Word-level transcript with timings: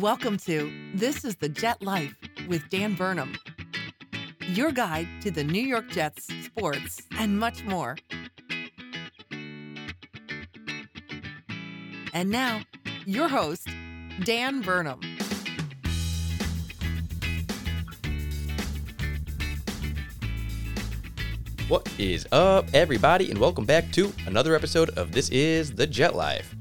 Welcome 0.00 0.38
to 0.38 0.72
This 0.92 1.24
is 1.24 1.36
the 1.36 1.48
Jet 1.48 1.80
Life 1.80 2.16
with 2.48 2.68
Dan 2.68 2.94
Burnham, 2.94 3.36
your 4.40 4.72
guide 4.72 5.06
to 5.20 5.30
the 5.30 5.44
New 5.44 5.62
York 5.62 5.88
Jets, 5.88 6.26
sports, 6.44 7.00
and 7.16 7.38
much 7.38 7.62
more. 7.64 7.96
And 12.12 12.28
now, 12.28 12.62
your 13.06 13.28
host, 13.28 13.68
Dan 14.24 14.62
Burnham. 14.62 15.00
What 21.68 21.88
is 22.00 22.26
up, 22.32 22.66
everybody, 22.74 23.30
and 23.30 23.38
welcome 23.38 23.64
back 23.64 23.92
to 23.92 24.12
another 24.26 24.56
episode 24.56 24.90
of 24.98 25.12
This 25.12 25.28
is 25.28 25.70
the 25.70 25.86
Jet 25.86 26.16
Life. 26.16 26.52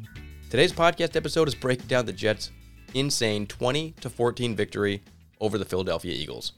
Today's 0.52 0.72
podcast 0.72 1.16
episode 1.16 1.48
is 1.48 1.56
breaking 1.56 1.88
down 1.88 2.06
the 2.06 2.14
Jets' 2.14 2.52
insane 2.94 3.48
20 3.48 3.92
to 4.02 4.10
14 4.10 4.56
victory 4.56 5.04
over 5.40 5.58
the 5.58 5.66
Philadelphia 5.66 6.14
Eagles. 6.14 6.54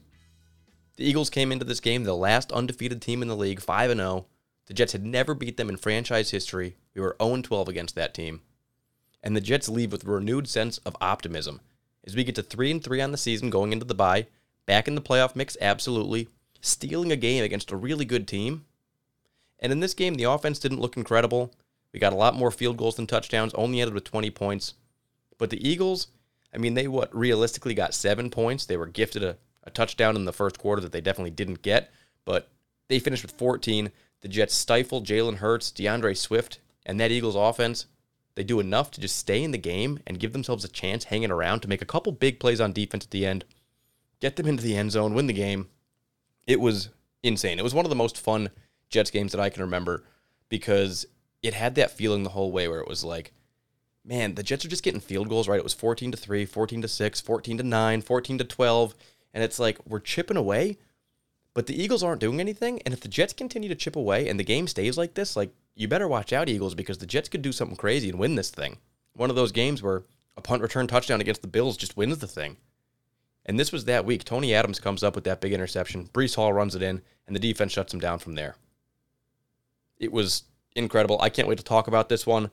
The 0.96 1.04
Eagles 1.04 1.30
came 1.30 1.52
into 1.52 1.64
this 1.64 1.80
game 1.80 2.04
the 2.04 2.14
last 2.14 2.52
undefeated 2.52 3.02
team 3.02 3.22
in 3.22 3.28
the 3.28 3.36
league, 3.36 3.60
5 3.60 3.90
0. 3.94 4.26
The 4.66 4.74
Jets 4.74 4.92
had 4.92 5.04
never 5.04 5.34
beat 5.34 5.56
them 5.56 5.68
in 5.68 5.76
franchise 5.76 6.30
history. 6.30 6.76
We 6.94 7.00
were 7.00 7.16
0 7.22 7.42
12 7.42 7.68
against 7.68 7.94
that 7.94 8.14
team. 8.14 8.40
And 9.22 9.36
the 9.36 9.40
Jets 9.40 9.68
leave 9.68 9.92
with 9.92 10.06
a 10.06 10.10
renewed 10.10 10.48
sense 10.48 10.78
of 10.78 10.96
optimism 11.00 11.60
as 12.06 12.14
we 12.14 12.24
get 12.24 12.34
to 12.36 12.42
3 12.42 12.78
3 12.78 13.00
on 13.00 13.12
the 13.12 13.18
season 13.18 13.50
going 13.50 13.72
into 13.72 13.84
the 13.84 13.94
bye, 13.94 14.26
back 14.64 14.86
in 14.88 14.94
the 14.94 15.02
playoff 15.02 15.34
mix, 15.34 15.56
absolutely, 15.60 16.28
stealing 16.60 17.12
a 17.12 17.16
game 17.16 17.42
against 17.42 17.72
a 17.72 17.76
really 17.76 18.04
good 18.04 18.28
team. 18.28 18.64
And 19.58 19.72
in 19.72 19.80
this 19.80 19.94
game, 19.94 20.14
the 20.14 20.24
offense 20.24 20.58
didn't 20.58 20.80
look 20.80 20.96
incredible. 20.96 21.52
We 21.92 22.00
got 22.00 22.12
a 22.12 22.16
lot 22.16 22.34
more 22.34 22.50
field 22.50 22.76
goals 22.76 22.96
than 22.96 23.06
touchdowns, 23.06 23.54
only 23.54 23.80
ended 23.80 23.94
with 23.94 24.04
20 24.04 24.30
points. 24.30 24.74
But 25.38 25.50
the 25.50 25.68
Eagles, 25.68 26.08
I 26.56 26.58
mean, 26.58 26.74
they 26.74 26.88
what 26.88 27.14
realistically 27.14 27.74
got 27.74 27.94
seven 27.94 28.30
points. 28.30 28.64
They 28.64 28.78
were 28.78 28.86
gifted 28.86 29.22
a, 29.22 29.36
a 29.64 29.70
touchdown 29.70 30.16
in 30.16 30.24
the 30.24 30.32
first 30.32 30.58
quarter 30.58 30.80
that 30.80 30.90
they 30.90 31.02
definitely 31.02 31.30
didn't 31.30 31.62
get, 31.62 31.92
but 32.24 32.48
they 32.88 32.98
finished 32.98 33.22
with 33.22 33.38
14. 33.38 33.92
The 34.22 34.28
Jets 34.28 34.54
stifled 34.54 35.06
Jalen 35.06 35.36
Hurts, 35.36 35.70
D'Andre 35.70 36.14
Swift, 36.14 36.58
and 36.86 36.98
that 36.98 37.10
Eagles 37.12 37.36
offense. 37.36 37.86
They 38.36 38.44
do 38.44 38.58
enough 38.58 38.90
to 38.92 39.00
just 39.00 39.16
stay 39.16 39.42
in 39.42 39.50
the 39.50 39.58
game 39.58 39.98
and 40.06 40.18
give 40.18 40.32
themselves 40.32 40.64
a 40.64 40.68
chance 40.68 41.04
hanging 41.04 41.30
around 41.30 41.60
to 41.60 41.68
make 41.68 41.82
a 41.82 41.86
couple 41.86 42.12
big 42.12 42.40
plays 42.40 42.60
on 42.60 42.72
defense 42.72 43.04
at 43.04 43.10
the 43.10 43.26
end, 43.26 43.44
get 44.20 44.36
them 44.36 44.46
into 44.46 44.62
the 44.62 44.76
end 44.76 44.92
zone, 44.92 45.14
win 45.14 45.26
the 45.26 45.32
game, 45.32 45.68
it 46.46 46.60
was 46.60 46.90
insane. 47.22 47.58
It 47.58 47.64
was 47.64 47.74
one 47.74 47.84
of 47.84 47.90
the 47.90 47.96
most 47.96 48.18
fun 48.18 48.50
Jets 48.88 49.10
games 49.10 49.32
that 49.32 49.40
I 49.40 49.50
can 49.50 49.62
remember 49.62 50.04
because 50.48 51.06
it 51.42 51.54
had 51.54 51.74
that 51.74 51.90
feeling 51.90 52.22
the 52.22 52.30
whole 52.30 52.52
way 52.52 52.68
where 52.68 52.80
it 52.80 52.88
was 52.88 53.04
like, 53.04 53.32
man, 54.06 54.34
the 54.34 54.42
Jets 54.42 54.64
are 54.64 54.68
just 54.68 54.82
getting 54.82 55.00
field 55.00 55.28
goals, 55.28 55.48
right? 55.48 55.58
It 55.58 55.64
was 55.64 55.74
14 55.74 56.12
to 56.12 56.16
3, 56.16 56.46
14 56.46 56.82
to 56.82 56.88
6, 56.88 57.20
14 57.20 57.58
to 57.58 57.62
9, 57.64 58.02
14 58.02 58.38
to 58.38 58.44
12, 58.44 58.94
and 59.34 59.42
it's 59.42 59.58
like 59.58 59.78
we're 59.86 60.00
chipping 60.00 60.36
away, 60.36 60.78
but 61.52 61.66
the 61.66 61.80
Eagles 61.80 62.02
aren't 62.02 62.20
doing 62.20 62.40
anything, 62.40 62.80
and 62.84 62.94
if 62.94 63.00
the 63.00 63.08
Jets 63.08 63.32
continue 63.32 63.68
to 63.68 63.74
chip 63.74 63.96
away 63.96 64.28
and 64.28 64.38
the 64.38 64.44
game 64.44 64.68
stays 64.68 64.96
like 64.96 65.14
this, 65.14 65.36
like 65.36 65.50
you 65.74 65.88
better 65.88 66.08
watch 66.08 66.32
out 66.32 66.48
Eagles 66.48 66.74
because 66.74 66.98
the 66.98 67.06
Jets 67.06 67.28
could 67.28 67.42
do 67.42 67.52
something 67.52 67.76
crazy 67.76 68.08
and 68.08 68.18
win 68.18 68.36
this 68.36 68.50
thing. 68.50 68.78
One 69.14 69.30
of 69.30 69.36
those 69.36 69.52
games 69.52 69.82
where 69.82 70.02
a 70.36 70.42
punt 70.42 70.62
return 70.62 70.86
touchdown 70.86 71.20
against 71.20 71.42
the 71.42 71.48
Bills 71.48 71.76
just 71.76 71.96
wins 71.96 72.18
the 72.18 72.26
thing. 72.26 72.56
And 73.44 73.58
this 73.58 73.72
was 73.72 73.84
that 73.84 74.04
week. 74.04 74.24
Tony 74.24 74.54
Adams 74.54 74.80
comes 74.80 75.02
up 75.02 75.14
with 75.14 75.24
that 75.24 75.40
big 75.40 75.52
interception. 75.52 76.10
Breece 76.12 76.34
Hall 76.34 76.52
runs 76.52 76.74
it 76.74 76.82
in, 76.82 77.00
and 77.26 77.34
the 77.34 77.40
defense 77.40 77.72
shuts 77.72 77.94
him 77.94 78.00
down 78.00 78.18
from 78.18 78.34
there. 78.34 78.56
It 79.98 80.12
was 80.12 80.42
incredible. 80.74 81.18
I 81.20 81.30
can't 81.30 81.48
wait 81.48 81.58
to 81.58 81.64
talk 81.64 81.88
about 81.88 82.08
this 82.08 82.26
one. 82.26 82.50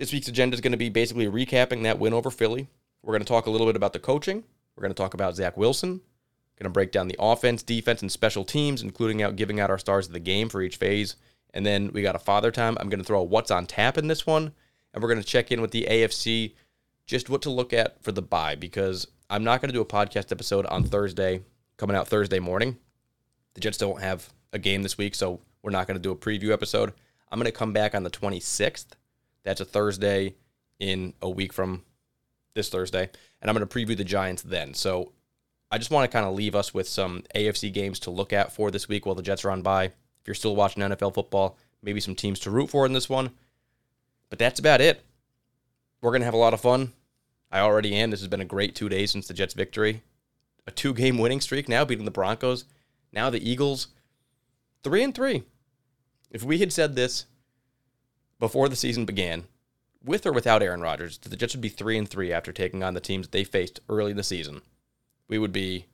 This 0.00 0.14
week's 0.14 0.28
agenda 0.28 0.54
is 0.54 0.62
going 0.62 0.72
to 0.72 0.78
be 0.78 0.88
basically 0.88 1.26
recapping 1.26 1.82
that 1.82 1.98
win 1.98 2.14
over 2.14 2.30
Philly. 2.30 2.66
We're 3.02 3.12
going 3.12 3.20
to 3.20 3.28
talk 3.28 3.44
a 3.44 3.50
little 3.50 3.66
bit 3.66 3.76
about 3.76 3.92
the 3.92 3.98
coaching. 3.98 4.42
We're 4.74 4.80
going 4.80 4.94
to 4.94 4.96
talk 4.96 5.12
about 5.12 5.36
Zach 5.36 5.58
Wilson. 5.58 6.00
Going 6.58 6.64
to 6.64 6.70
break 6.70 6.90
down 6.90 7.06
the 7.06 7.18
offense, 7.18 7.62
defense, 7.62 8.00
and 8.00 8.10
special 8.10 8.42
teams, 8.42 8.80
including 8.80 9.22
out 9.22 9.36
giving 9.36 9.60
out 9.60 9.68
our 9.68 9.76
stars 9.76 10.06
of 10.06 10.14
the 10.14 10.18
game 10.18 10.48
for 10.48 10.62
each 10.62 10.76
phase. 10.76 11.16
And 11.52 11.66
then 11.66 11.90
we 11.92 12.00
got 12.00 12.16
a 12.16 12.18
father 12.18 12.50
time. 12.50 12.78
I'm 12.80 12.88
going 12.88 13.00
to 13.00 13.04
throw 13.04 13.20
a 13.20 13.24
what's 13.24 13.50
on 13.50 13.66
tap 13.66 13.98
in 13.98 14.06
this 14.06 14.26
one, 14.26 14.54
and 14.94 15.02
we're 15.02 15.10
going 15.10 15.20
to 15.20 15.26
check 15.26 15.52
in 15.52 15.60
with 15.60 15.70
the 15.70 15.86
AFC, 15.90 16.54
just 17.04 17.28
what 17.28 17.42
to 17.42 17.50
look 17.50 17.74
at 17.74 18.02
for 18.02 18.10
the 18.10 18.22
bye 18.22 18.54
because 18.54 19.06
I'm 19.28 19.44
not 19.44 19.60
going 19.60 19.68
to 19.68 19.74
do 19.74 19.82
a 19.82 19.84
podcast 19.84 20.32
episode 20.32 20.64
on 20.64 20.84
Thursday, 20.84 21.42
coming 21.76 21.94
out 21.94 22.08
Thursday 22.08 22.38
morning. 22.38 22.78
The 23.52 23.60
Jets 23.60 23.76
don't 23.76 24.00
have 24.00 24.32
a 24.54 24.58
game 24.58 24.82
this 24.82 24.96
week, 24.96 25.14
so 25.14 25.40
we're 25.60 25.72
not 25.72 25.86
going 25.86 25.98
to 25.98 26.02
do 26.02 26.10
a 26.10 26.16
preview 26.16 26.54
episode. 26.54 26.94
I'm 27.30 27.38
going 27.38 27.44
to 27.44 27.52
come 27.52 27.74
back 27.74 27.94
on 27.94 28.02
the 28.02 28.10
26th. 28.10 28.86
That's 29.44 29.60
a 29.60 29.64
Thursday 29.64 30.34
in 30.78 31.14
a 31.22 31.28
week 31.28 31.52
from 31.52 31.84
this 32.54 32.68
Thursday, 32.68 33.08
and 33.40 33.50
I'm 33.50 33.56
going 33.56 33.66
to 33.66 33.74
preview 33.74 33.96
the 33.96 34.04
Giants 34.04 34.42
then. 34.42 34.74
So 34.74 35.12
I 35.70 35.78
just 35.78 35.90
want 35.90 36.10
to 36.10 36.12
kind 36.12 36.26
of 36.26 36.34
leave 36.34 36.54
us 36.54 36.74
with 36.74 36.88
some 36.88 37.22
AFC 37.34 37.72
games 37.72 38.00
to 38.00 38.10
look 38.10 38.32
at 38.32 38.52
for 38.52 38.70
this 38.70 38.88
week 38.88 39.06
while 39.06 39.14
the 39.14 39.22
Jets 39.22 39.44
are 39.44 39.50
on 39.50 39.62
by. 39.62 39.84
If 39.84 40.26
you're 40.26 40.34
still 40.34 40.56
watching 40.56 40.82
NFL 40.82 41.14
football, 41.14 41.56
maybe 41.82 42.00
some 42.00 42.14
teams 42.14 42.40
to 42.40 42.50
root 42.50 42.70
for 42.70 42.86
in 42.86 42.92
this 42.92 43.08
one. 43.08 43.30
But 44.28 44.38
that's 44.38 44.60
about 44.60 44.80
it. 44.80 45.04
We're 46.00 46.10
going 46.10 46.22
to 46.22 46.26
have 46.26 46.34
a 46.34 46.38
lot 46.38 46.54
of 46.54 46.60
fun. 46.60 46.92
I 47.50 47.60
already 47.60 47.94
am. 47.94 48.10
This 48.10 48.20
has 48.20 48.28
been 48.28 48.40
a 48.40 48.46
great 48.46 48.74
two 48.74 48.88
days 48.88 49.10
since 49.10 49.28
the 49.28 49.34
Jets' 49.34 49.54
victory. 49.54 50.02
A 50.66 50.70
two 50.70 50.94
game 50.94 51.18
winning 51.18 51.40
streak 51.40 51.68
now, 51.68 51.84
beating 51.84 52.04
the 52.04 52.10
Broncos. 52.10 52.64
Now 53.12 53.30
the 53.30 53.48
Eagles, 53.48 53.88
three 54.82 55.02
and 55.02 55.14
three. 55.14 55.42
If 56.30 56.44
we 56.44 56.58
had 56.58 56.72
said 56.72 56.94
this 56.94 57.26
before 58.40 58.68
the 58.68 58.74
season 58.74 59.04
began, 59.04 59.44
with 60.04 60.26
or 60.26 60.32
without 60.32 60.62
Aaron 60.62 60.80
Rodgers, 60.80 61.18
the 61.18 61.36
Jets 61.36 61.54
would 61.54 61.60
be 61.60 61.68
three 61.68 61.96
and 61.96 62.08
three 62.08 62.32
after 62.32 62.52
taking 62.52 62.82
on 62.82 62.94
the 62.94 63.00
teams 63.00 63.28
they 63.28 63.44
faced 63.44 63.78
early 63.88 64.10
in 64.10 64.16
the 64.16 64.24
season. 64.24 64.62
We 65.28 65.38
would 65.38 65.52
be 65.52 65.86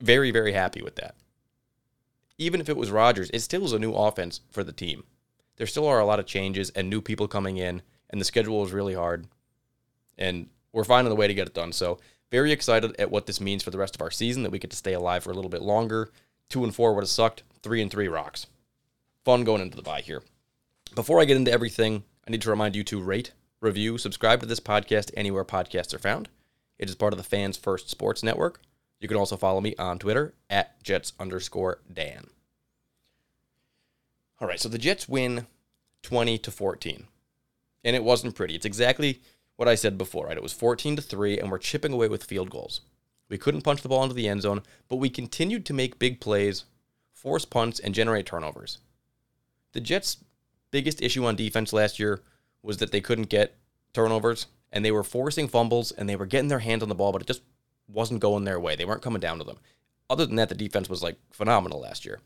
very, 0.00 0.30
very 0.30 0.52
happy 0.52 0.82
with 0.82 0.94
that. 0.96 1.16
Even 2.36 2.60
if 2.60 2.68
it 2.68 2.76
was 2.76 2.92
Rodgers, 2.92 3.30
it 3.34 3.40
still 3.40 3.64
is 3.64 3.72
a 3.72 3.78
new 3.80 3.92
offense 3.92 4.42
for 4.52 4.62
the 4.62 4.72
team. 4.72 5.02
There 5.56 5.66
still 5.66 5.88
are 5.88 5.98
a 5.98 6.06
lot 6.06 6.20
of 6.20 6.26
changes 6.26 6.70
and 6.70 6.88
new 6.88 7.00
people 7.00 7.26
coming 7.26 7.56
in, 7.56 7.82
and 8.10 8.20
the 8.20 8.24
schedule 8.24 8.64
is 8.64 8.70
really 8.70 8.94
hard 8.94 9.26
and 10.18 10.48
we're 10.72 10.84
finding 10.84 11.08
the 11.08 11.16
way 11.16 11.28
to 11.28 11.34
get 11.34 11.46
it 11.46 11.54
done. 11.54 11.72
So 11.72 11.98
very 12.30 12.52
excited 12.52 12.94
at 12.98 13.10
what 13.10 13.26
this 13.26 13.40
means 13.40 13.62
for 13.62 13.70
the 13.70 13.78
rest 13.78 13.94
of 13.94 14.02
our 14.02 14.10
season 14.10 14.42
that 14.42 14.50
we 14.50 14.58
get 14.58 14.70
to 14.70 14.76
stay 14.76 14.92
alive 14.92 15.22
for 15.22 15.30
a 15.30 15.34
little 15.34 15.48
bit 15.48 15.62
longer. 15.62 16.10
Two 16.48 16.64
and 16.64 16.74
four 16.74 16.92
would 16.92 17.02
have 17.02 17.08
sucked. 17.08 17.44
Three 17.62 17.80
and 17.80 17.90
three 17.90 18.08
rocks. 18.08 18.46
Fun 19.24 19.44
going 19.44 19.62
into 19.62 19.76
the 19.76 19.82
bye 19.82 20.00
here. 20.00 20.22
Before 20.94 21.20
I 21.20 21.24
get 21.26 21.36
into 21.36 21.52
everything, 21.52 22.04
I 22.26 22.30
need 22.30 22.42
to 22.42 22.50
remind 22.50 22.74
you 22.74 22.82
to 22.84 23.00
rate, 23.00 23.32
review, 23.60 23.98
subscribe 23.98 24.40
to 24.40 24.46
this 24.46 24.60
podcast 24.60 25.10
anywhere 25.16 25.44
podcasts 25.44 25.94
are 25.94 25.98
found. 25.98 26.28
It 26.78 26.88
is 26.88 26.94
part 26.94 27.12
of 27.12 27.18
the 27.18 27.24
Fans 27.24 27.56
First 27.56 27.90
Sports 27.90 28.22
Network. 28.22 28.60
You 29.00 29.08
can 29.08 29.16
also 29.16 29.36
follow 29.36 29.60
me 29.60 29.74
on 29.78 29.98
Twitter 29.98 30.34
at 30.50 30.82
Jets 30.82 31.12
underscore 31.20 31.80
Dan. 31.92 32.28
All 34.40 34.48
right, 34.48 34.58
so 34.60 34.68
the 34.68 34.78
Jets 34.78 35.08
win 35.08 35.46
20 36.02 36.38
to 36.38 36.50
14. 36.50 37.06
And 37.84 37.96
it 37.96 38.04
wasn't 38.04 38.34
pretty. 38.34 38.54
It's 38.54 38.66
exactly 38.66 39.20
what 39.56 39.68
I 39.68 39.74
said 39.74 39.98
before, 39.98 40.26
right? 40.26 40.36
It 40.36 40.42
was 40.42 40.52
14 40.52 40.96
to 40.96 41.02
3, 41.02 41.38
and 41.38 41.50
we're 41.50 41.58
chipping 41.58 41.92
away 41.92 42.08
with 42.08 42.24
field 42.24 42.50
goals. 42.50 42.80
We 43.28 43.38
couldn't 43.38 43.62
punch 43.62 43.82
the 43.82 43.88
ball 43.88 44.02
into 44.02 44.14
the 44.14 44.28
end 44.28 44.42
zone, 44.42 44.62
but 44.88 44.96
we 44.96 45.10
continued 45.10 45.66
to 45.66 45.74
make 45.74 45.98
big 45.98 46.20
plays, 46.20 46.64
force 47.12 47.44
punts, 47.44 47.78
and 47.78 47.94
generate 47.94 48.26
turnovers. 48.26 48.78
The 49.72 49.80
Jets' 49.80 50.16
biggest 50.70 51.02
issue 51.02 51.24
on 51.24 51.36
defense 51.36 51.72
last 51.72 51.98
year 51.98 52.22
was 52.62 52.78
that 52.78 52.92
they 52.92 53.00
couldn't 53.00 53.28
get 53.28 53.56
turnovers. 53.92 54.46
and 54.70 54.84
they 54.84 54.92
were 54.92 55.02
forcing 55.02 55.48
fumbles 55.48 55.92
and 55.92 56.08
they 56.08 56.16
were 56.16 56.26
getting 56.26 56.48
their 56.48 56.58
hands 56.58 56.82
on 56.82 56.90
the 56.90 56.94
ball, 56.94 57.10
but 57.10 57.22
it 57.22 57.26
just 57.26 57.40
wasn't 57.88 58.20
going 58.20 58.44
their 58.44 58.60
way. 58.60 58.76
They 58.76 58.84
weren't 58.84 59.00
coming 59.00 59.20
down 59.20 59.38
to 59.38 59.44
them. 59.44 59.56
Other 60.10 60.26
than 60.26 60.36
that, 60.36 60.50
the 60.50 60.54
defense 60.54 60.88
was 60.90 61.02
like 61.02 61.16
phenomenal 61.32 61.80
last 61.80 62.04
year. 62.04 62.20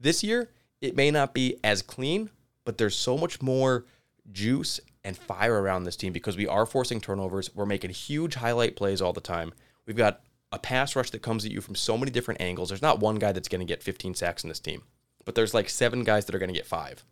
This 0.00 0.24
year, 0.24 0.50
it 0.80 0.96
may 0.96 1.10
not 1.10 1.32
be 1.32 1.58
as 1.62 1.82
clean, 1.82 2.30
but 2.64 2.78
there's 2.78 2.96
so 2.96 3.16
much 3.16 3.40
more 3.40 3.84
juice 4.32 4.80
and 5.04 5.16
fire 5.16 5.62
around 5.62 5.84
this 5.84 5.96
team 5.96 6.12
because 6.12 6.36
we 6.36 6.46
are 6.46 6.66
forcing 6.66 7.00
turnovers. 7.00 7.54
We're 7.54 7.66
making 7.66 7.90
huge 7.90 8.34
highlight 8.34 8.76
plays 8.76 9.00
all 9.00 9.12
the 9.12 9.20
time. 9.20 9.52
We've 9.86 9.96
got 9.96 10.20
a 10.52 10.58
pass 10.58 10.96
rush 10.96 11.10
that 11.10 11.22
comes 11.22 11.44
at 11.44 11.52
you 11.52 11.60
from 11.60 11.74
so 11.76 11.96
many 11.96 12.10
different 12.10 12.40
angles. 12.40 12.68
There's 12.70 12.82
not 12.82 12.98
one 13.00 13.16
guy 13.16 13.32
that's 13.32 13.48
going 13.48 13.60
to 13.60 13.64
get 13.64 13.82
15 13.82 14.14
sacks 14.14 14.42
in 14.42 14.48
this 14.48 14.60
team, 14.60 14.82
but 15.24 15.34
there's 15.34 15.54
like 15.54 15.68
seven 15.68 16.02
guys 16.02 16.24
that 16.24 16.34
are 16.34 16.40
going 16.40 16.52
to 16.52 16.58
get 16.58 16.66
five. 16.66 17.04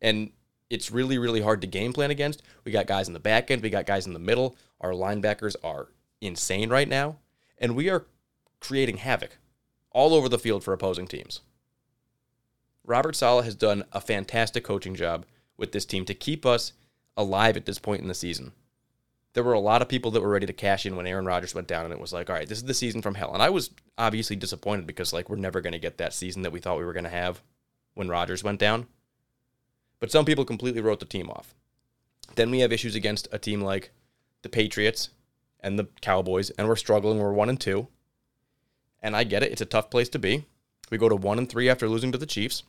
And 0.00 0.30
it's 0.70 0.90
really, 0.90 1.18
really 1.18 1.40
hard 1.40 1.60
to 1.62 1.66
game 1.66 1.92
plan 1.92 2.10
against. 2.10 2.42
We 2.64 2.72
got 2.72 2.86
guys 2.86 3.08
in 3.08 3.14
the 3.14 3.20
back 3.20 3.50
end, 3.50 3.62
we 3.62 3.70
got 3.70 3.86
guys 3.86 4.06
in 4.06 4.12
the 4.12 4.18
middle. 4.18 4.56
Our 4.80 4.90
linebackers 4.90 5.56
are 5.64 5.88
insane 6.20 6.70
right 6.70 6.88
now, 6.88 7.16
and 7.58 7.74
we 7.74 7.88
are 7.88 8.06
creating 8.60 8.98
havoc 8.98 9.38
all 9.90 10.14
over 10.14 10.28
the 10.28 10.38
field 10.38 10.62
for 10.62 10.72
opposing 10.72 11.06
teams. 11.06 11.40
Robert 12.84 13.16
Saleh 13.16 13.44
has 13.44 13.54
done 13.54 13.84
a 13.92 14.00
fantastic 14.00 14.64
coaching 14.64 14.94
job 14.94 15.26
with 15.56 15.72
this 15.72 15.84
team 15.84 16.04
to 16.06 16.14
keep 16.14 16.46
us 16.46 16.72
alive 17.16 17.56
at 17.56 17.66
this 17.66 17.78
point 17.78 18.00
in 18.00 18.08
the 18.08 18.14
season. 18.14 18.52
There 19.34 19.44
were 19.44 19.52
a 19.52 19.60
lot 19.60 19.82
of 19.82 19.88
people 19.88 20.10
that 20.12 20.22
were 20.22 20.30
ready 20.30 20.46
to 20.46 20.52
cash 20.52 20.86
in 20.86 20.96
when 20.96 21.06
Aaron 21.06 21.26
Rodgers 21.26 21.54
went 21.54 21.68
down, 21.68 21.84
and 21.84 21.92
it 21.92 22.00
was 22.00 22.12
like, 22.12 22.30
all 22.30 22.36
right, 22.36 22.48
this 22.48 22.58
is 22.58 22.64
the 22.64 22.74
season 22.74 23.02
from 23.02 23.14
hell. 23.14 23.34
And 23.34 23.42
I 23.42 23.50
was 23.50 23.70
obviously 23.98 24.36
disappointed 24.36 24.86
because, 24.86 25.12
like, 25.12 25.28
we're 25.28 25.36
never 25.36 25.60
going 25.60 25.74
to 25.74 25.78
get 25.78 25.98
that 25.98 26.14
season 26.14 26.42
that 26.42 26.52
we 26.52 26.60
thought 26.60 26.78
we 26.78 26.84
were 26.84 26.92
going 26.94 27.04
to 27.04 27.10
have 27.10 27.42
when 27.94 28.08
Rodgers 28.08 28.42
went 28.42 28.58
down. 28.58 28.86
But 30.00 30.10
some 30.10 30.24
people 30.24 30.44
completely 30.44 30.80
wrote 30.80 31.00
the 31.00 31.06
team 31.06 31.28
off. 31.30 31.54
Then 32.34 32.50
we 32.50 32.60
have 32.60 32.72
issues 32.72 32.94
against 32.94 33.28
a 33.32 33.38
team 33.38 33.60
like 33.60 33.90
the 34.42 34.48
Patriots 34.48 35.10
and 35.60 35.78
the 35.78 35.88
Cowboys, 36.00 36.50
and 36.50 36.68
we're 36.68 36.76
struggling. 36.76 37.18
We're 37.18 37.32
one 37.32 37.48
and 37.48 37.60
two. 37.60 37.88
And 39.02 39.16
I 39.16 39.24
get 39.24 39.42
it. 39.42 39.52
It's 39.52 39.60
a 39.60 39.66
tough 39.66 39.90
place 39.90 40.08
to 40.10 40.18
be. 40.18 40.46
We 40.90 40.98
go 40.98 41.08
to 41.08 41.16
one 41.16 41.38
and 41.38 41.48
three 41.48 41.68
after 41.68 41.88
losing 41.88 42.12
to 42.12 42.18
the 42.18 42.26
Chiefs. 42.26 42.62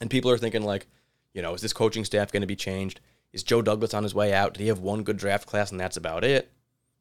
And 0.00 0.10
people 0.10 0.30
are 0.30 0.38
thinking, 0.38 0.62
like, 0.62 0.86
you 1.34 1.42
know, 1.42 1.54
is 1.54 1.60
this 1.60 1.72
coaching 1.72 2.04
staff 2.04 2.32
going 2.32 2.40
to 2.42 2.46
be 2.46 2.56
changed? 2.56 3.00
Is 3.32 3.42
Joe 3.42 3.62
Douglas 3.62 3.94
on 3.94 4.02
his 4.02 4.14
way 4.14 4.32
out? 4.32 4.54
Did 4.54 4.62
he 4.62 4.68
have 4.68 4.80
one 4.80 5.02
good 5.02 5.16
draft 5.16 5.46
class 5.46 5.70
and 5.70 5.78
that's 5.78 5.96
about 5.96 6.24
it? 6.24 6.50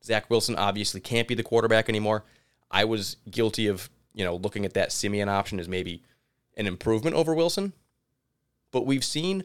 Zach 0.03 0.29
Wilson 0.29 0.55
obviously 0.55 1.01
can't 1.01 1.27
be 1.27 1.35
the 1.35 1.43
quarterback 1.43 1.89
anymore. 1.89 2.23
I 2.71 2.85
was 2.85 3.17
guilty 3.29 3.67
of, 3.67 3.89
you 4.13 4.23
know, 4.23 4.35
looking 4.35 4.65
at 4.65 4.73
that 4.75 4.91
Siemian 4.91 5.29
option 5.29 5.59
as 5.59 5.67
maybe 5.67 6.03
an 6.55 6.67
improvement 6.67 7.15
over 7.15 7.33
Wilson. 7.33 7.73
But 8.71 8.85
we've 8.85 9.03
seen 9.03 9.43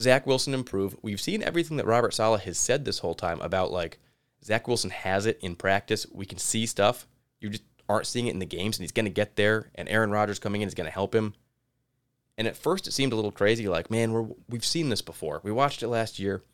Zach 0.00 0.26
Wilson 0.26 0.54
improve. 0.54 0.96
We've 1.02 1.20
seen 1.20 1.42
everything 1.42 1.76
that 1.78 1.86
Robert 1.86 2.14
Saleh 2.14 2.42
has 2.42 2.58
said 2.58 2.84
this 2.84 3.00
whole 3.00 3.14
time 3.14 3.40
about 3.40 3.72
like 3.72 3.98
Zach 4.44 4.68
Wilson 4.68 4.90
has 4.90 5.26
it 5.26 5.38
in 5.40 5.56
practice. 5.56 6.06
We 6.12 6.26
can 6.26 6.38
see 6.38 6.66
stuff. 6.66 7.06
You 7.40 7.50
just 7.50 7.64
aren't 7.88 8.06
seeing 8.06 8.26
it 8.26 8.32
in 8.34 8.38
the 8.38 8.46
games, 8.46 8.78
and 8.78 8.82
he's 8.82 8.92
going 8.92 9.06
to 9.06 9.10
get 9.10 9.36
there. 9.36 9.70
And 9.74 9.88
Aaron 9.88 10.10
Rodgers 10.10 10.38
coming 10.38 10.62
in 10.62 10.68
is 10.68 10.74
going 10.74 10.86
to 10.86 10.92
help 10.92 11.14
him. 11.14 11.34
And 12.38 12.46
at 12.46 12.56
first, 12.56 12.86
it 12.86 12.92
seemed 12.92 13.12
a 13.12 13.16
little 13.16 13.32
crazy. 13.32 13.66
Like, 13.68 13.90
man, 13.90 14.12
we're 14.12 14.26
we've 14.48 14.64
seen 14.64 14.88
this 14.88 15.02
before. 15.02 15.40
We 15.42 15.52
watched 15.52 15.82
it 15.82 15.88
last 15.88 16.18
year, 16.18 16.44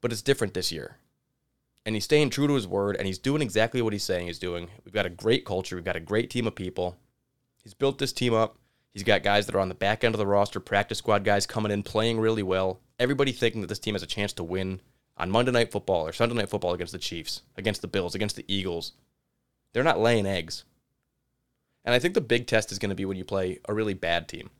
but 0.00 0.12
it's 0.12 0.22
different 0.22 0.54
this 0.54 0.70
year. 0.70 0.98
And 1.86 1.96
he's 1.96 2.04
staying 2.04 2.30
true 2.30 2.46
to 2.46 2.54
his 2.54 2.68
word, 2.68 2.96
and 2.96 3.06
he's 3.06 3.18
doing 3.18 3.40
exactly 3.40 3.80
what 3.80 3.94
he's 3.94 4.04
saying 4.04 4.26
he's 4.26 4.38
doing. 4.38 4.68
We've 4.84 4.92
got 4.92 5.06
a 5.06 5.10
great 5.10 5.46
culture. 5.46 5.76
We've 5.76 5.84
got 5.84 5.96
a 5.96 6.00
great 6.00 6.28
team 6.28 6.46
of 6.46 6.54
people. 6.54 6.98
He's 7.62 7.74
built 7.74 7.98
this 7.98 8.12
team 8.12 8.34
up. 8.34 8.58
He's 8.92 9.04
got 9.04 9.22
guys 9.22 9.46
that 9.46 9.54
are 9.54 9.60
on 9.60 9.68
the 9.68 9.74
back 9.74 10.02
end 10.02 10.14
of 10.14 10.18
the 10.18 10.26
roster, 10.26 10.58
practice 10.58 10.98
squad 10.98 11.24
guys 11.24 11.46
coming 11.46 11.70
in, 11.70 11.82
playing 11.82 12.18
really 12.18 12.42
well. 12.42 12.80
Everybody 12.98 13.32
thinking 13.32 13.60
that 13.60 13.68
this 13.68 13.78
team 13.78 13.94
has 13.94 14.02
a 14.02 14.06
chance 14.06 14.32
to 14.34 14.44
win 14.44 14.80
on 15.16 15.30
Monday 15.30 15.52
Night 15.52 15.70
Football 15.70 16.06
or 16.06 16.12
Sunday 16.12 16.34
Night 16.34 16.48
Football 16.48 16.74
against 16.74 16.92
the 16.92 16.98
Chiefs, 16.98 17.42
against 17.56 17.82
the 17.82 17.88
Bills, 17.88 18.14
against 18.14 18.36
the 18.36 18.44
Eagles. 18.48 18.92
They're 19.72 19.84
not 19.84 20.00
laying 20.00 20.26
eggs. 20.26 20.64
And 21.84 21.94
I 21.94 21.98
think 21.98 22.14
the 22.14 22.20
big 22.20 22.46
test 22.46 22.72
is 22.72 22.78
going 22.78 22.90
to 22.90 22.96
be 22.96 23.04
when 23.04 23.16
you 23.16 23.24
play 23.24 23.60
a 23.68 23.74
really 23.74 23.94
bad 23.94 24.28
team. 24.28 24.50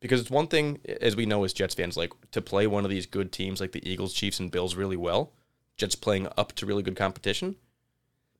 Because 0.00 0.20
it's 0.20 0.30
one 0.30 0.48
thing, 0.48 0.80
as 1.00 1.14
we 1.14 1.26
know 1.26 1.44
as 1.44 1.52
Jets 1.52 1.74
fans, 1.74 1.96
like 1.96 2.12
to 2.32 2.42
play 2.42 2.66
one 2.66 2.84
of 2.84 2.90
these 2.90 3.06
good 3.06 3.32
teams 3.32 3.60
like 3.60 3.72
the 3.72 3.88
Eagles, 3.88 4.14
Chiefs, 4.14 4.40
and 4.40 4.50
Bills 4.50 4.74
really 4.74 4.96
well. 4.96 5.32
Jets 5.76 5.94
playing 5.94 6.28
up 6.36 6.52
to 6.52 6.66
really 6.66 6.82
good 6.82 6.96
competition. 6.96 7.56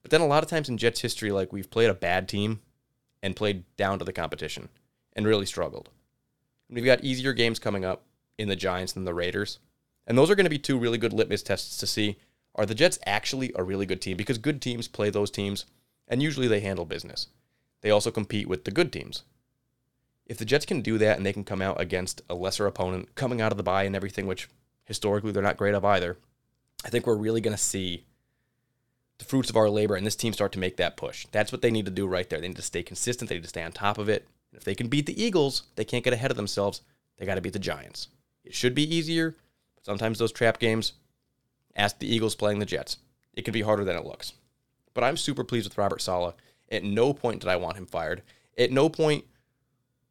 But 0.02 0.10
then 0.10 0.20
a 0.20 0.26
lot 0.26 0.42
of 0.42 0.50
times 0.50 0.68
in 0.68 0.78
Jets 0.78 1.00
history, 1.00 1.32
like 1.32 1.52
we've 1.52 1.70
played 1.70 1.90
a 1.90 1.94
bad 1.94 2.28
team 2.28 2.60
and 3.22 3.36
played 3.36 3.64
down 3.76 3.98
to 3.98 4.04
the 4.04 4.12
competition 4.12 4.68
and 5.14 5.26
really 5.26 5.46
struggled. 5.46 5.90
We've 6.68 6.84
got 6.84 7.04
easier 7.04 7.32
games 7.32 7.58
coming 7.58 7.84
up 7.84 8.04
in 8.38 8.48
the 8.48 8.56
Giants 8.56 8.92
than 8.92 9.04
the 9.04 9.14
Raiders. 9.14 9.58
And 10.06 10.18
those 10.18 10.30
are 10.30 10.34
going 10.34 10.44
to 10.44 10.50
be 10.50 10.58
two 10.58 10.78
really 10.78 10.98
good 10.98 11.12
litmus 11.12 11.42
tests 11.42 11.76
to 11.78 11.86
see 11.86 12.18
are 12.56 12.66
the 12.66 12.74
Jets 12.74 12.98
actually 13.04 13.52
a 13.56 13.64
really 13.64 13.86
good 13.86 14.00
team? 14.00 14.16
Because 14.16 14.38
good 14.38 14.62
teams 14.62 14.86
play 14.86 15.10
those 15.10 15.30
teams, 15.30 15.64
and 16.06 16.22
usually 16.22 16.46
they 16.46 16.60
handle 16.60 16.84
business. 16.84 17.28
They 17.80 17.90
also 17.90 18.10
compete 18.10 18.48
with 18.48 18.64
the 18.64 18.70
good 18.70 18.92
teams. 18.92 19.24
If 20.26 20.38
the 20.38 20.44
Jets 20.44 20.64
can 20.64 20.80
do 20.80 20.96
that 20.98 21.16
and 21.16 21.26
they 21.26 21.32
can 21.32 21.44
come 21.44 21.60
out 21.60 21.80
against 21.80 22.22
a 22.30 22.34
lesser 22.34 22.66
opponent, 22.66 23.14
coming 23.14 23.40
out 23.40 23.52
of 23.52 23.58
the 23.58 23.64
bye 23.64 23.82
and 23.82 23.96
everything, 23.96 24.26
which 24.26 24.48
historically 24.84 25.32
they're 25.32 25.42
not 25.42 25.56
great 25.56 25.74
of 25.74 25.84
either, 25.84 26.16
I 26.84 26.90
think 26.90 27.06
we're 27.06 27.16
really 27.16 27.40
going 27.40 27.56
to 27.56 27.62
see 27.62 28.04
the 29.18 29.24
fruits 29.24 29.50
of 29.50 29.56
our 29.56 29.68
labor 29.68 29.96
and 29.96 30.06
this 30.06 30.16
team 30.16 30.32
start 30.32 30.52
to 30.52 30.58
make 30.58 30.76
that 30.76 30.96
push. 30.96 31.26
That's 31.30 31.52
what 31.52 31.60
they 31.60 31.70
need 31.70 31.84
to 31.84 31.90
do 31.90 32.06
right 32.06 32.28
there. 32.28 32.40
They 32.40 32.48
need 32.48 32.56
to 32.56 32.62
stay 32.62 32.82
consistent, 32.82 33.28
they 33.28 33.36
need 33.36 33.42
to 33.42 33.48
stay 33.48 33.62
on 33.62 33.72
top 33.72 33.98
of 33.98 34.08
it. 34.08 34.26
If 34.54 34.64
they 34.64 34.74
can 34.74 34.88
beat 34.88 35.06
the 35.06 35.22
Eagles, 35.22 35.64
they 35.76 35.84
can't 35.84 36.04
get 36.04 36.12
ahead 36.12 36.30
of 36.30 36.36
themselves. 36.36 36.82
They 37.16 37.26
got 37.26 37.36
to 37.36 37.40
beat 37.40 37.52
the 37.52 37.58
Giants. 37.58 38.08
It 38.44 38.54
should 38.54 38.74
be 38.74 38.94
easier, 38.94 39.36
but 39.74 39.84
sometimes 39.84 40.18
those 40.18 40.32
trap 40.32 40.58
games, 40.58 40.94
ask 41.76 41.98
the 41.98 42.12
Eagles 42.12 42.34
playing 42.34 42.58
the 42.58 42.66
Jets. 42.66 42.98
It 43.34 43.44
can 43.44 43.52
be 43.52 43.62
harder 43.62 43.84
than 43.84 43.96
it 43.96 44.04
looks. 44.04 44.34
But 44.92 45.04
I'm 45.04 45.16
super 45.16 45.44
pleased 45.44 45.68
with 45.68 45.78
Robert 45.78 46.00
Saleh. 46.00 46.34
At 46.70 46.84
no 46.84 47.12
point 47.12 47.40
did 47.40 47.48
I 47.48 47.56
want 47.56 47.76
him 47.76 47.86
fired. 47.86 48.22
At 48.56 48.70
no 48.70 48.88
point, 48.88 49.24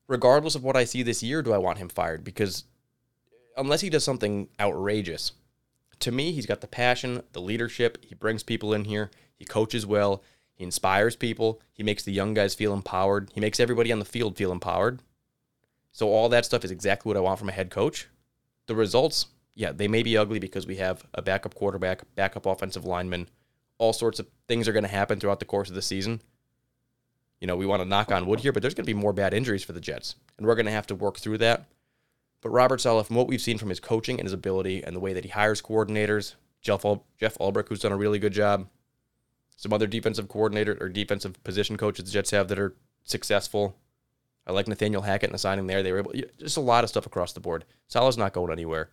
regardless 0.07 0.55
of 0.55 0.63
what 0.63 0.75
I 0.75 0.83
see 0.83 1.03
this 1.03 1.23
year, 1.23 1.41
do 1.41 1.53
I 1.53 1.57
want 1.57 1.77
him 1.77 1.89
fired 1.89 2.23
because 2.23 2.65
unless 3.55 3.81
he 3.81 3.89
does 3.89 4.03
something 4.03 4.49
outrageous, 4.59 5.31
to 5.99 6.11
me, 6.11 6.33
he's 6.33 6.45
got 6.45 6.61
the 6.61 6.67
passion, 6.67 7.23
the 7.31 7.41
leadership. 7.41 8.03
He 8.03 8.15
brings 8.15 8.43
people 8.43 8.73
in 8.73 8.85
here. 8.85 9.09
He 9.35 9.45
coaches 9.45 9.85
well. 9.85 10.21
He 10.55 10.63
inspires 10.63 11.15
people. 11.15 11.61
He 11.73 11.83
makes 11.83 12.03
the 12.03 12.11
young 12.11 12.33
guys 12.33 12.55
feel 12.55 12.73
empowered. 12.73 13.29
He 13.33 13.41
makes 13.41 13.59
everybody 13.59 13.91
on 13.91 13.99
the 13.99 14.05
field 14.05 14.37
feel 14.37 14.51
empowered. 14.51 15.01
So 15.91 16.09
all 16.09 16.29
that 16.29 16.45
stuff 16.45 16.65
is 16.65 16.71
exactly 16.71 17.09
what 17.09 17.17
I 17.17 17.21
want 17.21 17.39
from 17.39 17.49
a 17.49 17.53
head 17.53 17.69
coach. 17.69 18.07
The 18.67 18.75
results, 18.75 19.27
yeah, 19.55 19.71
they 19.71 19.87
may 19.87 20.03
be 20.03 20.17
ugly 20.17 20.39
because 20.39 20.65
we 20.65 20.77
have 20.77 21.05
a 21.13 21.21
backup 21.21 21.55
quarterback, 21.55 22.03
backup 22.15 22.45
offensive 22.45 22.85
lineman. 22.85 23.29
All 23.77 23.93
sorts 23.93 24.19
of 24.19 24.27
things 24.47 24.67
are 24.67 24.73
going 24.73 24.83
to 24.83 24.89
happen 24.89 25.19
throughout 25.19 25.39
the 25.39 25.45
course 25.45 25.69
of 25.69 25.75
the 25.75 25.81
season. 25.81 26.21
You 27.39 27.47
know, 27.47 27.57
we 27.57 27.65
want 27.65 27.81
to 27.81 27.87
knock 27.87 28.11
on 28.11 28.25
wood 28.25 28.39
here, 28.39 28.53
but 28.53 28.61
there's 28.61 28.73
going 28.73 28.85
to 28.85 28.93
be 28.93 28.99
more 28.99 29.11
bad 29.11 29.33
injuries 29.33 29.63
for 29.63 29.73
the 29.73 29.81
Jets, 29.81 30.15
and 30.37 30.47
we're 30.47 30.55
going 30.55 30.65
to 30.65 30.71
have 30.71 30.87
to 30.87 30.95
work 30.95 31.17
through 31.17 31.39
that. 31.39 31.65
But 32.41 32.49
Robert 32.49 32.79
Saleh, 32.79 33.05
from 33.05 33.17
what 33.17 33.27
we've 33.27 33.41
seen 33.41 33.57
from 33.57 33.69
his 33.69 33.79
coaching 33.79 34.19
and 34.19 34.25
his 34.25 34.33
ability 34.33 34.83
and 34.83 34.95
the 34.95 34.99
way 34.99 35.13
that 35.13 35.25
he 35.25 35.29
hires 35.29 35.61
coordinators, 35.61 36.35
Jeff, 36.61 36.85
Ul- 36.85 37.05
Jeff 37.19 37.37
Ulbrich, 37.39 37.67
who's 37.67 37.81
done 37.81 37.91
a 37.91 37.97
really 37.97 38.19
good 38.19 38.33
job, 38.33 38.67
some 39.55 39.73
other 39.73 39.87
defensive 39.87 40.27
coordinator 40.27 40.77
or 40.79 40.89
defensive 40.89 41.41
position 41.43 41.77
coaches 41.77 42.05
the 42.05 42.11
Jets 42.11 42.31
have 42.31 42.47
that 42.49 42.59
are 42.59 42.75
successful. 43.03 43.77
I 44.45 44.51
like 44.51 44.67
Nathaniel 44.67 45.03
Hackett 45.03 45.29
and 45.29 45.33
the 45.33 45.39
signing 45.39 45.67
there. 45.67 45.83
They 45.83 45.91
were 45.91 45.99
able, 45.99 46.13
just 46.37 46.57
a 46.57 46.61
lot 46.61 46.83
of 46.83 46.89
stuff 46.89 47.05
across 47.05 47.33
the 47.33 47.39
board. 47.39 47.65
Saleh's 47.87 48.17
not 48.17 48.33
going 48.33 48.51
anywhere. 48.51 48.89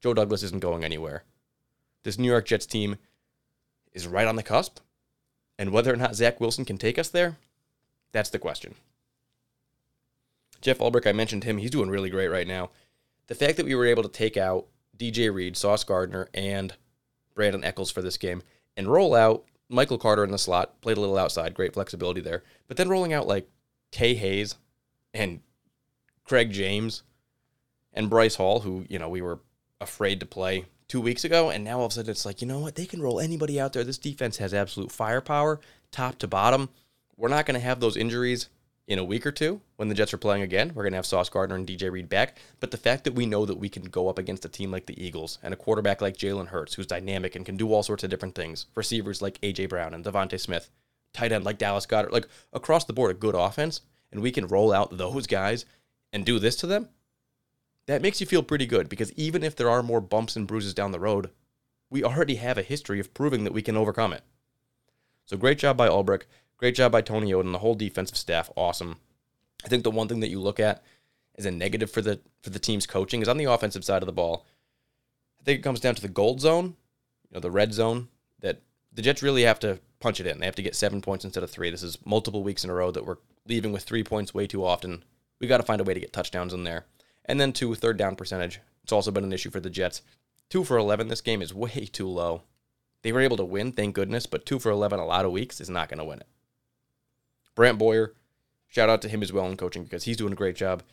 Joe 0.00 0.14
Douglas 0.14 0.42
isn't 0.42 0.60
going 0.60 0.84
anywhere. 0.84 1.24
This 2.02 2.18
New 2.18 2.28
York 2.28 2.46
Jets 2.46 2.66
team 2.66 2.96
is 3.92 4.06
right 4.06 4.26
on 4.26 4.36
the 4.36 4.42
cusp. 4.42 4.78
And 5.58 5.70
whether 5.72 5.92
or 5.92 5.96
not 5.96 6.14
Zach 6.14 6.40
Wilson 6.40 6.64
can 6.64 6.78
take 6.78 6.98
us 6.98 7.08
there, 7.08 7.36
that's 8.12 8.30
the 8.30 8.38
question. 8.38 8.74
Jeff 10.60 10.78
Ulbrich, 10.78 11.06
I 11.06 11.12
mentioned 11.12 11.44
him. 11.44 11.58
He's 11.58 11.70
doing 11.70 11.90
really 11.90 12.10
great 12.10 12.28
right 12.28 12.46
now. 12.46 12.70
The 13.26 13.34
fact 13.34 13.56
that 13.56 13.66
we 13.66 13.74
were 13.74 13.86
able 13.86 14.02
to 14.02 14.08
take 14.08 14.36
out 14.36 14.66
DJ 14.96 15.32
Reed, 15.32 15.56
Sauce 15.56 15.84
Gardner, 15.84 16.28
and 16.32 16.74
Brandon 17.34 17.64
Echols 17.64 17.90
for 17.90 18.02
this 18.02 18.16
game 18.16 18.42
and 18.76 18.88
roll 18.88 19.14
out 19.14 19.44
Michael 19.68 19.98
Carter 19.98 20.24
in 20.24 20.30
the 20.30 20.38
slot, 20.38 20.80
played 20.80 20.96
a 20.96 21.00
little 21.00 21.18
outside, 21.18 21.54
great 21.54 21.74
flexibility 21.74 22.20
there. 22.20 22.42
But 22.68 22.76
then 22.76 22.88
rolling 22.88 23.12
out 23.12 23.26
like 23.26 23.48
Tae 23.90 24.14
Hayes 24.14 24.56
and 25.12 25.40
Craig 26.24 26.52
James 26.52 27.02
and 27.92 28.10
Bryce 28.10 28.36
Hall, 28.36 28.60
who, 28.60 28.84
you 28.88 28.98
know, 28.98 29.08
we 29.08 29.22
were 29.22 29.40
afraid 29.80 30.20
to 30.20 30.26
play 30.26 30.66
two 30.88 31.00
weeks 31.00 31.24
ago. 31.24 31.50
And 31.50 31.64
now 31.64 31.78
all 31.78 31.86
of 31.86 31.92
a 31.92 31.94
sudden 31.94 32.10
it's 32.10 32.26
like, 32.26 32.40
you 32.40 32.46
know 32.46 32.60
what? 32.60 32.74
They 32.74 32.86
can 32.86 33.02
roll 33.02 33.20
anybody 33.20 33.58
out 33.60 33.72
there. 33.72 33.84
This 33.84 33.98
defense 33.98 34.36
has 34.36 34.54
absolute 34.54 34.92
firepower, 34.92 35.60
top 35.90 36.18
to 36.18 36.28
bottom. 36.28 36.68
We're 37.16 37.28
not 37.28 37.46
going 37.46 37.58
to 37.58 37.66
have 37.66 37.80
those 37.80 37.96
injuries 37.96 38.48
in 38.86 38.98
a 38.98 39.04
week 39.04 39.26
or 39.26 39.32
two 39.32 39.60
when 39.76 39.88
the 39.88 39.94
Jets 39.94 40.14
are 40.14 40.18
playing 40.18 40.42
again. 40.42 40.72
We're 40.74 40.84
going 40.84 40.92
to 40.92 40.98
have 40.98 41.06
Sauce 41.06 41.28
Gardner 41.28 41.56
and 41.56 41.66
DJ 41.66 41.90
Reed 41.90 42.08
back. 42.08 42.38
But 42.60 42.70
the 42.70 42.76
fact 42.76 43.04
that 43.04 43.14
we 43.14 43.26
know 43.26 43.44
that 43.44 43.58
we 43.58 43.68
can 43.68 43.84
go 43.84 44.08
up 44.08 44.18
against 44.18 44.44
a 44.44 44.48
team 44.48 44.70
like 44.70 44.86
the 44.86 45.02
Eagles 45.02 45.38
and 45.42 45.52
a 45.52 45.56
quarterback 45.56 46.00
like 46.00 46.16
Jalen 46.16 46.48
Hurts, 46.48 46.74
who's 46.74 46.86
dynamic 46.86 47.34
and 47.34 47.44
can 47.44 47.56
do 47.56 47.72
all 47.72 47.82
sorts 47.82 48.04
of 48.04 48.10
different 48.10 48.34
things, 48.34 48.66
receivers 48.74 49.20
like 49.20 49.38
A.J. 49.42 49.66
Brown 49.66 49.94
and 49.94 50.04
DeVonta 50.04 50.38
Smith, 50.38 50.70
tight 51.12 51.32
end 51.32 51.44
like 51.44 51.58
Dallas 51.58 51.86
Goedert, 51.86 52.12
like 52.12 52.28
across 52.52 52.84
the 52.84 52.92
board, 52.92 53.10
a 53.10 53.14
good 53.14 53.34
offense, 53.34 53.80
and 54.12 54.22
we 54.22 54.30
can 54.30 54.46
roll 54.46 54.72
out 54.72 54.96
those 54.96 55.26
guys 55.26 55.64
and 56.12 56.24
do 56.24 56.38
this 56.38 56.56
to 56.56 56.66
them, 56.66 56.88
that 57.86 58.02
makes 58.02 58.20
you 58.20 58.26
feel 58.26 58.42
pretty 58.42 58.66
good 58.66 58.88
because 58.88 59.12
even 59.12 59.42
if 59.42 59.54
there 59.54 59.70
are 59.70 59.82
more 59.82 60.00
bumps 60.00 60.36
and 60.36 60.46
bruises 60.46 60.74
down 60.74 60.92
the 60.92 61.00
road, 61.00 61.30
we 61.90 62.02
already 62.02 62.36
have 62.36 62.58
a 62.58 62.62
history 62.62 62.98
of 62.98 63.14
proving 63.14 63.44
that 63.44 63.52
we 63.52 63.62
can 63.62 63.76
overcome 63.76 64.12
it. 64.12 64.22
So 65.24 65.36
great 65.36 65.58
job 65.58 65.76
by 65.76 65.88
Ulbrich. 65.88 66.22
Great 66.58 66.74
job 66.74 66.92
by 66.92 67.02
Tony 67.02 67.32
Oden, 67.32 67.52
the 67.52 67.58
whole 67.58 67.74
defensive 67.74 68.16
staff. 68.16 68.50
Awesome. 68.56 68.98
I 69.64 69.68
think 69.68 69.84
the 69.84 69.90
one 69.90 70.08
thing 70.08 70.20
that 70.20 70.30
you 70.30 70.40
look 70.40 70.58
at 70.58 70.82
as 71.36 71.44
a 71.44 71.50
negative 71.50 71.90
for 71.90 72.00
the 72.00 72.20
for 72.42 72.50
the 72.50 72.58
team's 72.58 72.86
coaching 72.86 73.20
is 73.20 73.28
on 73.28 73.36
the 73.36 73.44
offensive 73.44 73.84
side 73.84 74.02
of 74.02 74.06
the 74.06 74.12
ball. 74.12 74.46
I 75.40 75.44
think 75.44 75.58
it 75.58 75.62
comes 75.62 75.80
down 75.80 75.94
to 75.94 76.02
the 76.02 76.08
gold 76.08 76.40
zone, 76.40 76.76
you 77.28 77.34
know, 77.34 77.40
the 77.40 77.50
red 77.50 77.74
zone 77.74 78.08
that 78.40 78.62
the 78.92 79.02
Jets 79.02 79.22
really 79.22 79.42
have 79.42 79.60
to 79.60 79.80
punch 80.00 80.20
it 80.20 80.26
in. 80.26 80.38
They 80.38 80.46
have 80.46 80.56
to 80.56 80.62
get 80.62 80.74
seven 80.74 81.00
points 81.00 81.24
instead 81.24 81.42
of 81.42 81.50
three. 81.50 81.70
This 81.70 81.82
is 81.82 81.98
multiple 82.04 82.42
weeks 82.42 82.64
in 82.64 82.70
a 82.70 82.74
row 82.74 82.90
that 82.90 83.04
we're 83.04 83.18
leaving 83.46 83.72
with 83.72 83.84
three 83.84 84.02
points 84.02 84.32
way 84.32 84.46
too 84.46 84.64
often. 84.64 85.04
We 85.40 85.46
got 85.46 85.58
to 85.58 85.62
find 85.62 85.80
a 85.80 85.84
way 85.84 85.94
to 85.94 86.00
get 86.00 86.12
touchdowns 86.12 86.54
in 86.54 86.64
there. 86.64 86.86
And 87.26 87.38
then 87.40 87.52
two, 87.52 87.74
third 87.74 87.96
down 87.98 88.16
percentage. 88.16 88.60
It's 88.82 88.92
also 88.92 89.10
been 89.10 89.24
an 89.24 89.32
issue 89.32 89.50
for 89.50 89.60
the 89.60 89.70
Jets. 89.70 90.02
Two 90.48 90.64
for 90.64 90.78
11 90.78 91.08
this 91.08 91.20
game 91.20 91.42
is 91.42 91.52
way 91.52 91.88
too 91.92 92.08
low. 92.08 92.42
They 93.02 93.12
were 93.12 93.20
able 93.20 93.36
to 93.36 93.44
win, 93.44 93.72
thank 93.72 93.94
goodness, 93.94 94.26
but 94.26 94.46
two 94.46 94.58
for 94.58 94.70
11 94.70 94.98
a 94.98 95.04
lot 95.04 95.24
of 95.24 95.32
weeks 95.32 95.60
is 95.60 95.68
not 95.68 95.88
going 95.88 95.98
to 95.98 96.04
win 96.04 96.20
it. 96.20 96.26
Brant 97.56 97.78
Boyer, 97.78 98.14
shout 98.68 98.88
out 98.88 99.02
to 99.02 99.08
him 99.08 99.22
as 99.22 99.32
well 99.32 99.46
in 99.46 99.56
coaching 99.56 99.82
because 99.82 100.04
he's 100.04 100.16
doing 100.16 100.32
a 100.32 100.36
great 100.36 100.54
job 100.54 100.84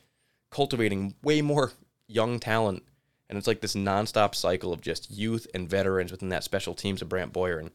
cultivating 0.50 1.16
way 1.24 1.42
more 1.42 1.72
young 2.08 2.40
talent. 2.40 2.84
And 3.30 3.38
it's 3.38 3.48
like 3.48 3.62
this 3.62 3.76
nonstop 3.76 4.36
cycle 4.36 4.72
of 4.72 4.82
just 4.82 5.12
youth 5.12 5.48
and 5.54 5.70
veterans 5.70 6.12
within 6.12 6.30
that 6.30 6.44
special 6.44 6.74
teams 6.74 7.02
of 7.02 7.10
Brant 7.10 7.34
Boyer. 7.34 7.58
And 7.58 7.72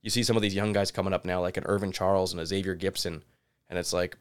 you 0.00 0.10
see 0.10 0.22
some 0.22 0.36
of 0.36 0.42
these 0.42 0.54
young 0.54 0.72
guys 0.72 0.90
coming 0.90 1.12
up 1.12 1.24
now, 1.24 1.40
like 1.40 1.56
an 1.56 1.66
Irvin 1.66 1.92
Charles 1.92 2.32
and 2.32 2.40
a 2.40 2.46
Xavier 2.46 2.76
Gipson. 2.76 3.22
And 3.68 3.78
it's 3.78 3.92
like, 3.92 4.16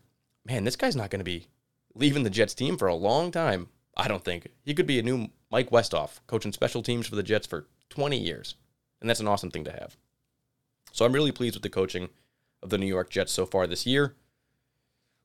man, 0.46 0.66
this 0.66 0.75
guy's 0.75 0.96
not 0.96 1.10
going 1.10 1.22
to 1.22 1.25
be 1.25 1.48
leaving 1.96 2.24
the 2.24 2.30
Jets 2.30 2.54
team 2.54 2.78
for 2.78 2.88
a 2.88 2.96
long 2.96 3.32
time. 3.32 3.70
I 3.96 4.08
don't 4.08 4.24
think. 4.24 4.48
He 4.63 4.74
could 4.74 4.88
be 4.88 5.00
a 5.00 5.04
new 5.04 5.30
Mike 5.50 5.72
Westhoff, 5.72 6.20
coaching 6.28 6.51
special 6.51 6.84
teams 6.84 7.08
for 7.08 7.16
the 7.16 7.24
Jets 7.24 7.48
for 7.48 7.68
20 7.90 8.18
years. 8.18 8.56
And 9.00 9.10
that's 9.10 9.20
an 9.20 9.28
awesome 9.28 9.51
thing 9.51 9.63
to 9.66 9.72
have. 9.72 9.96
So 10.92 11.06
I'm 11.06 11.13
really 11.13 11.32
pleased 11.32 11.56
with 11.56 11.63
the 11.63 11.70
coaching 11.70 12.10
of 12.63 12.70
the 12.70 12.77
New 12.77 12.86
York 12.86 13.10
Jets 13.10 13.32
so 13.32 13.46
far 13.46 13.68
this 13.68 13.86
year. 13.86 14.15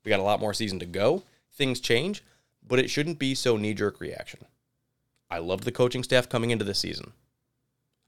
We 0.04 0.10
got 0.10 0.20
a 0.20 0.24
lot 0.24 0.40
more 0.40 0.54
season 0.54 0.78
to 0.80 0.86
go. 0.86 1.24
Things 1.52 1.80
change, 1.80 2.22
but 2.66 2.78
it 2.78 2.90
shouldn't 2.90 3.18
be 3.18 3.34
so 3.34 3.56
knee 3.56 3.74
jerk 3.74 4.00
reaction. 4.00 4.40
I 5.30 5.38
loved 5.38 5.64
the 5.64 5.72
coaching 5.72 6.02
staff 6.02 6.28
coming 6.28 6.50
into 6.50 6.64
this 6.64 6.78
season. 6.78 7.12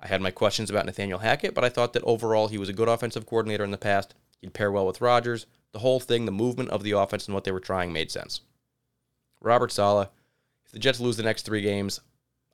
I 0.00 0.06
had 0.06 0.22
my 0.22 0.30
questions 0.30 0.70
about 0.70 0.86
Nathaniel 0.86 1.18
Hackett, 1.18 1.54
but 1.54 1.64
I 1.64 1.68
thought 1.68 1.92
that 1.94 2.04
overall 2.04 2.48
he 2.48 2.58
was 2.58 2.68
a 2.68 2.74
good 2.74 2.88
offensive 2.88 3.26
coordinator 3.26 3.64
in 3.64 3.72
the 3.72 3.78
past. 3.78 4.14
He'd 4.40 4.54
pair 4.54 4.70
well 4.70 4.86
with 4.86 5.00
Rodgers. 5.00 5.46
The 5.72 5.80
whole 5.80 5.98
thing, 5.98 6.24
the 6.24 6.30
movement 6.30 6.70
of 6.70 6.84
the 6.84 6.92
offense 6.92 7.26
and 7.26 7.34
what 7.34 7.44
they 7.44 7.52
were 7.52 7.58
trying 7.58 7.92
made 7.92 8.12
sense. 8.12 8.42
Robert 9.40 9.72
Saleh, 9.72 10.08
if 10.64 10.72
the 10.72 10.78
Jets 10.78 11.00
lose 11.00 11.16
the 11.16 11.22
next 11.22 11.44
three 11.44 11.62
games, 11.62 12.00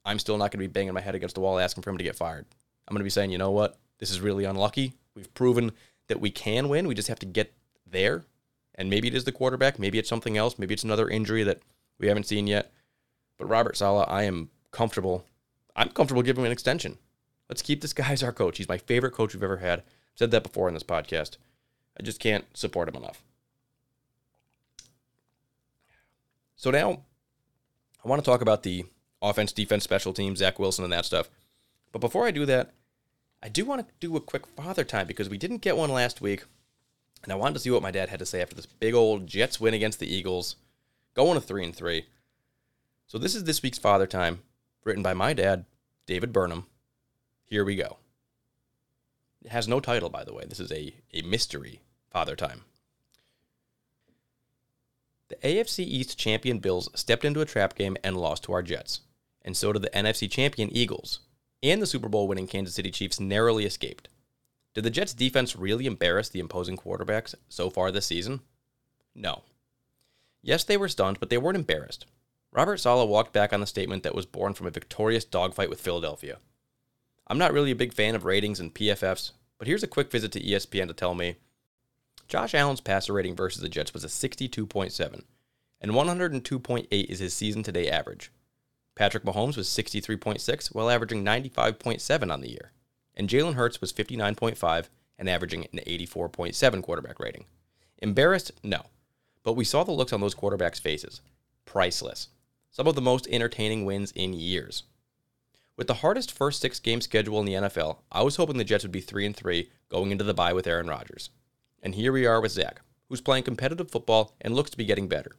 I'm 0.04 0.19
still 0.19 0.38
not 0.38 0.50
going 0.50 0.62
to 0.62 0.69
be 0.69 0.73
banging 0.73 0.95
my 0.95 1.00
head 1.00 1.14
against 1.14 1.35
the 1.35 1.40
wall 1.40 1.59
asking 1.59 1.83
for 1.83 1.90
him 1.90 1.99
to 1.99 2.04
get 2.04 2.16
fired. 2.16 2.47
I'm 2.88 2.95
going 2.95 3.00
to 3.00 3.04
be 3.04 3.11
saying, 3.11 3.31
you 3.31 3.38
know 3.38 3.50
what? 3.50 3.78
This 3.99 4.11
is 4.11 4.21
really 4.21 4.45
unlucky. 4.45 4.95
We've 5.14 5.33
proven 5.35 5.73
that 6.08 6.20
we 6.20 6.30
can 6.30 6.68
win. 6.68 6.87
We 6.87 6.94
just 6.94 7.08
have 7.08 7.18
to 7.20 7.26
get 7.26 7.52
there. 7.87 8.25
And 8.75 8.90
maybe 8.90 9.08
it 9.08 9.14
is 9.14 9.25
the 9.25 9.32
quarterback. 9.32 9.78
Maybe 9.78 9.99
it's 9.99 10.08
something 10.08 10.37
else. 10.37 10.58
Maybe 10.58 10.75
it's 10.75 10.84
another 10.84 11.08
injury 11.08 11.44
that 11.44 11.61
we 11.99 12.08
haven't 12.08 12.26
seen 12.26 12.46
yet. 12.46 12.73
But 13.38 13.49
Robert 13.49 13.76
Saleh, 13.76 14.06
I 14.08 14.25
am 14.25 14.50
comfortable. 14.70 15.25
I'm 15.76 15.90
comfortable 15.90 16.23
giving 16.23 16.42
him 16.42 16.46
an 16.46 16.52
extension. 16.52 16.99
Let's 17.49 17.62
keep 17.62 17.80
this 17.80 17.92
guy 17.92 18.12
as 18.12 18.23
our 18.23 18.32
coach. 18.32 18.58
He's 18.58 18.68
my 18.68 18.78
favorite 18.78 19.12
coach 19.12 19.34
we've 19.34 19.42
ever 19.42 19.58
had. 19.58 19.80
I've 19.80 19.84
said 20.16 20.30
that 20.32 20.42
before 20.42 20.68
in 20.68 20.75
this 20.75 20.82
podcast. 20.82 21.37
I 21.99 22.02
just 22.02 22.20
can't 22.20 22.44
support 22.56 22.88
him 22.88 22.96
enough. 22.96 23.23
So 26.56 26.70
now 26.70 27.02
I 28.04 28.08
want 28.08 28.25
to 28.25 28.28
talk 28.28 28.40
about 28.40 28.62
the 28.62 28.84
offense, 29.20 29.52
defense, 29.52 29.84
special 29.84 30.12
teams, 30.12 30.38
Zach 30.38 30.58
Wilson, 30.58 30.84
and 30.84 30.92
that 30.92 31.04
stuff. 31.04 31.28
But 31.92 32.00
before 32.00 32.26
I 32.26 32.30
do 32.30 32.46
that, 32.46 32.73
I 33.45 33.51
do 33.51 33.67
want 33.67 33.87
to 33.87 33.95
do 34.01 34.17
a 34.17 34.23
quick 34.23 34.47
father 34.47 34.85
time 34.85 35.07
because 35.07 35.29
we 35.29 35.37
didn't 35.37 35.61
get 35.61 35.77
one 35.77 35.91
last 35.91 36.23
week. 36.23 36.45
And 37.23 37.31
I 37.31 37.37
wanted 37.37 37.55
to 37.55 37.61
see 37.61 37.71
what 37.71 37.83
my 37.83 37.91
dad 37.91 38.09
had 38.09 38.19
to 38.21 38.27
say 38.27 38.41
after 38.41 38.57
this 38.57 38.65
big 38.65 38.95
old 38.95 39.27
Jets 39.27 39.61
win 39.61 39.75
against 39.75 40.01
the 40.01 40.13
Eagles, 40.13 40.57
going 41.13 41.35
to 41.35 41.47
three 41.47 41.63
and 41.63 41.77
three. 41.77 42.07
So 43.07 43.19
this 43.19 43.35
is 43.35 43.45
this 43.45 43.63
week's 43.63 43.79
father 43.79 44.07
time, 44.07 44.41
written 44.83 45.03
by 45.03 45.13
my 45.13 45.35
dad, 45.35 45.67
David 46.07 46.33
Burnham. 46.33 46.67
Here 47.45 47.67
we 47.67 47.77
go. 47.77 47.99
It 49.45 49.51
has 49.51 49.69
no 49.69 49.79
title, 49.79 50.09
by 50.09 50.25
the 50.25 50.33
way. 50.33 50.45
This 50.49 50.61
is 50.61 50.73
a, 50.73 50.95
a 51.13 51.21
mystery 51.21 51.83
father 52.11 52.37
time. 52.37 52.63
The 55.29 55.37
AFC 55.37 55.81
East 55.81 56.19
champion 56.19 56.61
Bills 56.61 56.89
stepped 56.95 57.27
into 57.27 57.43
a 57.43 57.47
trap 57.47 57.75
game 57.75 57.99
and 58.03 58.17
lost 58.17 58.45
to 58.45 58.55
our 58.55 58.63
Jets, 58.63 59.01
and 59.43 59.55
so 59.55 59.73
did 59.73 59.83
the 59.83 59.91
NFC 59.91 60.31
champion 60.31 60.71
Eagles, 60.75 61.21
and 61.64 61.80
the 61.80 61.87
Super 61.87 62.09
Bowl 62.09 62.28
winning 62.28 62.47
Kansas 62.47 62.75
City 62.75 62.90
Chiefs 62.90 63.18
narrowly 63.18 63.64
escaped. 63.64 64.09
Did 64.75 64.85
the 64.85 64.90
Jets 64.90 65.14
defense 65.14 65.56
really 65.56 65.87
embarrass 65.87 66.28
the 66.28 66.40
imposing 66.40 66.76
quarterbacks 66.76 67.35
so 67.49 67.71
far 67.71 67.90
this 67.90 68.06
season? 68.06 68.40
No. 69.14 69.42
Yes, 70.42 70.64
they 70.64 70.76
were 70.76 70.88
stunned, 70.88 71.21
but 71.21 71.30
they 71.30 71.38
weren't 71.38 71.56
embarrassed. 71.56 72.06
Robert 72.52 72.76
Saleh 72.76 73.09
walked 73.09 73.33
back 73.33 73.52
on 73.52 73.61
the 73.61 73.66
statement 73.66 74.02
that 74.02 74.14
was 74.14 74.26
born 74.26 74.52
from 74.52 74.66
a 74.66 74.71
victorious 74.71 75.25
dogfight 75.25 75.71
with 75.71 75.80
Philadelphia. 75.80 76.38
I'm 77.26 77.38
not 77.38 77.52
really 77.52 77.71
a 77.71 77.76
big 77.76 77.94
fan 77.94 78.14
of 78.14 78.25
ratings 78.25 78.61
and 78.61 78.75
PFFs, 78.75 79.33
but 79.59 79.66
here's 79.66 79.83
a 79.83 79.88
quick 79.88 80.11
visit 80.11 80.33
to 80.33 80.40
ESPN 80.40 80.88
to 80.88 80.94
tell 80.94 81.14
me 81.14 81.37
Josh 82.28 82.54
Allen's 82.54 82.80
passer 82.80 83.12
rating 83.12 83.35
versus 83.35 83.62
the 83.62 83.68
Jets 83.68 83.94
was 83.94 84.04
a 84.04 84.09
62.7, 84.09 85.25
and 85.80 85.92
102.8 85.92 86.87
is 86.90 87.18
his 87.18 87.35
season 87.35 87.62
to 87.62 87.73
date 87.73 87.90
average. 87.90 88.30
Patrick 88.95 89.25
Mahomes 89.25 89.57
was 89.57 89.69
63.6 89.69 90.75
while 90.75 90.91
averaging 90.91 91.25
95.7 91.25 92.33
on 92.33 92.41
the 92.41 92.51
year, 92.51 92.73
and 93.15 93.29
Jalen 93.29 93.55
Hurts 93.55 93.81
was 93.81 93.93
59.5 93.93 94.89
and 95.19 95.29
averaging 95.29 95.67
an 95.73 95.81
84.7 95.87 96.83
quarterback 96.83 97.19
rating. 97.19 97.45
Embarrassed? 97.99 98.53
No. 98.63 98.87
But 99.43 99.55
we 99.55 99.65
saw 99.65 99.85
the 99.85 99.93
looks 99.93 100.13
on 100.13 100.21
those 100.21 100.35
quarterbacks' 100.35 100.81
faces. 100.81 101.21
Priceless. 101.65 102.29
Some 102.71 102.87
of 102.87 102.95
the 102.95 103.01
most 103.01 103.27
entertaining 103.29 103.85
wins 103.85 104.13
in 104.13 104.33
years. 104.33 104.85
With 105.77 105.87
the 105.89 105.95
hardest 105.95 106.31
first 106.31 106.61
six 106.61 106.79
game 106.79 107.01
schedule 107.01 107.41
in 107.41 107.47
the 107.47 107.55
NFL, 107.55 107.99
I 108.13 108.23
was 108.23 108.37
hoping 108.37 108.59
the 108.59 108.65
Jets 108.65 108.85
would 108.85 108.93
be 108.93 109.01
3 109.01 109.27
and 109.27 109.37
3 109.37 109.69
going 109.89 110.13
into 110.13 110.25
the 110.25 110.35
bye 110.35 110.53
with 110.53 110.67
Aaron 110.67 110.87
Rodgers. 110.87 111.31
And 111.83 111.95
here 111.95 112.13
we 112.13 112.27
are 112.27 112.41
with 112.41 112.53
Zach, 112.53 112.81
who's 113.09 113.21
playing 113.21 113.45
competitive 113.45 113.91
football 113.91 114.35
and 114.41 114.55
looks 114.55 114.71
to 114.71 114.77
be 114.77 114.85
getting 114.85 115.09
better. 115.09 115.33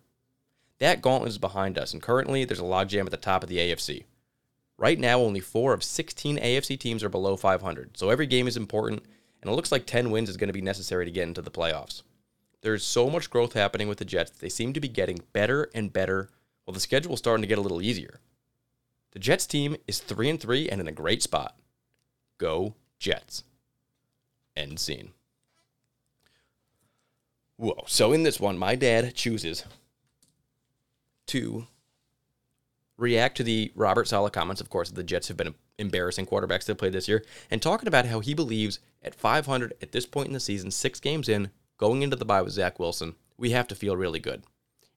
That 0.79 1.01
gauntlet 1.01 1.29
is 1.29 1.37
behind 1.37 1.77
us, 1.77 1.93
and 1.93 2.01
currently 2.01 2.43
there's 2.43 2.59
a 2.59 2.63
logjam 2.63 3.05
at 3.05 3.11
the 3.11 3.17
top 3.17 3.43
of 3.43 3.49
the 3.49 3.57
AFC. 3.57 4.05
Right 4.77 4.99
now, 4.99 5.19
only 5.19 5.39
four 5.39 5.73
of 5.73 5.83
16 5.83 6.37
AFC 6.37 6.77
teams 6.77 7.03
are 7.03 7.09
below 7.09 7.37
500, 7.37 7.97
so 7.97 8.09
every 8.09 8.27
game 8.27 8.47
is 8.47 8.57
important, 8.57 9.03
and 9.41 9.49
it 9.49 9.53
looks 9.53 9.71
like 9.71 9.85
10 9.85 10.11
wins 10.11 10.29
is 10.29 10.37
going 10.37 10.49
to 10.49 10.53
be 10.53 10.61
necessary 10.61 11.05
to 11.05 11.11
get 11.11 11.27
into 11.27 11.41
the 11.41 11.51
playoffs. 11.51 12.01
There's 12.61 12.83
so 12.83 13.09
much 13.09 13.29
growth 13.29 13.53
happening 13.53 13.87
with 13.87 13.99
the 13.99 14.05
Jets, 14.05 14.31
they 14.31 14.49
seem 14.49 14.73
to 14.73 14.81
be 14.81 14.89
getting 14.89 15.19
better 15.31 15.69
and 15.73 15.93
better, 15.93 16.29
while 16.65 16.73
the 16.73 16.79
schedule 16.79 17.13
is 17.13 17.19
starting 17.19 17.43
to 17.43 17.47
get 17.47 17.57
a 17.57 17.61
little 17.61 17.81
easier. 17.81 18.19
The 19.11 19.19
Jets 19.19 19.47
team 19.47 19.77
is 19.87 19.99
3 19.99 20.29
and 20.29 20.39
3 20.41 20.67
and 20.67 20.81
in 20.81 20.89
a 20.89 20.91
great 20.91 21.23
spot. 21.23 21.55
Go 22.37 22.75
Jets. 22.99 23.43
End 24.57 24.77
scene. 24.77 25.11
Whoa. 27.55 27.83
So 27.87 28.11
in 28.11 28.23
this 28.23 28.41
one, 28.41 28.57
my 28.57 28.75
dad 28.75 29.15
chooses 29.15 29.63
to 31.27 31.67
react 32.97 33.37
to 33.37 33.43
the 33.43 33.71
Robert 33.75 34.07
Saleh 34.07 34.31
comments, 34.31 34.61
of 34.61 34.69
course, 34.69 34.89
the 34.89 35.03
Jets 35.03 35.27
have 35.27 35.37
been 35.37 35.55
embarrassing 35.77 36.25
quarterbacks 36.25 36.65
that 36.65 36.77
played 36.77 36.93
this 36.93 37.07
year, 37.07 37.23
and 37.51 37.61
talking 37.61 37.87
about 37.87 38.05
how 38.05 38.19
he 38.19 38.33
believes 38.33 38.79
at 39.03 39.15
500 39.15 39.73
at 39.81 39.91
this 39.91 40.05
point 40.05 40.27
in 40.27 40.33
the 40.33 40.39
season, 40.39 40.71
six 40.71 40.99
games 40.99 41.27
in, 41.27 41.51
going 41.77 42.01
into 42.01 42.15
the 42.15 42.25
bye 42.25 42.41
with 42.41 42.53
Zach 42.53 42.79
Wilson, 42.79 43.15
we 43.37 43.51
have 43.51 43.67
to 43.67 43.75
feel 43.75 43.97
really 43.97 44.19
good. 44.19 44.43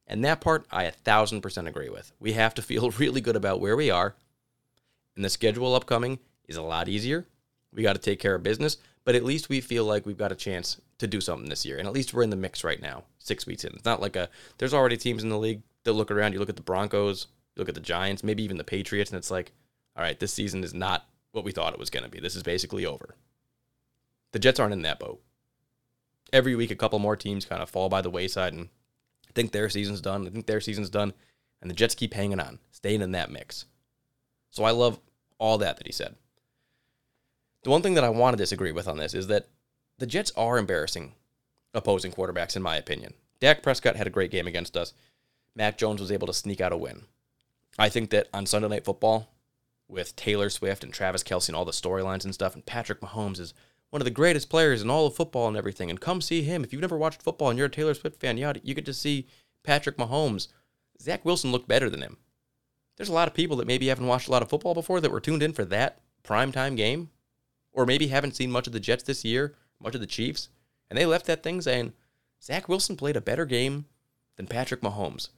And 0.07 0.25
that 0.25 0.41
part 0.41 0.67
I 0.71 0.85
a 0.85 0.91
thousand 0.91 1.43
percent 1.43 1.69
agree 1.69 1.91
with. 1.91 2.13
We 2.19 2.33
have 2.33 2.55
to 2.55 2.63
feel 2.71 2.91
really 2.93 3.21
good 3.21 3.37
about 3.37 3.61
where 3.61 3.77
we 3.77 3.91
are. 3.91 4.15
And 5.17 5.25
the 5.25 5.31
schedule 5.31 5.75
upcoming 5.75 6.21
is 6.47 6.57
a 6.57 6.63
lot 6.63 6.89
easier. 6.89 7.27
We 7.73 7.83
got 7.83 7.95
to 7.95 7.99
take 7.99 8.21
care 8.21 8.35
of 8.35 8.43
business, 8.43 8.79
but 9.05 9.15
at 9.15 9.25
least 9.25 9.49
we 9.49 9.61
feel 9.61 9.85
like 9.85 10.07
we've 10.07 10.17
got 10.17 10.33
a 10.33 10.37
chance 10.37 10.81
to 10.99 11.07
do 11.07 11.21
something 11.21 11.49
this 11.49 11.67
year. 11.67 11.77
And 11.79 11.87
at 11.87 11.93
least 11.93 12.15
we're 12.15 12.23
in 12.23 12.31
the 12.31 12.37
mix 12.37 12.65
right 12.65 12.81
now, 12.81 13.05
six 13.19 13.47
weeks 13.47 13.65
in. 13.65 13.75
It's 13.75 13.85
not 13.85 14.01
like 14.01 14.17
a, 14.17 14.31
there's 14.57 14.73
already 14.73 14.97
teams 14.97 15.23
in 15.23 15.29
the 15.29 15.39
league 15.39 15.63
that 15.85 15.93
look 15.93 16.11
around. 16.11 16.33
You 16.33 16.39
look 16.39 16.49
at 16.49 16.57
the 16.57 16.63
Broncos, 16.63 17.27
you 17.55 17.61
look 17.61 17.69
at 17.69 17.75
the 17.75 17.81
Giants, 17.81 18.25
maybe 18.25 18.43
even 18.43 18.59
the 18.59 18.65
Patriots, 18.65 19.11
and 19.11 19.19
it's 19.19 19.31
like, 19.31 19.53
all 19.97 20.03
right, 20.03 20.19
this 20.19 20.33
season 20.33 20.63
is 20.63 20.75
not 20.75 21.07
what 21.33 21.45
we 21.45 21.53
thought 21.53 21.73
it 21.73 21.79
was 21.79 21.91
going 21.91 22.05
to 22.05 22.11
be. 22.11 22.21
This 22.21 22.37
is 22.37 22.43
basically 22.43 22.87
over. 22.87 23.17
The 24.33 24.39
Jets 24.39 24.61
aren't 24.61 24.73
in 24.73 24.83
that 24.83 25.01
boat. 25.01 25.21
Every 26.33 26.55
week, 26.55 26.71
a 26.71 26.77
couple 26.77 26.99
more 26.99 27.17
teams 27.17 27.45
kind 27.45 27.63
of 27.63 27.71
fall 27.71 27.89
by 27.89 28.03
the 28.03 28.11
wayside 28.11 28.53
and 28.53 28.69
think 29.35 29.53
their 29.53 29.71
season's 29.71 30.01
done. 30.01 30.27
I 30.27 30.31
think 30.31 30.47
their 30.47 30.61
season's 30.61 30.91
done. 30.91 31.15
And 31.61 31.71
the 31.71 31.75
Jets 31.75 31.95
keep 31.95 32.15
hanging 32.15 32.39
on, 32.39 32.59
staying 32.71 33.03
in 33.03 33.13
that 33.13 33.31
mix. 33.31 33.65
So 34.51 34.65
I 34.65 34.71
love 34.71 35.01
all 35.39 35.59
that 35.59 35.77
that 35.79 35.87
he 35.87 35.93
said. 35.93 36.15
The 37.65 37.71
one 37.71 37.83
thing 37.83 37.95
that 37.95 38.05
I 38.05 38.11
want 38.11 38.37
to 38.37 38.43
disagree 38.43 38.73
with 38.73 38.87
on 38.87 38.99
this 38.99 39.15
is 39.15 39.27
that 39.29 39.49
the 39.99 40.07
Jets 40.07 40.33
are 40.37 40.59
embarrassing 40.59 41.15
opposing 41.75 42.13
quarterbacks, 42.13 42.57
in 42.57 42.63
my 42.63 42.77
opinion. 42.77 43.15
Dak 43.41 43.63
Prescott 43.63 43.97
had 43.97 44.07
a 44.07 44.11
great 44.11 44.31
game 44.31 44.47
against 44.47 44.77
us. 44.77 44.93
Mac 45.59 45.77
Jones 45.77 46.01
was 46.01 46.11
able 46.11 46.27
to 46.29 46.33
sneak 46.33 46.63
out 46.63 46.73
a 46.73 46.77
win. 46.77 47.03
I 47.79 47.91
think 47.91 48.09
that 48.11 48.29
on 48.33 48.47
Sunday 48.47 48.69
Night 48.69 48.87
Football, 48.87 49.29
with 49.89 50.15
Taylor 50.17 50.51
Swift 50.51 50.85
and 50.85 50.93
Travis 50.93 51.25
Kelce 51.25 51.49
and 51.49 51.57
all 51.57 51.65
the 51.65 51.73
storylines 51.73 52.25
and 52.25 52.35
stuff. 52.35 52.55
And 52.55 52.65
Patrick 52.65 53.01
Mahomes 53.01 53.41
is 53.41 53.55
one 53.91 54.03
of 54.03 54.05
the 54.05 54.11
greatest 54.11 54.51
players 54.51 54.83
in 54.83 54.91
all 54.91 55.07
of 55.07 55.17
football 55.17 55.49
and 55.49 55.57
everything. 55.57 55.91
And 55.91 56.01
come 56.01 56.21
see 56.21 56.43
him. 56.43 56.63
If 56.63 56.73
you've 56.73 56.83
never 56.83 56.99
watched 56.99 57.23
football 57.23 57.49
and 57.49 57.59
you're 57.59 57.67
a 57.67 57.71
Taylor 57.71 57.95
Swift 57.95 58.21
fan, 58.21 58.37
you, 58.37 58.53
you 58.63 58.75
get 58.75 58.85
to 58.85 58.95
see 58.95 59.27
Patrick 59.63 59.97
Mahomes. 59.97 60.49
Zach 61.01 61.25
Wilson 61.25 61.51
looked 61.51 61.69
better 61.69 61.89
than 61.89 62.03
him. 62.03 62.19
There's 62.97 63.09
a 63.09 63.15
lot 63.15 63.29
of 63.29 63.35
people 63.35 63.57
that 63.57 63.67
maybe 63.67 63.89
haven't 63.89 64.07
watched 64.07 64.29
a 64.29 64.31
lot 64.31 64.43
of 64.43 64.51
football 64.51 64.75
before 64.75 65.01
that 65.01 65.11
were 65.11 65.21
tuned 65.21 65.43
in 65.43 65.53
for 65.53 65.65
that 65.67 66.01
primetime 66.25 66.77
game, 66.77 67.11
or 67.73 67.87
maybe 67.87 68.09
haven't 68.09 68.37
seen 68.37 68.51
much 68.51 68.67
of 68.67 68.73
the 68.73 68.81
Jets 68.81 69.05
this 69.05 69.25
year, 69.25 69.55
much 69.81 69.95
of 69.95 70.01
the 70.01 70.07
Chiefs, 70.07 70.49
and 70.91 70.99
they 70.99 71.07
left 71.07 71.27
that 71.27 71.45
thing 71.45 71.61
saying, 71.61 71.93
Zach 72.43 72.69
Wilson 72.69 72.97
played 72.97 73.17
a 73.17 73.21
better 73.21 73.47
game 73.47 73.87
than 74.37 74.49
Patrick 74.49 74.81
Mahomes. 74.81 75.29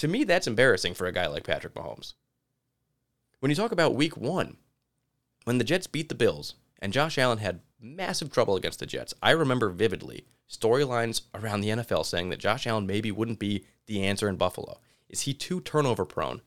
To 0.00 0.08
me, 0.08 0.24
that's 0.24 0.46
embarrassing 0.46 0.94
for 0.94 1.06
a 1.06 1.12
guy 1.12 1.26
like 1.26 1.44
Patrick 1.44 1.74
Mahomes. 1.74 2.14
When 3.40 3.50
you 3.50 3.54
talk 3.54 3.70
about 3.70 3.94
week 3.94 4.16
one, 4.16 4.56
when 5.44 5.58
the 5.58 5.64
Jets 5.64 5.86
beat 5.86 6.08
the 6.08 6.14
Bills 6.14 6.54
and 6.78 6.90
Josh 6.90 7.18
Allen 7.18 7.36
had 7.36 7.60
massive 7.78 8.32
trouble 8.32 8.56
against 8.56 8.80
the 8.80 8.86
Jets, 8.86 9.12
I 9.22 9.32
remember 9.32 9.68
vividly 9.68 10.24
storylines 10.48 11.20
around 11.34 11.60
the 11.60 11.68
NFL 11.68 12.06
saying 12.06 12.30
that 12.30 12.38
Josh 12.38 12.66
Allen 12.66 12.86
maybe 12.86 13.12
wouldn't 13.12 13.38
be 13.38 13.66
the 13.84 14.02
answer 14.02 14.26
in 14.26 14.36
Buffalo. 14.36 14.80
Is 15.10 15.20
he 15.22 15.34
too 15.34 15.60
turnover 15.60 16.06
prone? 16.06 16.40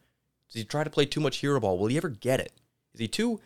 Does 0.48 0.60
he 0.60 0.64
try 0.64 0.84
to 0.84 0.90
play 0.90 1.06
too 1.06 1.22
much 1.22 1.38
hero 1.38 1.60
ball? 1.60 1.78
Will 1.78 1.90
he 1.90 1.98
ever 1.98 2.10
get 2.10 2.40
it? 2.40 2.54
Is 2.96 3.02
he 3.02 3.08
too, 3.08 3.40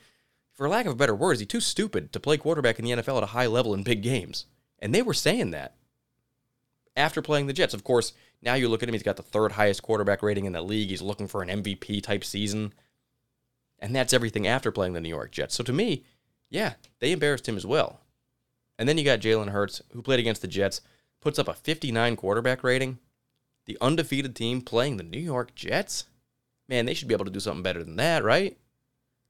for 0.54 0.70
lack 0.70 0.86
of 0.86 0.94
a 0.94 0.96
better 0.96 1.16
word, 1.16 1.34
is 1.34 1.42
he 1.42 1.46
too 1.46 1.60
stupid 1.60 2.14
to 2.14 2.20
play 2.22 2.38
quarterback 2.38 2.80
in 2.80 2.86
the 2.86 2.92
NFL 2.92 3.18
at 3.18 3.24
a 3.24 3.26
high 3.28 3.48
level 3.48 3.74
in 3.74 3.84
big 3.84 4.02
games? 4.02 4.46
And 4.80 4.96
they 4.96 5.02
were 5.02 5.14
saying 5.14 5.52
that 5.52 5.76
after 6.98 7.22
playing 7.22 7.48
the 7.48 7.54
Jets. 7.54 7.74
Of 7.74 7.84
course, 7.84 8.14
now 8.42 8.56
you 8.56 8.68
look 8.68 8.84
at 8.84 8.90
him, 8.90 8.94
he's 8.94 9.04
got 9.04 9.16
the 9.16 9.24
third 9.24 9.54
highest 9.54 9.84
quarterback 9.84 10.22
rating 10.22 10.46
in 10.46 10.54
the 10.54 10.62
league. 10.62 10.90
He's 10.90 11.02
looking 11.02 11.28
for 11.28 11.42
an 11.42 11.64
MVP 11.64 12.04
type 12.04 12.24
season. 12.24 12.74
And 13.80 13.96
that's 13.96 14.14
everything 14.14 14.48
after 14.48 14.72
playing 14.72 14.94
the 14.94 15.02
New 15.02 15.10
York 15.10 15.32
Jets. 15.32 15.56
So 15.56 15.64
to 15.64 15.72
me, 15.72 16.04
yeah, 16.50 16.74
they 17.00 17.12
embarrassed 17.12 17.48
him 17.48 17.56
as 17.56 17.66
well. 17.66 18.02
And 18.80 18.90
then 18.90 18.98
you 18.98 19.04
got 19.04 19.20
Jalen 19.20 19.50
Hurts, 19.50 19.82
who 19.94 20.02
played 20.02 20.20
against 20.20 20.42
the 20.42 20.48
Jets, 20.48 20.82
puts 21.22 21.40
up 21.40 21.48
a 21.48 21.54
59 21.54 22.16
quarterback 22.16 22.64
rating. 22.64 23.00
The 23.66 23.78
undefeated 23.82 24.36
team 24.36 24.62
playing 24.62 24.98
the 24.98 25.04
New 25.04 25.20
York 25.20 25.54
Jets? 25.56 26.06
Man, 26.68 26.86
they 26.86 26.94
should 26.94 27.08
be 27.08 27.14
able 27.14 27.26
to 27.26 27.32
do 27.32 27.40
something 27.40 27.64
better 27.64 27.84
than 27.84 27.96
that, 27.98 28.24
right? 28.24 28.58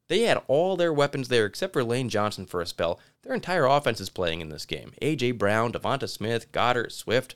They 0.08 0.22
had 0.22 0.42
all 0.48 0.78
their 0.78 0.94
weapons 0.94 1.28
there 1.28 1.46
except 1.46 1.74
for 1.74 1.84
Lane 1.84 2.10
Johnson 2.10 2.46
for 2.46 2.62
a 2.62 2.66
spell. 2.66 3.00
Their 3.24 3.34
entire 3.34 3.66
offense 3.66 4.00
is 4.00 4.10
playing 4.10 4.42
in 4.42 4.50
this 4.50 4.66
game. 4.66 4.94
A.J. 5.02 5.32
Brown, 5.34 5.74
Devonta 5.74 6.08
Smith, 6.08 6.52
Goedert, 6.52 6.92
Swift, 6.92 7.36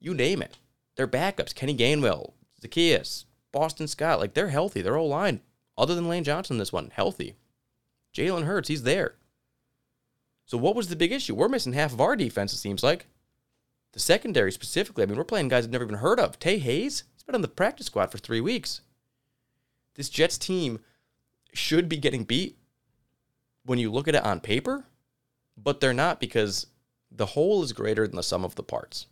you 0.00 0.14
name 0.14 0.42
it. 0.42 0.58
Their 0.96 1.06
backups, 1.06 1.54
Kenny 1.54 1.76
Gainwell, 1.76 2.32
Zaccheaus, 2.62 3.24
Boston 3.52 3.86
Scott, 3.86 4.18
like 4.18 4.34
they're 4.34 4.48
healthy. 4.48 4.82
Their 4.82 4.96
whole 4.96 5.08
line, 5.08 5.40
other 5.78 5.94
than 5.94 6.08
Lane 6.08 6.24
Johnson, 6.24 6.58
this 6.58 6.72
one, 6.72 6.90
healthy. 6.92 7.36
Jalen 8.14 8.44
Hurts, 8.44 8.68
he's 8.68 8.82
there. 8.82 9.16
So 10.46 10.58
what 10.58 10.74
was 10.74 10.88
the 10.88 10.96
big 10.96 11.12
issue? 11.12 11.34
We're 11.34 11.48
missing 11.48 11.74
half 11.74 11.92
of 11.92 12.00
our 12.00 12.16
defense, 12.16 12.52
it 12.52 12.58
seems 12.58 12.82
like. 12.82 13.06
The 13.92 14.00
secondary 14.00 14.52
specifically, 14.52 15.02
I 15.02 15.06
mean, 15.06 15.16
we're 15.16 15.24
playing 15.24 15.48
guys 15.48 15.64
I've 15.64 15.70
never 15.70 15.84
even 15.84 15.96
heard 15.96 16.20
of. 16.20 16.38
Tae 16.38 16.58
Hayes, 16.58 17.04
he's 17.14 17.22
been 17.22 17.34
on 17.34 17.42
the 17.42 17.48
practice 17.48 17.86
squad 17.86 18.10
for 18.10 18.18
three 18.18 18.40
weeks. 18.40 18.80
This 19.94 20.08
Jets 20.08 20.38
team 20.38 20.80
should 21.52 21.88
be 21.88 21.96
getting 21.96 22.24
beat 22.24 22.58
when 23.64 23.78
you 23.78 23.90
look 23.90 24.08
at 24.08 24.14
it 24.14 24.24
on 24.24 24.40
paper, 24.40 24.86
but 25.56 25.80
they're 25.80 25.92
not 25.92 26.20
because 26.20 26.66
the 27.10 27.26
whole 27.26 27.62
is 27.62 27.72
greater 27.72 28.06
than 28.06 28.16
the 28.16 28.22
sum 28.22 28.44
of 28.44 28.54
the 28.54 28.62
parts. 28.62 29.06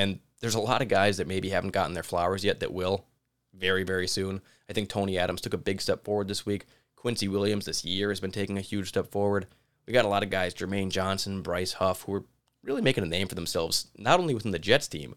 And 0.00 0.18
there's 0.40 0.54
a 0.54 0.60
lot 0.60 0.80
of 0.80 0.88
guys 0.88 1.18
that 1.18 1.26
maybe 1.26 1.50
haven't 1.50 1.74
gotten 1.74 1.92
their 1.92 2.02
flowers 2.02 2.42
yet 2.42 2.60
that 2.60 2.72
will 2.72 3.04
very, 3.52 3.82
very 3.82 4.08
soon. 4.08 4.40
I 4.66 4.72
think 4.72 4.88
Tony 4.88 5.18
Adams 5.18 5.42
took 5.42 5.52
a 5.52 5.58
big 5.58 5.82
step 5.82 6.04
forward 6.04 6.26
this 6.26 6.46
week. 6.46 6.64
Quincy 6.96 7.28
Williams 7.28 7.66
this 7.66 7.84
year 7.84 8.08
has 8.08 8.18
been 8.18 8.32
taking 8.32 8.56
a 8.56 8.62
huge 8.62 8.88
step 8.88 9.10
forward. 9.10 9.46
We 9.86 9.92
got 9.92 10.06
a 10.06 10.08
lot 10.08 10.22
of 10.22 10.30
guys, 10.30 10.54
Jermaine 10.54 10.88
Johnson, 10.88 11.42
Bryce 11.42 11.74
Huff, 11.74 12.04
who 12.04 12.14
are 12.14 12.24
really 12.62 12.80
making 12.80 13.04
a 13.04 13.08
name 13.08 13.28
for 13.28 13.34
themselves, 13.34 13.88
not 13.98 14.20
only 14.20 14.32
within 14.32 14.52
the 14.52 14.58
Jets 14.58 14.88
team, 14.88 15.16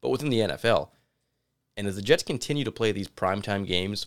but 0.00 0.08
within 0.08 0.30
the 0.30 0.40
NFL. 0.40 0.88
And 1.76 1.86
as 1.86 1.94
the 1.94 2.02
Jets 2.02 2.24
continue 2.24 2.64
to 2.64 2.72
play 2.72 2.90
these 2.90 3.08
primetime 3.08 3.64
games, 3.64 4.06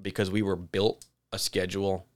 because 0.00 0.28
we 0.28 0.42
were 0.42 0.56
built 0.56 1.06
a 1.30 1.38
schedule 1.38 2.08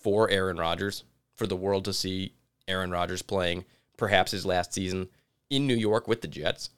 for 0.00 0.30
Aaron 0.30 0.56
Rodgers, 0.56 1.02
for 1.34 1.48
the 1.48 1.56
world 1.56 1.84
to 1.86 1.92
see 1.92 2.34
Aaron 2.68 2.92
Rodgers 2.92 3.22
playing 3.22 3.64
perhaps 3.96 4.30
his 4.30 4.46
last 4.46 4.72
season 4.72 5.08
in 5.50 5.66
New 5.66 5.76
York 5.76 6.08
with 6.08 6.22
the 6.22 6.28
Jets. 6.28 6.70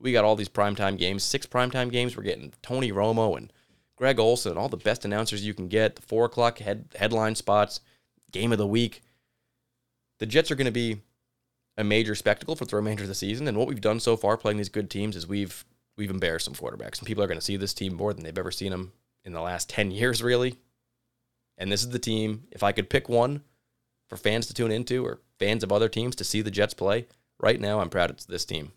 We 0.00 0.12
got 0.12 0.24
all 0.24 0.36
these 0.36 0.48
primetime 0.48 0.96
games, 0.96 1.22
six 1.22 1.46
primetime 1.46 1.90
games. 1.90 2.16
We're 2.16 2.22
getting 2.22 2.52
Tony 2.62 2.90
Romo 2.90 3.36
and 3.36 3.52
Greg 3.96 4.18
Olsen, 4.18 4.56
all 4.56 4.68
the 4.68 4.76
best 4.76 5.04
announcers 5.04 5.44
you 5.44 5.54
can 5.54 5.68
get, 5.68 5.96
the 5.96 6.02
four 6.02 6.24
o'clock 6.24 6.58
head, 6.58 6.86
headline 6.94 7.34
spots, 7.34 7.80
game 8.30 8.52
of 8.52 8.58
the 8.58 8.66
week. 8.66 9.02
The 10.18 10.26
Jets 10.26 10.50
are 10.50 10.54
going 10.56 10.66
to 10.66 10.72
be 10.72 11.02
a 11.76 11.84
major 11.84 12.14
spectacle 12.14 12.56
for 12.56 12.64
the 12.64 12.76
remainder 12.76 13.02
of 13.02 13.08
the 13.08 13.14
season. 13.14 13.46
And 13.46 13.56
what 13.56 13.68
we've 13.68 13.80
done 13.80 14.00
so 14.00 14.16
far 14.16 14.36
playing 14.36 14.56
these 14.56 14.68
good 14.68 14.90
teams 14.90 15.16
is 15.16 15.26
we've 15.26 15.64
we've 15.96 16.10
embarrassed 16.10 16.44
some 16.44 16.54
quarterbacks. 16.54 16.98
And 16.98 17.06
people 17.06 17.22
are 17.22 17.26
going 17.26 17.40
to 17.40 17.44
see 17.44 17.56
this 17.56 17.74
team 17.74 17.94
more 17.94 18.14
than 18.14 18.22
they've 18.22 18.38
ever 18.38 18.52
seen 18.52 18.70
them 18.70 18.92
in 19.24 19.32
the 19.32 19.40
last 19.40 19.68
10 19.68 19.90
years, 19.90 20.22
really. 20.22 20.54
And 21.58 21.72
this 21.72 21.82
is 21.82 21.90
the 21.90 21.98
team, 21.98 22.44
if 22.52 22.62
I 22.62 22.70
could 22.70 22.88
pick 22.88 23.08
one 23.08 23.42
for 24.08 24.16
fans 24.16 24.46
to 24.46 24.54
tune 24.54 24.70
into 24.70 25.04
or 25.04 25.18
fans 25.40 25.64
of 25.64 25.72
other 25.72 25.88
teams 25.88 26.14
to 26.16 26.24
see 26.24 26.40
the 26.40 26.52
Jets 26.52 26.72
play, 26.72 27.06
right 27.40 27.60
now 27.60 27.80
I'm 27.80 27.90
proud 27.90 28.10
it's 28.10 28.24
this 28.24 28.44
team. 28.44 28.72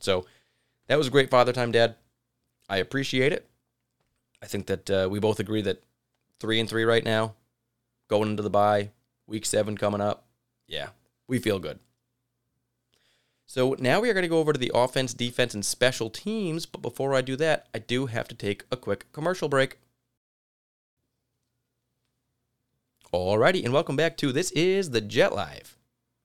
So 0.00 0.26
that 0.86 0.98
was 0.98 1.06
a 1.06 1.10
great 1.10 1.30
Father 1.30 1.52
Time, 1.52 1.72
Dad. 1.72 1.96
I 2.68 2.78
appreciate 2.78 3.32
it. 3.32 3.48
I 4.42 4.46
think 4.46 4.66
that 4.66 4.90
uh, 4.90 5.08
we 5.10 5.18
both 5.18 5.40
agree 5.40 5.62
that 5.62 5.82
three 6.38 6.60
and 6.60 6.68
three 6.68 6.84
right 6.84 7.04
now, 7.04 7.34
going 8.08 8.30
into 8.30 8.42
the 8.42 8.50
bye, 8.50 8.90
week 9.26 9.44
seven 9.44 9.76
coming 9.76 10.00
up. 10.00 10.24
Yeah, 10.66 10.88
we 11.26 11.38
feel 11.38 11.58
good. 11.58 11.78
So 13.46 13.74
now 13.80 14.00
we 14.00 14.08
are 14.08 14.14
going 14.14 14.22
to 14.22 14.28
go 14.28 14.38
over 14.38 14.52
to 14.52 14.58
the 14.60 14.70
offense, 14.72 15.12
defense, 15.12 15.54
and 15.54 15.64
special 15.64 16.08
teams. 16.08 16.66
But 16.66 16.82
before 16.82 17.14
I 17.14 17.20
do 17.20 17.34
that, 17.36 17.66
I 17.74 17.80
do 17.80 18.06
have 18.06 18.28
to 18.28 18.34
take 18.34 18.64
a 18.70 18.76
quick 18.76 19.10
commercial 19.12 19.48
break. 19.48 19.78
Alrighty, 23.12 23.64
and 23.64 23.72
welcome 23.72 23.96
back 23.96 24.16
to 24.18 24.30
This 24.30 24.52
is 24.52 24.90
the 24.90 25.00
Jet 25.00 25.34
Life. 25.34 25.79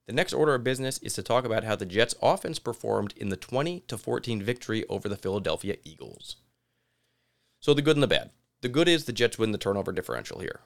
The 0.08 0.14
next 0.14 0.34
order 0.34 0.54
of 0.54 0.64
business 0.64 1.00
is 1.00 1.14
to 1.16 1.24
talk 1.24 1.46
about 1.46 1.64
how 1.64 1.76
the 1.76 1.86
Jets 1.86 2.14
offense 2.22 2.60
performed 2.60 3.14
in 3.18 3.30
the 3.30 3.38
20 3.38 3.82
to 3.82 3.98
14 3.98 4.42
victory 4.44 4.86
over 4.88 5.10
the 5.10 5.18
Philadelphia 5.18 5.78
Eagles. 5.84 6.36
So 7.60 7.74
the 7.74 7.82
good 7.82 7.96
and 7.96 8.04
the 8.04 8.08
bad. 8.08 8.30
The 8.62 8.70
good 8.70 8.88
is 8.88 9.06
the 9.06 9.14
Jets 9.14 9.40
win 9.40 9.52
the 9.52 9.58
turnover 9.58 9.92
differential 9.92 10.40
here. 10.40 10.62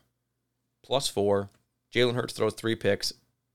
Plus 0.84 1.08
four. 1.08 1.50
Jalen 1.94 2.16
Hurts 2.16 2.34
throws 2.34 2.54
three 2.54 2.76
picks. 2.76 3.14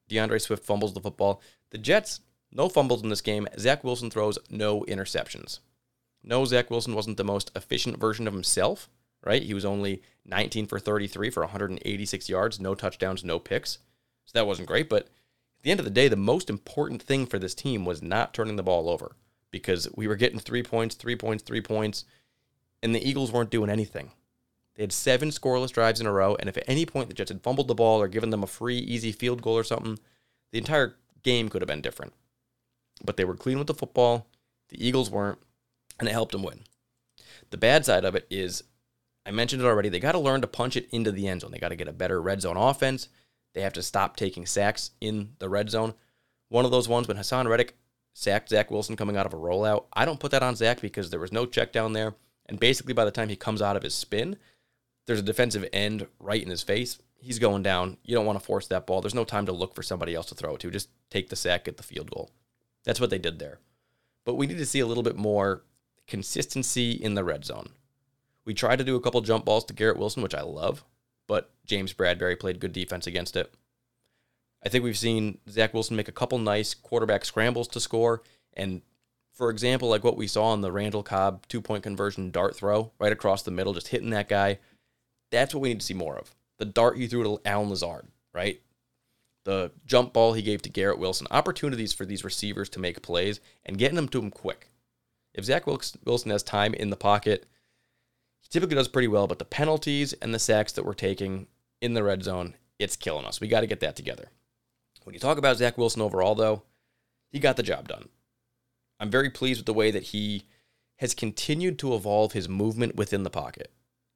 D'Andre 0.08 0.38
Swift 0.38 0.64
fumbles 0.64 0.94
the 0.94 1.00
football. 1.00 1.40
The 1.70 1.78
Jets, 1.78 2.20
no 2.50 2.68
fumbles 2.68 3.02
in 3.02 3.08
this 3.08 3.20
game. 3.20 3.46
Zach 3.58 3.84
Wilson 3.84 4.10
throws 4.10 4.38
no 4.50 4.82
interceptions. 4.82 5.60
No, 6.22 6.44
Zach 6.44 6.70
Wilson 6.70 6.94
wasn't 6.94 7.16
the 7.16 7.24
most 7.24 7.50
efficient 7.54 7.98
version 7.98 8.26
of 8.26 8.32
himself, 8.32 8.88
right? 9.22 9.42
He 9.42 9.54
was 9.54 9.64
only 9.64 10.02
19 10.24 10.66
for 10.66 10.78
33 10.78 11.30
for 11.30 11.42
186 11.42 12.28
yards, 12.28 12.58
no 12.58 12.74
touchdowns, 12.74 13.22
no 13.22 13.38
picks. 13.38 13.78
So 14.24 14.38
that 14.38 14.46
wasn't 14.46 14.68
great, 14.68 14.88
but 14.88 15.08
the 15.64 15.70
end 15.70 15.80
of 15.80 15.84
the 15.84 15.90
day, 15.90 16.08
the 16.08 16.16
most 16.16 16.50
important 16.50 17.02
thing 17.02 17.26
for 17.26 17.38
this 17.38 17.54
team 17.54 17.84
was 17.84 18.02
not 18.02 18.34
turning 18.34 18.56
the 18.56 18.62
ball 18.62 18.88
over 18.88 19.16
because 19.50 19.88
we 19.96 20.06
were 20.06 20.14
getting 20.14 20.38
three 20.38 20.62
points, 20.62 20.94
three 20.94 21.16
points, 21.16 21.42
three 21.42 21.62
points, 21.62 22.04
and 22.82 22.94
the 22.94 23.08
Eagles 23.08 23.32
weren't 23.32 23.50
doing 23.50 23.70
anything. 23.70 24.10
They 24.74 24.82
had 24.82 24.92
seven 24.92 25.30
scoreless 25.30 25.72
drives 25.72 26.00
in 26.00 26.06
a 26.06 26.12
row, 26.12 26.36
and 26.38 26.48
if 26.48 26.58
at 26.58 26.68
any 26.68 26.84
point 26.84 27.08
the 27.08 27.14
Jets 27.14 27.30
had 27.30 27.42
fumbled 27.42 27.68
the 27.68 27.74
ball 27.74 28.02
or 28.02 28.08
given 28.08 28.28
them 28.28 28.42
a 28.42 28.46
free, 28.46 28.76
easy 28.76 29.10
field 29.10 29.40
goal 29.40 29.56
or 29.56 29.64
something, 29.64 29.98
the 30.52 30.58
entire 30.58 30.96
game 31.22 31.48
could 31.48 31.62
have 31.62 31.68
been 31.68 31.80
different. 31.80 32.12
But 33.02 33.16
they 33.16 33.24
were 33.24 33.34
clean 33.34 33.56
with 33.56 33.66
the 33.66 33.74
football, 33.74 34.26
the 34.68 34.86
Eagles 34.86 35.10
weren't, 35.10 35.38
and 35.98 36.08
it 36.08 36.12
helped 36.12 36.32
them 36.32 36.42
win. 36.42 36.60
The 37.50 37.56
bad 37.56 37.86
side 37.86 38.04
of 38.04 38.14
it 38.14 38.26
is, 38.28 38.64
I 39.24 39.30
mentioned 39.30 39.62
it 39.62 39.66
already, 39.66 39.88
they 39.88 40.00
got 40.00 40.12
to 40.12 40.18
learn 40.18 40.42
to 40.42 40.46
punch 40.46 40.76
it 40.76 40.88
into 40.90 41.10
the 41.10 41.26
end 41.26 41.40
zone. 41.40 41.52
They 41.52 41.58
got 41.58 41.68
to 41.70 41.76
get 41.76 41.88
a 41.88 41.92
better 41.92 42.20
red 42.20 42.42
zone 42.42 42.58
offense. 42.58 43.08
They 43.54 43.62
have 43.62 43.72
to 43.74 43.82
stop 43.82 44.16
taking 44.16 44.46
sacks 44.46 44.90
in 45.00 45.30
the 45.38 45.48
red 45.48 45.70
zone. 45.70 45.94
One 46.48 46.64
of 46.64 46.70
those 46.70 46.88
ones 46.88 47.08
when 47.08 47.16
Haason 47.16 47.48
Reddick 47.48 47.76
sacked 48.12 48.50
Zach 48.50 48.70
Wilson 48.70 48.96
coming 48.96 49.16
out 49.16 49.26
of 49.26 49.32
a 49.32 49.38
rollout. 49.38 49.84
I 49.92 50.04
don't 50.04 50.20
put 50.20 50.30
that 50.32 50.42
on 50.42 50.56
Zach 50.56 50.80
because 50.80 51.10
there 51.10 51.20
was 51.20 51.32
no 51.32 51.46
check 51.46 51.72
down 51.72 51.92
there. 51.92 52.14
And 52.46 52.60
basically, 52.60 52.92
by 52.92 53.04
the 53.04 53.10
time 53.10 53.28
he 53.28 53.36
comes 53.36 53.62
out 53.62 53.76
of 53.76 53.82
his 53.82 53.94
spin, 53.94 54.36
there's 55.06 55.20
a 55.20 55.22
defensive 55.22 55.66
end 55.72 56.06
right 56.18 56.42
in 56.42 56.50
his 56.50 56.62
face. 56.62 56.98
He's 57.16 57.38
going 57.38 57.62
down. 57.62 57.96
You 58.02 58.14
don't 58.14 58.26
want 58.26 58.38
to 58.38 58.44
force 58.44 58.66
that 58.68 58.86
ball. 58.86 59.00
There's 59.00 59.14
no 59.14 59.24
time 59.24 59.46
to 59.46 59.52
look 59.52 59.74
for 59.74 59.82
somebody 59.82 60.14
else 60.14 60.26
to 60.26 60.34
throw 60.34 60.54
it 60.54 60.60
to. 60.60 60.70
Just 60.70 60.90
take 61.10 61.28
the 61.28 61.36
sack, 61.36 61.64
get 61.64 61.76
the 61.76 61.82
field 61.82 62.10
goal. 62.10 62.30
That's 62.84 63.00
what 63.00 63.10
they 63.10 63.18
did 63.18 63.38
there. 63.38 63.60
But 64.24 64.34
we 64.34 64.46
need 64.46 64.58
to 64.58 64.66
see 64.66 64.80
a 64.80 64.86
little 64.86 65.02
bit 65.02 65.16
more 65.16 65.64
consistency 66.06 66.92
in 66.92 67.14
the 67.14 67.24
red 67.24 67.44
zone. 67.44 67.70
We 68.44 68.52
tried 68.52 68.76
to 68.76 68.84
do 68.84 68.96
a 68.96 69.00
couple 69.00 69.20
jump 69.22 69.44
balls 69.46 69.64
to 69.66 69.74
Garrett 69.74 69.98
Wilson, 69.98 70.22
which 70.22 70.34
I 70.34 70.42
love 70.42 70.84
but 71.26 71.50
James 71.64 71.92
Bradberry 71.92 72.38
played 72.38 72.60
good 72.60 72.72
defense 72.72 73.06
against 73.06 73.36
it. 73.36 73.54
I 74.64 74.68
think 74.68 74.82
we've 74.82 74.98
seen 74.98 75.38
Zach 75.48 75.74
Wilson 75.74 75.96
make 75.96 76.08
a 76.08 76.12
couple 76.12 76.38
nice 76.38 76.74
quarterback 76.74 77.24
scrambles 77.24 77.68
to 77.68 77.80
score. 77.80 78.22
And 78.54 78.82
for 79.32 79.50
example, 79.50 79.88
like 79.88 80.04
what 80.04 80.16
we 80.16 80.26
saw 80.26 80.46
on 80.46 80.62
the 80.62 80.72
Randall 80.72 81.02
Cobb 81.02 81.46
two 81.48 81.60
point 81.60 81.82
conversion 81.82 82.30
dart 82.30 82.56
throw 82.56 82.92
right 82.98 83.12
across 83.12 83.42
the 83.42 83.50
middle, 83.50 83.74
just 83.74 83.88
hitting 83.88 84.10
that 84.10 84.28
guy. 84.28 84.58
That's 85.30 85.54
what 85.54 85.60
we 85.60 85.68
need 85.68 85.80
to 85.80 85.86
see 85.86 85.94
more 85.94 86.16
of. 86.16 86.34
The 86.58 86.64
dart 86.64 86.96
he 86.96 87.06
threw 87.08 87.24
to 87.24 87.40
Allen 87.44 87.70
Lazard, 87.70 88.06
right? 88.32 88.60
The 89.44 89.72
jump 89.84 90.12
ball 90.12 90.32
he 90.32 90.42
gave 90.42 90.62
to 90.62 90.70
Garrett 90.70 90.98
Wilson. 90.98 91.26
Opportunities 91.30 91.92
for 91.92 92.06
these 92.06 92.24
receivers 92.24 92.68
to 92.70 92.78
make 92.78 93.02
plays 93.02 93.40
and 93.66 93.76
getting 93.76 93.96
them 93.96 94.08
to 94.08 94.20
him 94.20 94.30
quick. 94.30 94.70
If 95.34 95.44
Zach 95.44 95.66
Wilson 95.66 96.30
has 96.30 96.42
time 96.42 96.72
in 96.72 96.90
the 96.90 96.96
pocket, 96.96 97.46
he 98.44 98.48
typically 98.50 98.76
does 98.76 98.88
pretty 98.88 99.08
well, 99.08 99.26
but 99.26 99.40
the 99.40 99.44
penalties 99.44 100.12
and 100.14 100.32
the 100.32 100.38
sacks 100.38 100.72
that 100.72 100.84
we're 100.84 100.94
taking 100.94 101.48
in 101.80 101.94
the 101.94 102.04
red 102.04 102.22
zone, 102.22 102.54
it's 102.78 102.94
killing 102.94 103.26
us. 103.26 103.40
We 103.40 103.48
got 103.48 103.62
to 103.62 103.66
get 103.66 103.80
that 103.80 103.96
together. 103.96 104.30
When 105.02 105.12
you 105.12 105.20
talk 105.20 105.36
about 105.36 105.56
Zach 105.56 105.76
Wilson 105.76 106.00
overall, 106.00 106.34
though, 106.34 106.62
he 107.30 107.38
got 107.38 107.56
the 107.56 107.62
job 107.62 107.88
done. 107.88 108.08
I'm 109.00 109.10
very 109.10 109.28
pleased 109.28 109.58
with 109.58 109.66
the 109.66 109.74
way 109.74 109.90
that 109.90 110.04
he 110.04 110.44
has 110.96 111.14
continued 111.14 111.78
to 111.80 111.94
evolve 111.94 112.32
his 112.32 112.48
movement 112.48 112.96
within 112.96 113.22
the 113.22 113.30
pocket. 113.30 113.72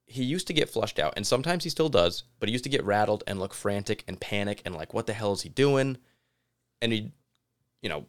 He 0.07 0.23
used 0.23 0.47
to 0.47 0.55
get 0.55 0.71
flushed 0.71 0.99
out, 0.99 1.15
and 1.17 1.27
sometimes 1.27 1.65
he 1.65 1.71
still 1.71 1.91
does, 1.91 2.25
but 2.41 2.49
he 2.49 2.53
used 2.53 2.65
to 2.65 2.71
get 2.71 2.85
rattled 2.85 3.25
and 3.27 3.39
look 3.39 3.53
frantic 3.53 4.05
and 4.09 4.21
panic 4.21 4.63
and 4.65 4.75
like, 4.75 4.95
what 4.95 5.07
the 5.07 5.13
hell 5.13 5.33
is 5.33 5.43
he 5.43 5.51
doing? 5.51 5.99
And 6.81 6.93
he, 6.93 7.13
you 7.83 7.91
know, 7.91 8.07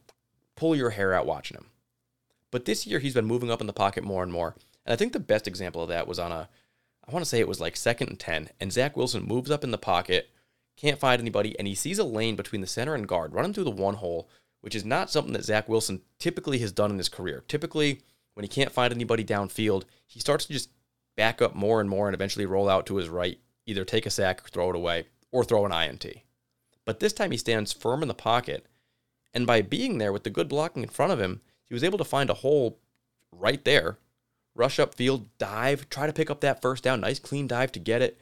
pull 0.55 0.75
your 0.75 0.91
hair 0.91 1.13
out 1.13 1.25
watching 1.25 1.58
him. 1.58 1.65
But 2.51 2.65
this 2.65 2.88
year, 2.88 2.99
he's 2.99 3.13
been 3.13 3.25
moving 3.25 3.51
up 3.51 3.62
in 3.62 3.67
the 3.67 3.73
pocket 3.73 4.03
more 4.03 4.23
and 4.23 4.32
more. 4.32 4.55
And 4.89 4.93
I 4.93 4.97
think 4.97 5.13
the 5.13 5.19
best 5.19 5.47
example 5.47 5.84
of 5.84 5.89
that 5.89 6.08
was 6.08 6.17
on 6.17 6.32
a, 6.32 6.49
I 7.08 7.12
want 7.12 7.23
to 7.23 7.30
say 7.30 7.39
it 7.39 7.47
was 7.47 7.60
like 7.60 7.78
second 7.78 8.10
and 8.10 8.19
10, 8.19 8.49
and 8.60 8.73
Zach 8.73 8.97
Wilson 8.97 9.23
moves 9.23 9.52
up 9.52 9.63
in 9.63 9.69
the 9.69 9.78
pocket, 9.78 10.32
can't 10.78 10.97
find 10.97 11.21
anybody, 11.21 11.58
and 11.60 11.67
he 11.67 11.75
sees 11.75 11.99
a 11.99 12.04
lane 12.04 12.36
between 12.36 12.62
the 12.62 12.67
center 12.67 12.95
and 12.95 13.08
guard 13.08 13.36
running 13.36 13.54
through 13.54 13.65
the 13.65 13.71
one 13.71 13.93
hole, 13.93 14.28
which 14.62 14.73
is 14.73 14.84
not 14.84 15.12
something 15.12 15.34
that 15.34 15.45
Zach 15.45 15.69
Wilson 15.69 16.02
typically 16.17 16.58
has 16.58 16.71
done 16.71 16.89
in 16.89 16.97
his 16.97 17.08
career. 17.08 17.43
Typically, 17.47 18.02
when 18.34 18.43
he 18.43 18.47
can't 18.47 18.71
find 18.71 18.91
anybody 18.91 19.23
downfield, 19.23 19.84
he 20.08 20.19
starts 20.19 20.45
to 20.47 20.54
just 20.54 20.71
back 21.15 21.39
up 21.39 21.54
more 21.54 21.80
and 21.80 21.89
more 21.89 22.08
and 22.08 22.15
eventually 22.15 22.47
roll 22.47 22.67
out 22.67 22.88
to 22.88 22.95
his 22.95 23.10
right, 23.10 23.39
either 23.67 23.86
take 23.86 24.08
a 24.08 24.10
sack, 24.10 24.49
throw 24.49 24.71
it 24.71 24.75
away, 24.75 25.06
or 25.32 25.43
throw 25.43 25.67
an 25.67 25.71
INT. 25.71 26.04
But 26.84 26.99
this 26.99 27.13
time 27.13 27.30
he 27.30 27.38
stands 27.38 27.73
firm 27.73 28.02
in 28.02 28.08
the 28.08 28.15
pocket, 28.15 28.65
and 29.36 29.45
by 29.45 29.62
being 29.62 29.99
there 29.99 30.12
with 30.12 30.23
the 30.23 30.32
good 30.32 30.49
blocking 30.49 30.82
in 30.82 30.89
front 30.89 31.12
of 31.12 31.19
him, 31.19 31.41
he 31.67 31.75
was 31.75 31.84
able 31.84 31.99
to 31.99 32.04
find 32.04 32.32
a 32.32 32.36
hole 32.36 32.80
right 33.32 33.63
there, 33.65 33.99
rush 34.60 34.78
upfield, 34.78 35.26
dive, 35.38 35.89
try 35.89 36.06
to 36.06 36.13
pick 36.13 36.30
up 36.30 36.41
that 36.41 36.62
first 36.62 36.84
down, 36.84 37.00
nice 37.00 37.17
clean 37.17 37.48
dive 37.48 37.72
to 37.72 37.80
get 37.80 38.02
it. 38.02 38.19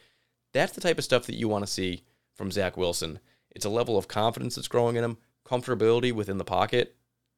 That's 0.53 0.71
the 0.71 0.81
type 0.81 0.99
of 0.99 1.03
stuff 1.03 1.25
that 1.25 1.35
you 1.35 1.47
want 1.47 1.65
to 1.65 1.71
see 1.71 2.03
from 2.35 2.51
Zach 2.51 2.77
Wilson. 2.77 3.19
It's 3.49 3.65
a 3.65 3.69
level 3.69 3.97
of 3.97 4.07
confidence 4.07 4.55
that's 4.55 4.67
growing 4.67 4.95
in 4.95 5.03
him, 5.03 5.17
comfortability 5.45 6.13
within 6.13 6.37
the 6.37 6.43
pocket, 6.45 6.95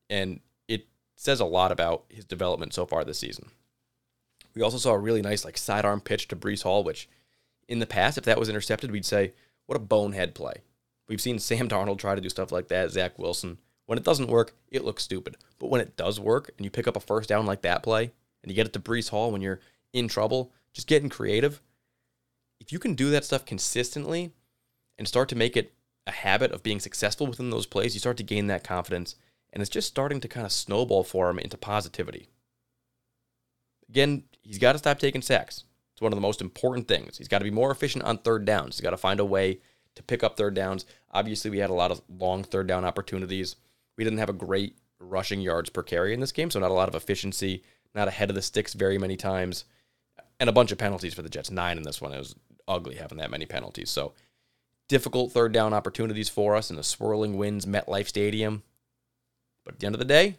and 0.09 0.41
it 0.67 0.88
says 1.15 1.39
a 1.39 1.45
lot 1.45 1.71
about 1.71 2.03
his 2.09 2.25
development 2.25 2.73
so 2.73 2.85
far 2.85 3.05
this 3.05 3.19
season. 3.19 3.49
We 4.53 4.62
also 4.62 4.77
saw 4.77 4.91
a 4.91 4.99
really 4.99 5.21
nice 5.21 5.45
like 5.45 5.57
sidearm 5.57 6.01
pitch 6.01 6.27
to 6.27 6.35
Breece 6.35 6.63
Hall, 6.63 6.83
which 6.83 7.07
in 7.69 7.79
the 7.79 7.88
past, 7.88 8.17
if 8.17 8.25
that 8.25 8.39
was 8.39 8.49
intercepted, 8.49 8.91
we'd 8.91 9.05
say, 9.05 9.31
what 9.65 9.77
a 9.77 9.79
bonehead 9.79 10.35
play. 10.35 10.55
We've 11.07 11.21
seen 11.21 11.39
Sam 11.39 11.69
Darnold 11.69 11.99
try 11.99 12.15
to 12.15 12.21
do 12.21 12.29
stuff 12.29 12.51
like 12.51 12.67
that, 12.67 12.91
Zach 12.91 13.17
Wilson. 13.17 13.59
When 13.85 13.97
it 13.97 14.03
doesn't 14.03 14.29
work, 14.29 14.55
it 14.69 14.83
looks 14.83 15.03
stupid. 15.03 15.38
But 15.57 15.69
when 15.69 15.79
it 15.79 15.95
does 15.95 16.19
work 16.19 16.51
and 16.57 16.65
you 16.65 16.69
pick 16.69 16.88
up 16.88 16.97
a 16.97 16.99
first 16.99 17.29
down 17.29 17.45
like 17.45 17.62
that 17.62 17.81
play 17.81 18.12
and 18.41 18.52
you 18.52 18.56
get 18.56 18.67
it 18.67 18.73
to 18.73 18.80
Breece 18.80 19.10
Hall 19.10 19.32
when 19.32 19.41
you're 19.41 19.60
in 19.93 20.08
trouble, 20.08 20.54
just 20.73 20.88
getting 20.88 21.10
creative. 21.10 21.62
If 22.60 22.71
you 22.71 22.80
can 22.80 22.95
do 22.95 23.10
that 23.12 23.25
stuff 23.25 23.45
consistently 23.45 24.32
and 24.97 25.08
start 25.08 25.30
to 25.30 25.36
make 25.36 25.56
it 25.56 25.73
a 26.08 26.12
habit 26.12 26.52
of 26.52 26.63
being 26.63 26.80
successful 26.80 27.28
within 27.28 27.49
those 27.49 27.65
plays, 27.65 27.93
you 27.93 27.99
start 27.99 28.17
to 28.17 28.23
gain 28.23 28.47
that 28.47 28.63
confidence 28.63 29.15
and 29.52 29.62
it's 29.62 29.69
just 29.69 29.88
starting 29.88 30.19
to 30.21 30.28
kind 30.28 30.45
of 30.45 30.52
snowball 30.52 31.04
for 31.04 31.30
him 31.30 31.39
into 31.39 31.58
positivity. 31.58 32.28
Again, 33.89 34.23
he's 34.41 34.60
got 34.60 34.73
to 34.73 34.78
stop 34.78 34.99
taking 34.99 35.21
sacks. 35.21 35.63
It's 35.93 36.02
one 36.02 36.13
of 36.13 36.17
the 36.17 36.21
most 36.21 36.41
important 36.41 36.88
things. 36.88 37.17
He's 37.17 37.28
got 37.28 37.39
to 37.39 37.43
be 37.43 37.52
more 37.52 37.71
efficient 37.71 38.04
on 38.04 38.19
third 38.19 38.45
downs. 38.45 38.75
He's 38.75 38.84
got 38.84 38.91
to 38.91 38.97
find 38.97 39.19
a 39.19 39.25
way 39.25 39.60
to 39.95 40.04
pick 40.04 40.23
up 40.23 40.38
third 40.38 40.54
downs. 40.54 40.86
Obviously, 41.12 41.49
we 41.49 41.58
had 41.58 41.71
a 41.71 41.73
lot 41.73 41.91
of 41.91 42.02
long 42.08 42.43
third 42.43 42.67
down 42.67 42.86
opportunities. 42.86 43.56
We 43.97 44.04
didn't 44.04 44.19
have 44.19 44.30
a 44.30 44.34
great 44.34 44.78
rushing 44.99 45.41
yards 45.41 45.69
per 45.69 45.84
carry 45.84 46.13
in 46.13 46.19
this 46.19 46.32
game, 46.32 46.52
so 46.52 46.60
not 46.60 46.71
a 46.71 46.75
lot 46.75 46.89
of 46.89 46.95
efficiency, 46.95 47.63
not 47.95 48.08
ahead 48.08 48.30
of 48.30 48.36
the 48.36 48.41
sticks 48.41 48.73
very 48.73 48.97
many 48.97 49.17
times, 49.17 49.65
and 50.39 50.49
a 50.49 50.54
bunch 50.54 50.71
of 50.71 50.78
penalties 50.78 51.13
for 51.13 51.21
the 51.21 51.30
Jets. 51.30 51.52
Nine 51.52 51.78
in 51.78 51.84
this 51.84 52.02
one. 52.02 52.13
It 52.13 52.19
was 52.19 52.36
ugly 52.67 52.95
having 52.95 53.17
that 53.17 53.32
many 53.32 53.45
penalties. 53.45 53.89
So 53.89 54.13
difficult 54.88 55.32
third 55.32 55.52
down 55.52 55.73
opportunities 55.73 56.30
for 56.30 56.56
us 56.56 56.69
in 56.69 56.75
the 56.75 56.84
swirling 56.84 57.38
winds 57.38 57.65
MetLife 57.65 58.08
Stadium. 58.08 58.63
But 59.63 59.75
at 59.75 59.80
the 59.80 59.86
end 59.86 59.95
of 59.95 59.99
the 59.99 60.06
day, 60.06 60.38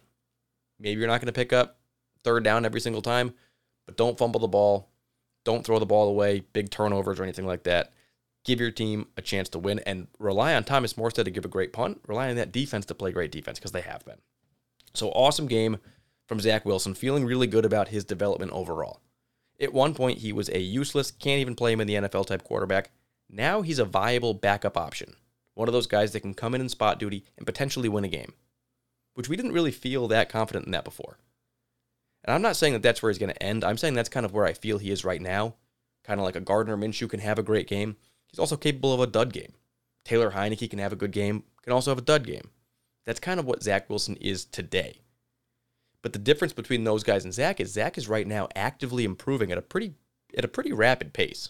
maybe 0.79 0.99
you're 0.99 1.09
not 1.09 1.21
going 1.21 1.27
to 1.27 1.31
pick 1.31 1.53
up 1.53 1.77
third 2.23 2.43
down 2.43 2.65
every 2.65 2.81
single 2.81 3.01
time, 3.01 3.33
but 3.85 3.97
don't 3.97 4.17
fumble 4.17 4.39
the 4.39 4.47
ball. 4.47 4.89
Don't 5.43 5.65
throw 5.65 5.79
the 5.79 5.85
ball 5.85 6.07
away, 6.07 6.43
big 6.53 6.69
turnovers 6.69 7.19
or 7.19 7.23
anything 7.23 7.47
like 7.47 7.63
that. 7.63 7.93
Give 8.43 8.59
your 8.59 8.71
team 8.71 9.07
a 9.17 9.21
chance 9.21 9.49
to 9.49 9.59
win 9.59 9.79
and 9.79 10.07
rely 10.19 10.53
on 10.53 10.63
Thomas 10.63 10.93
Morstead 10.93 11.25
to 11.25 11.31
give 11.31 11.45
a 11.45 11.49
great 11.49 11.73
punt. 11.73 12.01
Rely 12.07 12.29
on 12.29 12.35
that 12.35 12.51
defense 12.51 12.85
to 12.87 12.95
play 12.95 13.11
great 13.11 13.31
defense 13.31 13.59
because 13.59 13.71
they 13.71 13.81
have 13.81 14.03
been. 14.05 14.19
So 14.93 15.09
awesome 15.09 15.47
game 15.47 15.77
from 16.31 16.39
Zach 16.39 16.65
Wilson, 16.65 16.93
feeling 16.93 17.25
really 17.25 17.47
good 17.47 17.65
about 17.65 17.89
his 17.89 18.05
development 18.05 18.53
overall. 18.53 19.01
At 19.59 19.73
one 19.73 19.93
point, 19.93 20.19
he 20.19 20.31
was 20.31 20.47
a 20.49 20.59
useless, 20.59 21.11
can't 21.11 21.41
even 21.41 21.55
play 21.55 21.73
him 21.73 21.81
in 21.81 21.87
the 21.87 21.95
NFL 21.95 22.27
type 22.27 22.45
quarterback. 22.45 22.91
Now 23.29 23.61
he's 23.61 23.79
a 23.79 23.85
viable 23.85 24.33
backup 24.33 24.77
option. 24.77 25.15
One 25.55 25.67
of 25.67 25.73
those 25.73 25.87
guys 25.87 26.13
that 26.13 26.21
can 26.21 26.33
come 26.33 26.55
in 26.55 26.61
in 26.61 26.69
spot 26.69 26.99
duty 26.99 27.25
and 27.35 27.45
potentially 27.45 27.89
win 27.89 28.05
a 28.05 28.07
game 28.07 28.33
which 29.13 29.29
we 29.29 29.35
didn't 29.35 29.51
really 29.51 29.71
feel 29.71 30.07
that 30.07 30.29
confident 30.29 30.65
in 30.65 30.71
that 30.71 30.83
before. 30.83 31.17
And 32.23 32.33
I'm 32.33 32.41
not 32.41 32.55
saying 32.55 32.73
that 32.73 32.81
that's 32.81 33.01
where 33.01 33.09
he's 33.11 33.17
going 33.17 33.33
to 33.33 33.43
end. 33.43 33.63
I'm 33.63 33.77
saying 33.77 33.93
that's 33.93 34.09
kind 34.09 34.25
of 34.25 34.33
where 34.33 34.45
I 34.45 34.53
feel 34.53 34.77
he 34.77 34.91
is 34.91 35.03
right 35.03 35.21
now. 35.21 35.55
Kind 36.03 36.19
of 36.19 36.25
like 36.25 36.35
a 36.35 36.41
Gardner 36.41 36.77
Minshew 36.77 37.09
can 37.09 37.19
have 37.19 37.39
a 37.39 37.43
great 37.43 37.67
game. 37.67 37.97
He's 38.27 38.39
also 38.39 38.57
capable 38.57 38.93
of 38.93 38.99
a 38.99 39.07
dud 39.07 39.33
game. 39.33 39.53
Taylor 40.05 40.31
Heinicke 40.31 40.69
can 40.69 40.79
have 40.79 40.93
a 40.93 40.97
good 40.97 41.11
game, 41.11 41.43
can 41.63 41.73
also 41.73 41.91
have 41.91 41.97
a 41.97 42.03
dud 42.03 42.25
game. 42.25 42.49
That's 43.05 43.19
kind 43.19 43.39
of 43.39 43.45
what 43.45 43.63
Zach 43.63 43.89
Wilson 43.89 44.15
is 44.17 44.45
today. 44.45 45.01
But 46.01 46.13
the 46.13 46.19
difference 46.19 46.53
between 46.53 46.83
those 46.83 47.03
guys 47.03 47.23
and 47.23 47.33
Zach 47.33 47.59
is 47.59 47.73
Zach 47.73 47.97
is 47.97 48.07
right 48.07 48.25
now 48.25 48.47
actively 48.55 49.03
improving 49.03 49.51
at 49.51 49.57
a 49.57 49.61
pretty 49.61 49.93
at 50.35 50.45
a 50.45 50.47
pretty 50.49 50.71
rapid 50.71 51.13
pace. 51.13 51.49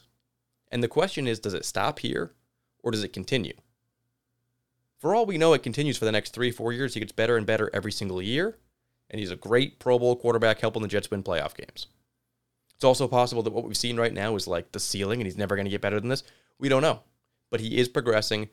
And 0.72 0.82
the 0.84 0.88
question 0.88 1.28
is, 1.28 1.40
does 1.40 1.54
it 1.54 1.66
stop 1.66 2.00
here 2.00 2.32
or 2.82 2.92
does 2.92 3.04
it 3.04 3.14
continue? 3.14 3.54
For 4.98 5.16
all 5.16 5.26
we 5.26 5.38
know, 5.38 5.54
it 5.54 5.64
continues 5.64 5.98
for 5.98 6.06
the 6.06 6.12
next 6.12 6.32
three, 6.32 6.52
four 6.52 6.72
years. 6.72 6.94
He 6.94 7.00
gets 7.00 7.12
better 7.12 7.38
and 7.38 7.46
better 7.46 7.70
every 7.74 7.92
single 7.92 8.22
year, 8.22 8.58
and 9.10 9.20
he's 9.20 9.32
a 9.32 9.36
great 9.36 9.80
Pro 9.80 9.98
Bowl 9.98 10.16
quarterback 10.16 10.60
helping 10.60 10.82
the 10.82 10.88
Jets 10.88 11.10
win 11.10 11.24
playoff 11.24 11.56
games. 11.56 11.88
It's 12.76 12.84
also 12.84 13.08
possible 13.08 13.44
that 13.44 13.54
what 13.54 13.64
we've 13.64 13.78
seen 13.78 14.00
right 14.00 14.14
now 14.14 14.36
is 14.36 14.48
like 14.48 14.72
the 14.72 14.80
ceiling, 14.80 15.20
and 15.20 15.28
he's 15.28 15.38
never 15.38 15.56
going 15.56 15.66
to 15.66 15.72
get 15.72 15.82
better 15.82 16.00
than 16.00 16.10
this. 16.10 16.24
We 16.60 16.70
don't 16.70 16.82
know, 16.84 17.02
but 17.50 17.62
he 17.62 17.78
is 17.78 17.90
progressing. 17.90 18.50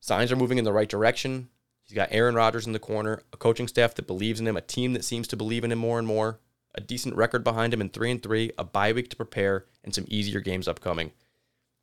Signs 0.00 0.32
are 0.32 0.36
moving 0.36 0.58
in 0.58 0.64
the 0.64 0.72
right 0.72 0.88
direction. 0.88 1.48
He's 1.84 1.94
got 1.94 2.08
Aaron 2.10 2.34
Rodgers 2.34 2.66
in 2.66 2.72
the 2.72 2.78
corner, 2.78 3.22
a 3.32 3.36
coaching 3.36 3.68
staff 3.68 3.94
that 3.94 4.06
believes 4.06 4.40
in 4.40 4.46
him, 4.46 4.56
a 4.56 4.62
team 4.62 4.92
that 4.92 5.04
seems 5.04 5.28
to 5.28 5.36
believe 5.36 5.64
in 5.64 5.72
him 5.72 5.78
more 5.78 5.98
and 5.98 6.06
more, 6.06 6.40
a 6.74 6.80
decent 6.80 7.16
record 7.16 7.44
behind 7.44 7.74
him 7.74 7.80
in 7.80 7.88
three 7.88 8.10
and 8.10 8.22
three, 8.22 8.50
a 8.56 8.64
bye 8.64 8.92
week 8.92 9.10
to 9.10 9.16
prepare, 9.16 9.66
and 9.84 9.94
some 9.94 10.06
easier 10.08 10.40
games 10.40 10.68
upcoming. 10.68 11.12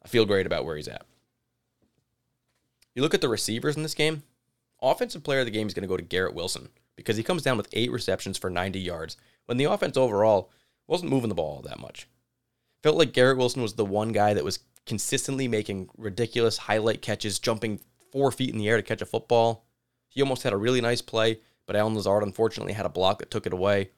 I 0.03 0.07
feel 0.07 0.25
great 0.25 0.45
about 0.45 0.65
where 0.65 0.77
he's 0.77 0.87
at. 0.87 1.05
You 2.95 3.01
look 3.01 3.13
at 3.13 3.21
the 3.21 3.29
receivers 3.29 3.75
in 3.75 3.83
this 3.83 3.93
game, 3.93 4.23
offensive 4.81 5.23
player 5.23 5.39
of 5.39 5.45
the 5.45 5.51
game 5.51 5.67
is 5.67 5.73
going 5.73 5.83
to 5.83 5.87
go 5.87 5.97
to 5.97 6.03
Garrett 6.03 6.33
Wilson 6.33 6.69
because 6.95 7.17
he 7.17 7.23
comes 7.23 7.43
down 7.43 7.57
with 7.57 7.69
eight 7.73 7.91
receptions 7.91 8.37
for 8.37 8.49
90 8.49 8.79
yards 8.79 9.15
when 9.45 9.57
the 9.57 9.65
offense 9.65 9.95
overall 9.95 10.51
wasn't 10.87 11.11
moving 11.11 11.29
the 11.29 11.35
ball 11.35 11.61
that 11.65 11.79
much. 11.79 12.07
Felt 12.81 12.97
like 12.97 13.13
Garrett 13.13 13.37
Wilson 13.37 13.61
was 13.61 13.73
the 13.73 13.85
one 13.85 14.11
guy 14.11 14.33
that 14.33 14.43
was 14.43 14.59
consistently 14.85 15.47
making 15.47 15.89
ridiculous 15.97 16.57
highlight 16.57 17.01
catches, 17.01 17.39
jumping 17.39 17.79
four 18.11 18.31
feet 18.31 18.49
in 18.49 18.57
the 18.57 18.67
air 18.67 18.77
to 18.77 18.83
catch 18.83 19.01
a 19.01 19.05
football. 19.05 19.65
He 20.09 20.21
almost 20.21 20.43
had 20.43 20.53
a 20.53 20.57
really 20.57 20.81
nice 20.81 21.01
play, 21.01 21.39
but 21.65 21.75
Allen 21.75 21.95
Lazard 21.95 22.23
unfortunately 22.23 22.73
had 22.73 22.85
a 22.85 22.89
block 22.89 23.19
that 23.19 23.31
took 23.31 23.45
it 23.45 23.53
away. 23.53 23.91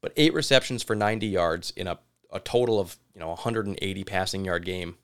But 0.00 0.12
eight 0.16 0.34
receptions 0.34 0.82
for 0.82 0.94
90 0.94 1.26
yards 1.26 1.72
in 1.76 1.86
a, 1.86 1.98
a 2.30 2.38
total 2.38 2.78
of 2.78 2.98
you 3.14 3.20
know 3.20 3.28
180 3.28 4.04
passing 4.04 4.44
yard 4.44 4.64
game 4.64 4.96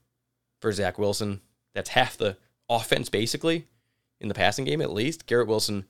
for 0.61 0.72
Zach 0.72 0.98
Wilson. 0.98 1.40
That's 1.74 1.90
half 1.90 2.16
the 2.16 2.37
offense, 2.68 3.09
basically, 3.09 3.66
in 4.20 4.28
the 4.28 4.35
passing 4.35 4.64
game 4.64 4.83
at 4.83 4.92
least. 4.92 5.26
Garrett 5.26 5.48
Wilson, 5.48 5.87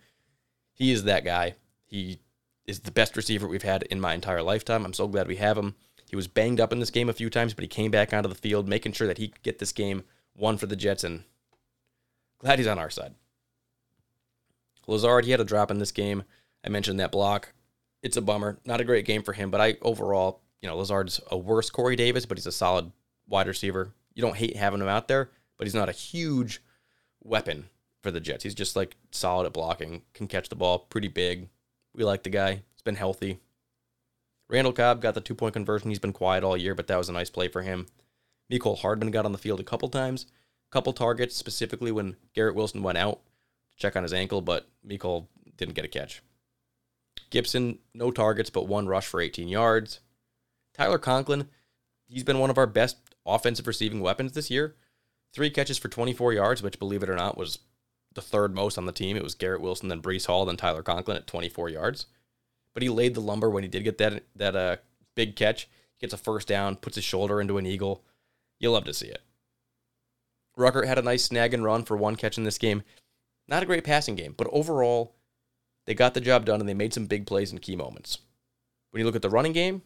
he 0.72 0.92
is 0.92 1.04
that 1.04 1.24
guy. 1.24 1.54
He 1.84 2.20
is 2.66 2.80
the 2.80 2.92
best 2.92 3.16
receiver 3.16 3.48
we've 3.48 3.62
had 3.62 3.82
in 3.84 4.00
my 4.00 4.14
entire 4.14 4.42
lifetime. 4.42 4.84
I'm 4.84 4.92
so 4.92 5.08
glad 5.08 5.26
we 5.26 5.36
have 5.36 5.58
him. 5.58 5.74
He 6.08 6.16
was 6.16 6.28
banged 6.28 6.60
up 6.60 6.72
in 6.72 6.80
this 6.80 6.90
game 6.90 7.08
a 7.08 7.12
few 7.12 7.30
times, 7.30 7.54
but 7.54 7.62
he 7.62 7.68
came 7.68 7.90
back 7.90 8.12
onto 8.12 8.28
the 8.28 8.34
field, 8.34 8.68
making 8.68 8.92
sure 8.92 9.06
that 9.06 9.18
he 9.18 9.28
could 9.28 9.42
get 9.42 9.58
this 9.58 9.72
game 9.72 10.04
won 10.36 10.56
for 10.56 10.66
the 10.66 10.76
Jets, 10.76 11.04
and 11.04 11.24
glad 12.38 12.58
he's 12.58 12.66
on 12.66 12.78
our 12.78 12.90
side. 12.90 13.14
Lazard, 14.86 15.24
he 15.24 15.30
had 15.30 15.40
a 15.40 15.44
drop 15.44 15.70
in 15.70 15.78
this 15.78 15.92
game. 15.92 16.24
I 16.64 16.68
mentioned 16.68 17.00
that 17.00 17.12
block. 17.12 17.52
It's 18.02 18.16
a 18.16 18.22
bummer. 18.22 18.58
Not 18.64 18.80
a 18.80 18.84
great 18.84 19.04
game 19.04 19.22
for 19.22 19.32
him, 19.32 19.50
but 19.50 19.60
I 19.60 19.76
overall, 19.82 20.40
you 20.60 20.68
know, 20.68 20.76
Lazard's 20.76 21.20
a 21.30 21.36
worse 21.36 21.70
Corey 21.70 21.96
Davis, 21.96 22.26
but 22.26 22.38
he's 22.38 22.46
a 22.46 22.52
solid 22.52 22.90
wide 23.28 23.46
receiver. 23.46 23.92
You 24.14 24.22
don't 24.22 24.36
hate 24.36 24.56
having 24.56 24.80
him 24.80 24.88
out 24.88 25.08
there, 25.08 25.30
but 25.56 25.66
he's 25.66 25.74
not 25.74 25.88
a 25.88 25.92
huge 25.92 26.62
weapon 27.22 27.68
for 28.02 28.10
the 28.10 28.20
Jets. 28.20 28.42
He's 28.42 28.54
just 28.54 28.76
like 28.76 28.96
solid 29.10 29.46
at 29.46 29.52
blocking, 29.52 30.02
can 30.14 30.26
catch 30.26 30.48
the 30.48 30.56
ball, 30.56 30.78
pretty 30.78 31.08
big. 31.08 31.48
We 31.94 32.04
like 32.04 32.22
the 32.22 32.30
guy. 32.30 32.62
He's 32.72 32.82
been 32.82 32.96
healthy. 32.96 33.38
Randall 34.48 34.72
Cobb 34.72 35.00
got 35.00 35.14
the 35.14 35.20
two 35.20 35.34
point 35.34 35.54
conversion. 35.54 35.90
He's 35.90 35.98
been 35.98 36.12
quiet 36.12 36.42
all 36.42 36.56
year, 36.56 36.74
but 36.74 36.86
that 36.88 36.98
was 36.98 37.08
a 37.08 37.12
nice 37.12 37.30
play 37.30 37.48
for 37.48 37.62
him. 37.62 37.86
Mecole 38.50 38.78
Hardman 38.78 39.12
got 39.12 39.24
on 39.24 39.32
the 39.32 39.38
field 39.38 39.60
a 39.60 39.64
couple 39.64 39.88
times, 39.88 40.26
couple 40.70 40.92
targets, 40.92 41.36
specifically 41.36 41.92
when 41.92 42.16
Garrett 42.34 42.56
Wilson 42.56 42.82
went 42.82 42.98
out 42.98 43.20
check 43.80 43.96
on 43.96 44.04
his 44.04 44.12
ankle, 44.12 44.40
but 44.40 44.68
Mecole 44.86 45.26
didn't 45.56 45.74
get 45.74 45.84
a 45.84 45.88
catch. 45.88 46.22
Gipson, 47.30 47.78
no 47.94 48.10
targets, 48.10 48.50
but 48.50 48.68
one 48.68 48.86
rush 48.86 49.06
for 49.06 49.20
18 49.20 49.48
yards. 49.48 50.00
Tyler 50.74 50.98
Conklin, 50.98 51.48
he's 52.06 52.24
been 52.24 52.38
one 52.38 52.50
of 52.50 52.58
our 52.58 52.66
best 52.66 52.96
offensive 53.26 53.66
receiving 53.66 54.00
weapons 54.00 54.32
this 54.32 54.50
year. 54.50 54.76
Three 55.32 55.50
catches 55.50 55.78
for 55.78 55.88
24 55.88 56.32
yards, 56.32 56.62
which, 56.62 56.78
believe 56.78 57.02
it 57.02 57.10
or 57.10 57.16
not, 57.16 57.36
was 57.36 57.60
the 58.14 58.22
third 58.22 58.54
most 58.54 58.76
on 58.76 58.86
the 58.86 58.92
team. 58.92 59.16
It 59.16 59.22
was 59.22 59.34
Garrett 59.34 59.60
Wilson, 59.60 59.88
then 59.88 60.02
Breece 60.02 60.26
Hall, 60.26 60.44
then 60.44 60.56
Tyler 60.56 60.82
Conklin 60.82 61.16
at 61.16 61.26
24 61.26 61.68
yards. 61.68 62.06
But 62.74 62.82
he 62.82 62.88
laid 62.88 63.14
the 63.14 63.20
lumber 63.20 63.48
when 63.48 63.62
he 63.62 63.68
did 63.68 63.84
get 63.84 63.98
that 63.98 64.24
that 64.36 64.56
uh, 64.56 64.76
big 65.14 65.36
catch. 65.36 65.68
He 65.96 66.06
gets 66.06 66.14
a 66.14 66.16
first 66.16 66.48
down, 66.48 66.76
puts 66.76 66.96
his 66.96 67.04
shoulder 67.04 67.40
into 67.40 67.58
an 67.58 67.66
eagle. 67.66 68.04
You'll 68.58 68.72
love 68.72 68.84
to 68.84 68.94
see 68.94 69.08
it. 69.08 69.22
Ruckert 70.58 70.86
had 70.86 70.98
a 70.98 71.02
nice 71.02 71.24
snag 71.24 71.54
and 71.54 71.64
run 71.64 71.84
for 71.84 71.96
one 71.96 72.16
catch 72.16 72.38
in 72.38 72.44
this 72.44 72.58
game. 72.58 72.82
Not 73.50 73.64
a 73.64 73.66
great 73.66 73.82
passing 73.82 74.14
game, 74.14 74.34
but 74.36 74.46
overall, 74.52 75.16
they 75.84 75.94
got 75.94 76.14
the 76.14 76.20
job 76.20 76.44
done 76.44 76.60
and 76.60 76.68
they 76.68 76.74
made 76.74 76.94
some 76.94 77.06
big 77.06 77.26
plays 77.26 77.50
in 77.50 77.58
key 77.58 77.74
moments. 77.74 78.18
When 78.90 79.00
you 79.00 79.06
look 79.06 79.16
at 79.16 79.22
the 79.22 79.28
running 79.28 79.52
game, 79.52 79.82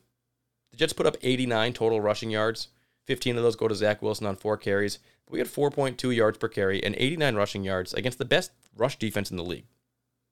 the 0.71 0.77
Jets 0.77 0.93
put 0.93 1.07
up 1.07 1.17
89 1.23 1.73
total 1.73 2.01
rushing 2.03 2.31
yards. 2.31 2.69
15 3.07 3.39
of 3.39 3.43
those 3.43 3.57
go 3.57 3.67
to 3.67 3.75
Zach 3.75 4.03
Wilson 4.03 4.27
on 4.27 4.37
four 4.37 4.59
carries. 4.59 4.99
We 5.31 5.39
had 5.39 5.49
4.2 5.49 6.15
yards 6.15 6.37
per 6.37 6.49
carry 6.49 6.85
and 6.85 6.95
89 6.99 7.35
rushing 7.35 7.65
yards 7.65 7.95
against 7.95 8.19
the 8.19 8.27
best 8.27 8.53
rush 8.77 8.99
defense 8.99 9.31
in 9.31 9.39
the 9.39 9.45
league. 9.45 9.67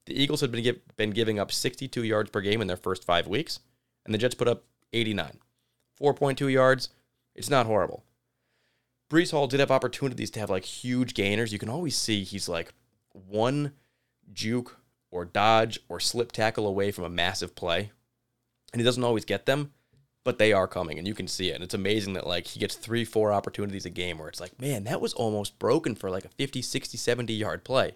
The 0.05 0.21
Eagles 0.21 0.43
had 0.43 0.53
been, 0.53 0.63
give, 0.63 0.81
been 0.97 1.11
giving 1.11 1.39
up 1.39 1.51
62 1.51 2.03
yards 2.03 2.31
per 2.31 2.43
game 2.43 2.61
in 2.61 2.67
their 2.67 2.77
first 2.77 3.05
five 3.05 3.27
weeks, 3.27 3.61
and 4.05 4.13
the 4.13 4.19
Jets 4.19 4.35
put 4.35 4.49
up 4.49 4.65
89. 4.93 5.39
4.2 6.01 6.53
yards, 6.53 6.91
it's 7.35 7.49
not 7.49 7.67
horrible. 7.67 8.05
Breece 9.11 9.31
Hall 9.31 9.47
did 9.47 9.61
have 9.61 9.71
opportunities 9.71 10.31
to 10.33 10.41
have 10.41 10.51
like 10.51 10.65
huge 10.65 11.15
gainers. 11.15 11.53
You 11.53 11.59
can 11.59 11.69
always 11.69 11.97
see 11.97 12.25
he's 12.25 12.49
like 12.49 12.75
one 13.13 13.73
juke 14.33 14.79
or 15.11 15.25
dodge 15.25 15.79
or 15.89 16.01
slip 16.01 16.33
tackle 16.33 16.67
away 16.67 16.91
from 16.91 17.05
a 17.05 17.11
massive 17.11 17.55
play. 17.55 17.93
And 18.73 18.81
he 18.81 18.85
doesn't 18.85 19.05
always 19.05 19.25
get 19.25 19.47
them, 19.47 19.73
but 20.25 20.39
they 20.39 20.53
are 20.53 20.67
coming 20.67 20.99
and 20.99 21.07
you 21.07 21.15
can 21.15 21.29
see 21.29 21.51
it. 21.51 21.55
And 21.55 21.65
it's 21.65 21.75
amazing 21.75 22.15
that 22.15 22.27
like 22.27 22.47
he 22.47 22.61
gets 22.61 22.75
three, 22.75 23.05
four 23.05 23.33
opportunities 23.33 23.85
a 23.85 23.91
game 23.91 24.19
where 24.19 24.29
it's 24.29 24.41
like, 24.41 24.61
man, 24.61 24.85
that 24.85 25.01
was 25.01 25.13
almost 25.13 25.59
broken 25.59 25.95
for 25.95 26.11
like 26.11 26.25
a 26.25 26.31
50, 26.31 26.63
60, 26.63 26.97
70 26.97 27.33
yard 27.33 27.65
play. 27.65 27.93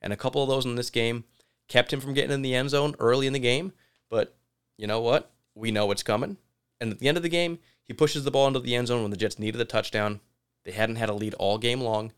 And 0.00 0.12
a 0.12 0.16
couple 0.16 0.42
of 0.42 0.48
those 0.48 0.66
in 0.66 0.74
this 0.74 0.90
game 0.90 1.24
kept 1.68 1.92
him 1.92 2.00
from 2.00 2.12
getting 2.14 2.32
in 2.32 2.42
the 2.42 2.54
end 2.54 2.70
zone 2.70 2.94
early 2.98 3.26
in 3.26 3.32
the 3.32 3.38
game. 3.38 3.72
But 4.10 4.36
you 4.76 4.86
know 4.86 5.00
what? 5.00 5.30
We 5.54 5.70
know 5.70 5.86
what's 5.86 6.02
coming. 6.02 6.36
And 6.80 6.92
at 6.92 6.98
the 6.98 7.08
end 7.08 7.16
of 7.16 7.22
the 7.22 7.28
game, 7.28 7.60
he 7.84 7.92
pushes 7.92 8.24
the 8.24 8.30
ball 8.30 8.48
into 8.48 8.60
the 8.60 8.74
end 8.74 8.88
zone 8.88 9.02
when 9.02 9.10
the 9.10 9.16
Jets 9.16 9.38
needed 9.38 9.60
a 9.60 9.64
touchdown. 9.64 10.20
They 10.64 10.72
hadn't 10.72 10.96
had 10.96 11.08
a 11.08 11.14
lead 11.14 11.34
all 11.34 11.58
game 11.58 11.80
long. 11.80 12.12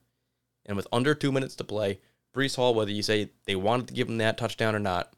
And 0.66 0.76
with 0.76 0.86
under 0.92 1.14
two 1.14 1.32
minutes 1.32 1.54
to 1.56 1.64
play, 1.64 2.00
Breece 2.34 2.56
Hall, 2.56 2.74
whether 2.74 2.90
you 2.90 3.02
say 3.02 3.30
they 3.46 3.56
wanted 3.56 3.88
to 3.88 3.94
give 3.94 4.08
him 4.08 4.18
that 4.18 4.38
touchdown 4.38 4.74
or 4.74 4.80
not, 4.80 5.12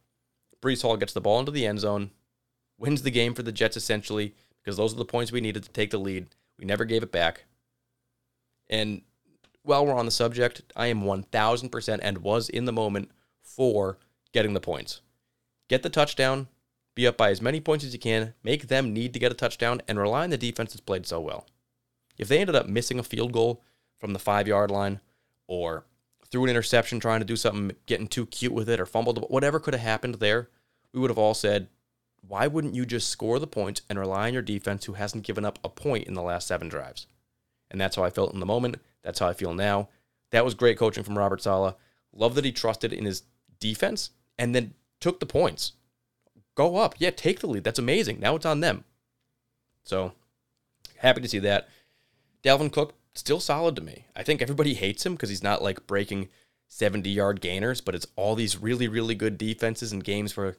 Breece 0.60 0.82
Hall 0.82 0.96
gets 0.96 1.12
the 1.12 1.20
ball 1.20 1.40
into 1.40 1.52
the 1.52 1.66
end 1.66 1.80
zone, 1.80 2.10
wins 2.78 3.02
the 3.02 3.10
game 3.10 3.34
for 3.34 3.42
the 3.42 3.52
Jets 3.52 3.76
essentially, 3.76 4.34
because 4.62 4.76
those 4.76 4.92
are 4.92 4.98
the 4.98 5.04
points 5.04 5.32
we 5.32 5.40
needed 5.40 5.62
to 5.62 5.70
take 5.70 5.90
the 5.90 5.98
lead. 5.98 6.26
We 6.58 6.64
never 6.64 6.84
gave 6.84 7.02
it 7.02 7.12
back. 7.12 7.44
And 8.68 9.02
while 9.62 9.86
we're 9.86 9.94
on 9.94 10.06
the 10.06 10.10
subject, 10.10 10.62
I 10.74 10.86
am 10.86 11.02
1000% 11.02 11.98
and 12.02 12.18
was 12.18 12.48
in 12.48 12.64
the 12.64 12.72
moment 12.72 13.10
for 13.42 13.98
getting 14.32 14.54
the 14.54 14.60
points. 14.60 15.00
Get 15.68 15.82
the 15.82 15.90
touchdown, 15.90 16.48
be 16.94 17.06
up 17.06 17.16
by 17.16 17.30
as 17.30 17.42
many 17.42 17.60
points 17.60 17.84
as 17.84 17.92
you 17.92 17.98
can, 17.98 18.34
make 18.42 18.68
them 18.68 18.92
need 18.92 19.12
to 19.12 19.18
get 19.18 19.32
a 19.32 19.36
touchdown, 19.36 19.82
and 19.86 19.98
rely 19.98 20.24
on 20.24 20.30
the 20.30 20.38
defense 20.38 20.72
that's 20.72 20.80
played 20.80 21.06
so 21.06 21.20
well. 21.20 21.46
If 22.18 22.28
they 22.28 22.38
ended 22.38 22.56
up 22.56 22.68
missing 22.68 22.98
a 22.98 23.04
field 23.04 23.32
goal 23.32 23.62
from 23.98 24.12
the 24.12 24.18
five 24.18 24.48
yard 24.48 24.70
line 24.70 25.00
or 25.46 25.86
threw 26.30 26.44
an 26.44 26.50
interception 26.50 27.00
trying 27.00 27.20
to 27.20 27.26
do 27.26 27.36
something, 27.36 27.76
getting 27.86 28.08
too 28.08 28.26
cute 28.26 28.52
with 28.52 28.68
it, 28.68 28.80
or 28.80 28.86
fumbled, 28.86 29.24
whatever 29.30 29.60
could 29.60 29.74
have 29.74 29.82
happened 29.82 30.16
there, 30.16 30.48
we 30.92 31.00
would 31.00 31.10
have 31.10 31.18
all 31.18 31.34
said, 31.34 31.68
why 32.26 32.46
wouldn't 32.46 32.74
you 32.74 32.84
just 32.84 33.08
score 33.08 33.38
the 33.38 33.46
points 33.46 33.82
and 33.88 33.98
rely 33.98 34.26
on 34.26 34.32
your 34.32 34.42
defense 34.42 34.84
who 34.84 34.94
hasn't 34.94 35.24
given 35.24 35.44
up 35.44 35.58
a 35.62 35.68
point 35.68 36.08
in 36.08 36.14
the 36.14 36.22
last 36.22 36.48
seven 36.48 36.68
drives? 36.68 37.06
And 37.70 37.80
that's 37.80 37.96
how 37.96 38.04
I 38.04 38.10
felt 38.10 38.32
in 38.34 38.40
the 38.40 38.46
moment. 38.46 38.76
That's 39.02 39.20
how 39.20 39.28
I 39.28 39.32
feel 39.32 39.54
now. 39.54 39.88
That 40.32 40.44
was 40.44 40.54
great 40.54 40.78
coaching 40.78 41.04
from 41.04 41.18
Robert 41.18 41.42
Saleh. 41.42 41.76
Love 42.12 42.34
that 42.34 42.44
he 42.44 42.52
trusted 42.52 42.92
in 42.92 43.04
his 43.04 43.22
defense 43.60 44.10
and 44.38 44.54
then 44.54 44.74
took 45.00 45.20
the 45.20 45.26
points. 45.26 45.72
Go 46.54 46.76
up. 46.76 46.96
Yeah, 46.98 47.10
take 47.10 47.40
the 47.40 47.46
lead. 47.46 47.64
That's 47.64 47.78
amazing. 47.78 48.18
Now 48.18 48.34
it's 48.34 48.46
on 48.46 48.60
them. 48.60 48.84
So 49.84 50.12
happy 50.98 51.20
to 51.20 51.28
see 51.28 51.38
that. 51.40 51.68
Dalvin 52.42 52.72
Cook, 52.72 52.94
still 53.20 53.40
solid 53.40 53.76
to 53.76 53.82
me. 53.82 54.06
I 54.14 54.22
think 54.22 54.42
everybody 54.42 54.74
hates 54.74 55.04
him 55.04 55.14
because 55.14 55.30
he's 55.30 55.42
not 55.42 55.62
like 55.62 55.86
breaking 55.86 56.28
70 56.68 57.08
yard 57.10 57.40
gainers, 57.40 57.80
but 57.80 57.94
it's 57.94 58.06
all 58.16 58.34
these 58.34 58.58
really, 58.58 58.88
really 58.88 59.14
good 59.14 59.38
defenses 59.38 59.92
and 59.92 60.02
games 60.02 60.36
where 60.36 60.56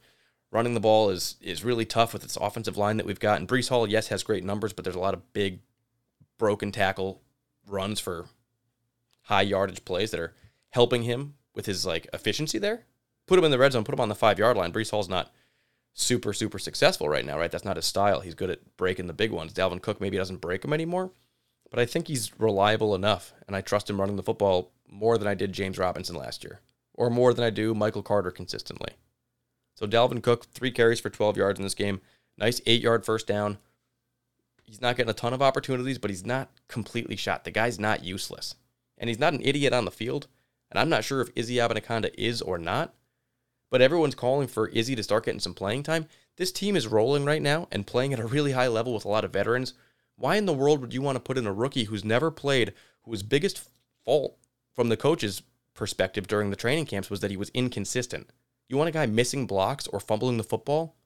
running 0.52 0.74
the 0.74 0.80
ball 0.80 1.10
is 1.10 1.36
is 1.41 1.63
really 1.63 1.86
tough 1.86 2.13
with 2.13 2.22
this 2.22 2.38
offensive 2.38 2.78
line 2.78 2.98
that 2.98 3.06
we've 3.06 3.20
got. 3.20 3.39
And 3.39 3.48
Breece 3.48 3.70
Hall, 3.70 3.88
yes, 3.88 4.08
has 4.08 4.24
great 4.24 4.43
numbers, 4.43 4.74
but 4.74 4.84
there's 4.84 4.96
a 4.96 5.00
lot 5.00 5.13
of 5.13 5.34
big 5.34 5.60
broken 6.38 6.72
tackle 6.72 7.22
runs 7.65 8.00
for 8.00 8.26
high 9.24 9.41
yardage 9.41 9.84
plays 9.84 10.12
that 10.12 10.20
are 10.20 10.36
helping 10.70 11.04
him 11.04 11.36
with 11.54 11.65
his 11.65 11.86
like 11.86 12.08
efficiency 12.13 12.58
there. 12.58 12.86
Put 13.26 13.38
him 13.38 13.46
in 13.46 13.52
the 13.52 13.58
red 13.58 13.74
zone, 13.74 13.84
put 13.84 13.93
him 13.93 14.00
on 14.00 14.10
the 14.10 14.15
five 14.15 14.39
yard 14.39 14.56
line. 14.56 14.72
Breece 14.72 14.91
Hall's 14.91 15.10
not 15.10 15.34
super, 15.93 16.32
super 16.32 16.60
successful 16.60 17.10
right 17.10 17.26
now, 17.26 17.38
right? 17.38 17.52
That's 17.52 17.65
not 17.65 17.76
his 17.76 17.86
style. 17.86 18.22
He's 18.22 18.36
good 18.36 18.50
at 18.50 18.78
breaking 18.78 19.08
the 19.08 19.13
big 19.13 19.32
ones. 19.32 19.52
Dalvin 19.52 19.82
Cook 19.82 20.00
maybe 20.00 20.15
doesn't 20.15 20.41
break 20.41 20.62
them 20.62 20.72
anymore, 20.74 21.12
but 21.69 21.80
I 21.80 21.86
think 21.86 22.08
he's 22.08 22.38
reliable 22.39 22.95
enough, 22.95 23.34
and 23.47 23.56
I 23.56 23.62
trust 23.62 23.89
him 23.89 23.99
running 23.99 24.15
the 24.15 24.23
football 24.23 24.71
more 24.89 25.17
than 25.17 25.27
I 25.27 25.36
did 25.36 25.53
James 25.53 25.77
Robinson 25.77 26.15
last 26.15 26.43
year, 26.43 26.62
or 26.93 27.10
more 27.10 27.34
than 27.34 27.45
I 27.45 27.49
do 27.49 27.73
Michael 27.73 28.03
Carter 28.03 28.32
consistently. 28.32 28.93
So 29.75 29.86
Dalvin 29.86 30.23
Cook, 30.23 30.45
three 30.45 30.71
carries 30.71 30.99
for 30.99 31.10
12 31.10 31.38
yards 31.38 31.60
in 31.60 31.63
this 31.63 31.75
game. 31.75 32.01
Nice 32.38 32.62
eight 32.65 32.82
yard 32.82 33.06
first 33.06 33.27
down. 33.27 33.58
He's 34.63 34.82
not 34.82 34.97
getting 34.97 35.10
a 35.10 35.13
ton 35.13 35.34
of 35.34 35.41
opportunities, 35.41 35.97
but 35.97 36.10
he's 36.10 36.25
not 36.25 36.49
completely 36.67 37.15
shot. 37.15 37.43
The 37.43 37.51
guy's 37.51 37.80
not 37.80 38.03
useless. 38.03 38.56
And 38.97 39.08
he's 39.08 39.19
not 39.19 39.34
an 39.34 39.41
idiot 39.43 39.73
on 39.73 39.86
the 39.86 39.91
field. 39.91 40.27
And 40.71 40.80
I'm 40.80 40.89
not 40.89 41.03
sure 41.03 41.21
if 41.21 41.30
Izzy 41.36 41.56
Abanikanda 41.56 42.13
is 42.17 42.41
or 42.41 42.58
not. 42.58 42.93
But 43.69 43.82
everyone's 43.82 44.15
calling 44.15 44.47
for 44.47 44.67
Izzy 44.69 44.95
to 44.95 45.03
start 45.03 45.25
getting 45.25 45.39
some 45.39 45.53
playing 45.53 45.84
time. 45.84 46.08
This 46.38 46.51
team 46.51 46.75
is 46.75 46.88
rolling 46.88 47.23
right 47.23 47.41
now 47.41 47.67
and 47.71 47.88
playing 47.88 48.13
at 48.13 48.19
a 48.19 48.27
really 48.27 48.53
high 48.53 48.67
level 48.67 48.93
with 48.93 49.06
a 49.06 49.10
lot 49.10 49.23
of 49.23 49.32
veterans. 49.32 49.73
Why 50.17 50.36
in 50.36 50.47
the 50.47 50.53
world 50.53 50.82
would 50.82 50.93
you 50.93 51.01
want 51.01 51.15
to 51.15 51.21
put 51.21 51.38
in 51.38 51.47
a 51.47 51.53
rookie 51.53 51.86
who's 51.86 52.03
never 52.03 52.32
played, 52.32 52.73
whose 53.03 53.23
biggest 53.23 53.69
fault 54.03 54.38
from 54.73 54.89
the 54.89 54.97
coach's 54.97 55.43
perspective 55.73 56.27
during 56.27 56.49
the 56.49 56.56
training 56.56 56.88
camps 56.88 57.10
was 57.10 57.19
that 57.21 57.32
he 57.32 57.38
was 57.38 57.49
inconsistent? 57.49 58.32
You 58.67 58.77
want 58.77 58.89
a 58.89 58.93
guy 58.93 59.06
missing 59.06 59.45
blocks 59.45 59.88
or 59.88 59.99
fumbling 59.99 60.38
the 60.38 60.43
football 60.43 60.97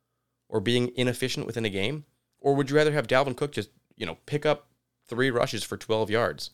or 0.48 0.62
being 0.62 0.92
inefficient 0.96 1.46
within 1.46 1.66
a 1.66 1.70
game? 1.70 2.06
Or 2.40 2.56
would 2.56 2.70
you 2.70 2.76
rather 2.76 2.94
have 2.94 3.08
Dalvin 3.08 3.36
Cook 3.36 3.52
just, 3.52 3.70
you 3.98 4.06
know, 4.06 4.18
pick 4.26 4.46
up 4.46 4.68
three 5.08 5.30
rushes 5.30 5.64
for 5.64 5.78
12 5.78 6.10
yards? 6.10 6.52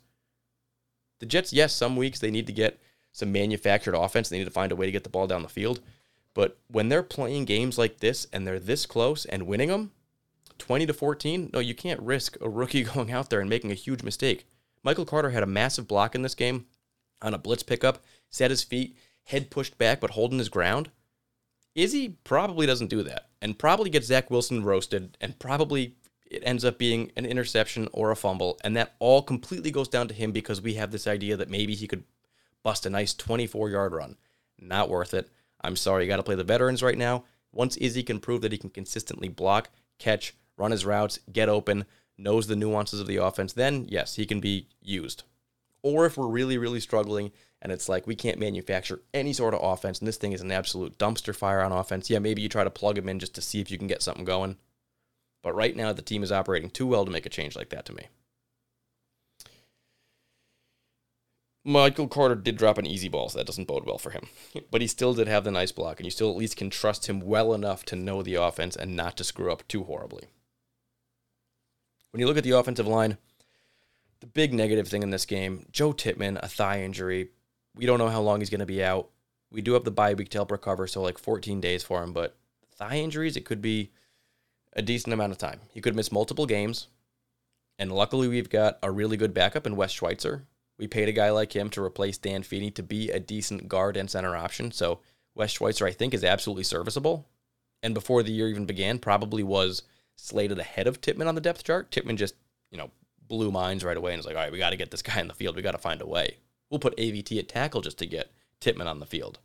The 1.20 1.26
Jets, 1.26 1.54
yes, 1.54 1.74
some 1.74 1.96
weeks 1.96 2.20
they 2.20 2.32
need 2.32 2.48
to 2.48 2.54
get 2.54 2.80
some 3.12 3.32
manufactured 3.32 3.96
offense. 3.96 4.30
They 4.30 4.38
need 4.38 4.46
to 4.46 4.52
find 4.52 4.72
a 4.72 4.76
way 4.76 4.86
to 4.86 4.92
get 4.92 5.04
the 5.04 5.10
ball 5.10 5.28
down 5.28 5.44
the 5.44 5.50
field. 5.50 5.80
But 6.34 6.60
when 6.68 6.90
they're 6.90 7.04
playing 7.04 7.46
games 7.46 7.78
like 7.78 8.00
this 8.00 8.28
and 8.32 8.46
they're 8.46 8.60
this 8.60 8.86
close 8.86 9.26
and 9.26 9.48
winning 9.48 9.70
them, 9.70 9.92
20 10.60 10.86
to 10.86 10.94
14, 10.94 11.52
no, 11.54 11.60
you 11.60 11.76
can't 11.76 12.02
risk 12.02 12.38
a 12.42 12.50
rookie 12.50 12.84
going 12.96 13.12
out 13.12 13.30
there 13.30 13.40
and 13.40 13.50
making 13.50 13.72
a 13.72 13.76
huge 13.76 14.04
mistake. 14.04 14.48
Michael 14.84 15.06
Carter 15.06 15.32
had 15.32 15.44
a 15.44 15.48
massive 15.48 15.88
block 15.88 16.16
in 16.16 16.22
this 16.22 16.36
game 16.36 16.66
on 17.22 17.34
a 17.34 17.38
blitz 17.38 17.64
pickup, 17.64 18.04
set 18.30 18.52
his 18.52 18.64
feet, 18.64 18.96
head 19.24 19.50
pushed 19.50 19.78
back, 19.78 20.00
but 20.00 20.12
holding 20.12 20.40
his 20.40 20.50
ground. 20.50 20.90
Izzy 21.76 22.18
probably 22.24 22.66
doesn't 22.66 22.90
do 22.90 23.04
that 23.04 23.30
and 23.42 23.60
probably 23.60 23.90
gets 23.90 24.08
Zach 24.08 24.32
Wilson 24.32 24.64
roasted 24.64 25.18
and 25.22 25.38
probably 25.38 25.96
it 26.30 26.44
ends 26.46 26.66
up 26.66 26.78
being 26.78 27.12
an 27.16 27.26
interception 27.26 27.88
or 27.94 28.12
a 28.12 28.16
fumble. 28.16 28.60
And 28.64 28.76
that 28.76 28.96
all 29.00 29.22
completely 29.22 29.72
goes 29.72 29.88
down 29.88 30.08
to 30.08 30.14
him 30.14 30.32
because 30.32 30.62
we 30.62 30.74
have 30.74 30.92
this 30.92 31.08
idea 31.08 31.38
that 31.38 31.50
maybe 31.50 31.76
he 31.76 31.88
could 31.88 32.04
bust 32.64 32.86
a 32.86 32.90
nice 32.90 33.14
24 33.14 33.70
yard 33.70 33.94
run. 33.94 34.18
Not 34.60 34.90
worth 34.90 35.14
it. 35.14 35.30
I'm 35.62 35.76
sorry, 35.76 36.04
you 36.04 36.10
got 36.10 36.18
to 36.18 36.24
play 36.24 36.36
the 36.36 36.44
veterans 36.44 36.84
right 36.84 36.98
now. 36.98 37.24
Once 37.52 37.78
Izzy 37.78 38.04
can 38.04 38.20
prove 38.20 38.42
that 38.42 38.52
he 38.52 38.58
can 38.58 38.70
consistently 38.70 39.30
block, 39.30 39.70
catch, 40.00 40.36
run 40.58 40.72
his 40.72 40.86
routes, 40.86 41.20
get 41.32 41.50
open, 41.50 41.86
knows 42.18 42.48
the 42.48 42.56
nuances 42.56 43.00
of 43.00 43.08
the 43.08 43.18
offense, 43.18 43.54
then 43.54 43.86
yes, 43.90 44.16
he 44.16 44.26
can 44.26 44.40
be 44.40 44.68
used. 44.82 45.24
Or 45.84 46.06
if 46.06 46.18
we're 46.18 46.28
really, 46.28 46.58
really 46.58 46.80
struggling 46.80 47.32
and 47.62 47.72
it's 47.72 47.90
like 47.90 48.06
we 48.06 48.16
can't 48.16 48.40
manufacture 48.40 49.02
any 49.14 49.34
sort 49.34 49.54
of 49.54 49.64
offense, 49.64 50.00
and 50.00 50.08
this 50.08 50.18
thing 50.18 50.32
is 50.32 50.42
an 50.42 50.52
absolute 50.52 50.98
dumpster 50.98 51.36
fire 51.36 51.62
on 51.62 51.72
offense. 51.72 52.10
Yeah, 52.10 52.20
maybe 52.20 52.42
you 52.42 52.50
try 52.50 52.64
to 52.64 52.70
plug 52.70 52.98
him 52.98 53.10
in 53.10 53.20
just 53.20 53.36
to 53.36 53.42
see 53.42 53.60
if 53.60 53.72
you 53.72 53.78
can 53.78 53.88
get 53.88 54.04
something 54.04 54.26
going. 54.26 54.58
But 55.42 55.56
right 55.56 55.76
now, 55.76 55.94
the 55.94 56.02
team 56.02 56.24
is 56.24 56.32
operating 56.32 56.70
too 56.70 56.86
well 56.86 57.06
to 57.06 57.12
make 57.12 57.26
a 57.26 57.30
change 57.30 57.56
like 57.56 57.70
that 57.70 57.86
to 57.86 57.96
me. 57.96 58.08
Michael 61.64 62.08
Carter 62.08 62.36
did 62.36 62.58
drop 62.58 62.78
an 62.78 62.86
easy 62.86 63.10
ball, 63.10 63.28
so 63.30 63.38
that 63.38 63.48
doesn't 63.48 63.68
bode 63.68 63.86
well 63.86 63.98
for 63.98 64.12
him. 64.12 64.28
But 64.72 64.82
he 64.82 64.88
still 64.88 65.14
did 65.14 65.28
have 65.28 65.44
the 65.44 65.52
nice 65.52 65.72
block, 65.72 66.00
and 66.00 66.06
you 66.06 66.12
still 66.12 66.30
at 66.30 66.38
least 66.38 66.56
can 66.56 66.70
trust 66.70 67.08
him 67.08 67.20
well 67.20 67.54
enough 67.54 67.84
to 67.86 67.96
know 67.96 68.24
the 68.24 68.36
offense 68.36 68.76
and 68.76 68.96
not 68.96 69.18
to 69.18 69.24
screw 69.24 69.52
up 69.52 69.68
too 69.68 69.84
horribly. 69.84 70.26
When 72.18 72.22
you 72.22 72.28
look 72.30 72.38
at 72.40 72.44
the 72.44 72.58
offensive 72.58 72.88
line, 72.88 73.20
The 74.22 74.26
big 74.26 74.52
negative 74.52 74.88
thing 74.88 75.04
in 75.04 75.12
this 75.12 75.28
game 75.28 75.68
Joe 75.72 75.94
Tippmann, 75.94 76.40
a 76.42 76.48
thigh 76.48 76.82
injury. 76.82 77.30
We 77.76 77.86
don't 77.86 78.00
know 78.00 78.10
how 78.10 78.22
long 78.22 78.40
he's 78.40 78.50
going 78.50 78.60
to 78.60 78.66
be 78.66 78.84
out. 78.84 79.12
We 79.52 79.62
do 79.62 79.74
have 79.74 79.84
the 79.84 79.92
bye 79.92 80.16
week 80.16 80.30
to 80.30 80.40
help 80.40 80.52
recover, 80.52 80.88
so 80.88 81.04
like 81.04 81.20
14 81.20 81.62
days 81.62 81.84
for 81.84 82.02
him. 82.02 82.14
But 82.14 82.36
thigh 82.74 82.96
injuries, 82.96 83.38
it 83.38 83.46
could 83.46 83.62
be 83.62 83.92
a 84.74 84.82
decent 84.82 85.14
amount 85.14 85.32
of 85.32 85.38
time. 85.38 85.60
He 85.70 85.80
could 85.80 85.96
miss 85.96 86.12
multiple 86.12 86.48
games. 86.48 86.88
And 87.78 87.92
luckily, 87.92 88.28
we've 88.28 88.50
got 88.50 88.80
a 88.82 88.90
really 88.90 89.16
good 89.16 89.36
backup 89.36 89.68
in 89.68 89.76
Wes 89.76 89.92
Schweitzer. 89.92 90.48
We 90.80 90.88
paid 90.88 91.10
a 91.10 91.12
guy 91.12 91.30
like 91.30 91.56
him 91.56 91.70
to 91.70 91.84
replace 91.84 92.18
Dan 92.18 92.42
Feeney 92.42 92.72
to 92.72 92.82
be 92.82 93.12
a 93.12 93.20
decent 93.20 93.68
guard 93.68 93.96
and 93.96 94.10
center 94.10 94.36
option. 94.36 94.72
So 94.72 95.02
Wes 95.36 95.52
Schweitzer, 95.52 95.86
I 95.86 95.92
think, 95.92 96.16
is 96.16 96.24
absolutely 96.24 96.64
serviceable. 96.64 97.28
And 97.84 97.94
before 97.94 98.24
the 98.24 98.32
year 98.32 98.48
even 98.50 98.66
began, 98.66 98.98
probably 98.98 99.44
was 99.44 99.84
slated 100.18 100.60
ahead 100.60 100.88
of 100.88 101.00
Tippmann 101.00 101.28
on 101.28 101.36
the 101.36 101.42
depth 101.42 101.64
chart. 101.64 101.92
Tippmann 101.92 102.18
just, 102.18 102.36
you 102.72 102.78
know, 102.78 102.92
blew 103.28 103.52
minds 103.52 103.84
right 103.84 103.98
away 103.98 104.14
and 104.14 104.20
was 104.20 104.26
like, 104.26 104.36
all 104.36 104.42
right, 104.42 104.52
we 104.52 104.58
got 104.58 104.72
to 104.72 104.78
get 104.78 104.92
this 104.92 105.02
guy 105.02 105.20
in 105.22 105.28
the 105.28 105.34
field. 105.34 105.56
We 105.56 105.62
got 105.62 105.72
to 105.72 105.78
find 105.78 106.02
a 106.02 106.08
way. 106.08 106.38
We'll 106.70 106.80
put 106.80 106.98
AVT 106.98 107.38
at 107.40 107.48
tackle 107.48 107.82
just 107.82 107.98
to 108.00 108.06
get 108.06 108.32
Tippmann 108.60 108.88
on 108.88 109.00
the 109.00 109.06
field. 109.06 109.40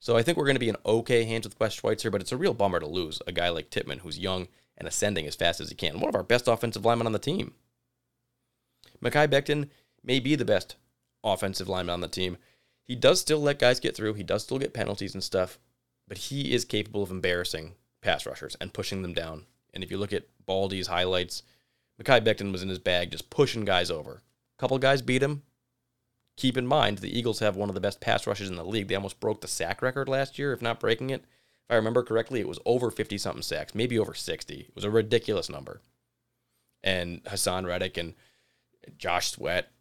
So 0.00 0.16
I 0.16 0.22
think 0.22 0.36
we're 0.36 0.44
going 0.44 0.56
to 0.56 0.60
be 0.60 0.68
in 0.68 0.76
okay 0.86 1.24
hands 1.24 1.46
with 1.46 1.58
Wes 1.58 1.72
Schweitzer, 1.72 2.10
but 2.10 2.20
it's 2.20 2.32
a 2.32 2.36
real 2.36 2.54
bummer 2.54 2.78
to 2.78 2.86
lose 2.86 3.20
a 3.26 3.32
guy 3.32 3.48
like 3.48 3.70
Tippmann 3.70 4.00
who's 4.00 4.18
young 4.18 4.48
and 4.76 4.86
ascending 4.86 5.26
as 5.26 5.34
fast 5.34 5.60
as 5.60 5.70
he 5.70 5.74
can. 5.74 5.98
One 5.98 6.08
of 6.08 6.14
our 6.14 6.22
best 6.22 6.46
offensive 6.46 6.84
linemen 6.84 7.06
on 7.06 7.12
the 7.12 7.18
team. 7.18 7.54
Mekhi 9.02 9.28
Becton 9.28 9.70
may 10.04 10.20
be 10.20 10.36
the 10.36 10.44
best 10.44 10.76
offensive 11.24 11.68
lineman 11.68 11.94
on 11.94 12.00
the 12.00 12.08
team. 12.08 12.36
He 12.84 12.94
does 12.94 13.20
still 13.20 13.40
let 13.40 13.58
guys 13.58 13.80
get 13.80 13.96
through. 13.96 14.14
He 14.14 14.22
does 14.22 14.44
still 14.44 14.58
get 14.58 14.72
penalties 14.72 15.14
and 15.14 15.22
stuff, 15.22 15.58
but 16.06 16.18
he 16.18 16.54
is 16.54 16.64
capable 16.64 17.02
of 17.02 17.10
embarrassing 17.10 17.74
pass 18.00 18.26
rushers 18.26 18.56
and 18.60 18.72
pushing 18.72 19.02
them 19.02 19.14
down. 19.14 19.44
And 19.74 19.84
if 19.84 19.90
you 19.90 19.98
look 19.98 20.12
at 20.12 20.28
Baldy's 20.46 20.86
highlights, 20.86 21.42
Mekhi 22.00 22.24
Becton 22.24 22.52
was 22.52 22.62
in 22.62 22.68
his 22.68 22.78
bag 22.78 23.10
just 23.10 23.30
pushing 23.30 23.64
guys 23.64 23.90
over. 23.90 24.22
A 24.58 24.60
couple 24.60 24.78
guys 24.78 25.02
beat 25.02 25.22
him. 25.22 25.42
Keep 26.36 26.56
in 26.56 26.66
mind, 26.66 26.98
the 26.98 27.16
Eagles 27.16 27.40
have 27.40 27.56
one 27.56 27.68
of 27.68 27.74
the 27.74 27.80
best 27.80 28.00
pass 28.00 28.26
rushes 28.26 28.48
in 28.48 28.54
the 28.54 28.64
league. 28.64 28.86
They 28.86 28.94
almost 28.94 29.18
broke 29.18 29.40
the 29.40 29.48
sack 29.48 29.82
record 29.82 30.08
last 30.08 30.38
year, 30.38 30.52
if 30.52 30.62
not 30.62 30.78
breaking 30.78 31.10
it. 31.10 31.22
If 31.22 31.70
I 31.70 31.74
remember 31.74 32.04
correctly, 32.04 32.38
it 32.40 32.48
was 32.48 32.60
over 32.64 32.90
50 32.90 33.18
something 33.18 33.42
sacks, 33.42 33.74
maybe 33.74 33.98
over 33.98 34.14
60. 34.14 34.54
It 34.54 34.74
was 34.74 34.84
a 34.84 34.90
ridiculous 34.90 35.50
number. 35.50 35.82
And 36.84 37.24
Haason 37.24 37.66
Reddick 37.66 37.96
and 37.96 38.14
Josh 38.96 39.32
Sweat 39.32 39.72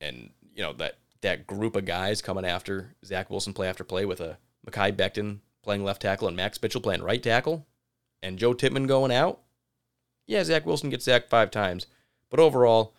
and, 0.00 0.30
you 0.52 0.62
know, 0.62 0.72
that, 0.74 0.98
that 1.20 1.46
group 1.46 1.76
of 1.76 1.84
guys 1.84 2.20
coming 2.20 2.44
after 2.44 2.96
Zach 3.04 3.30
Wilson 3.30 3.54
play 3.54 3.68
after 3.68 3.84
play 3.84 4.04
with 4.04 4.20
a 4.20 4.38
Mekhi 4.68 4.92
Becton 4.92 5.38
playing 5.64 5.84
left 5.84 6.02
tackle 6.02 6.28
and 6.28 6.36
Max 6.36 6.60
Mitchell 6.62 6.80
playing 6.80 7.02
right 7.02 7.22
tackle 7.22 7.66
and 8.22 8.38
Joe 8.38 8.54
Tippmann 8.54 8.86
going 8.86 9.12
out 9.12 9.40
yeah, 10.26 10.42
Zach 10.44 10.64
Wilson 10.64 10.90
gets 10.90 11.04
sacked 11.04 11.28
five 11.28 11.50
times, 11.50 11.86
but 12.30 12.40
overall, 12.40 12.94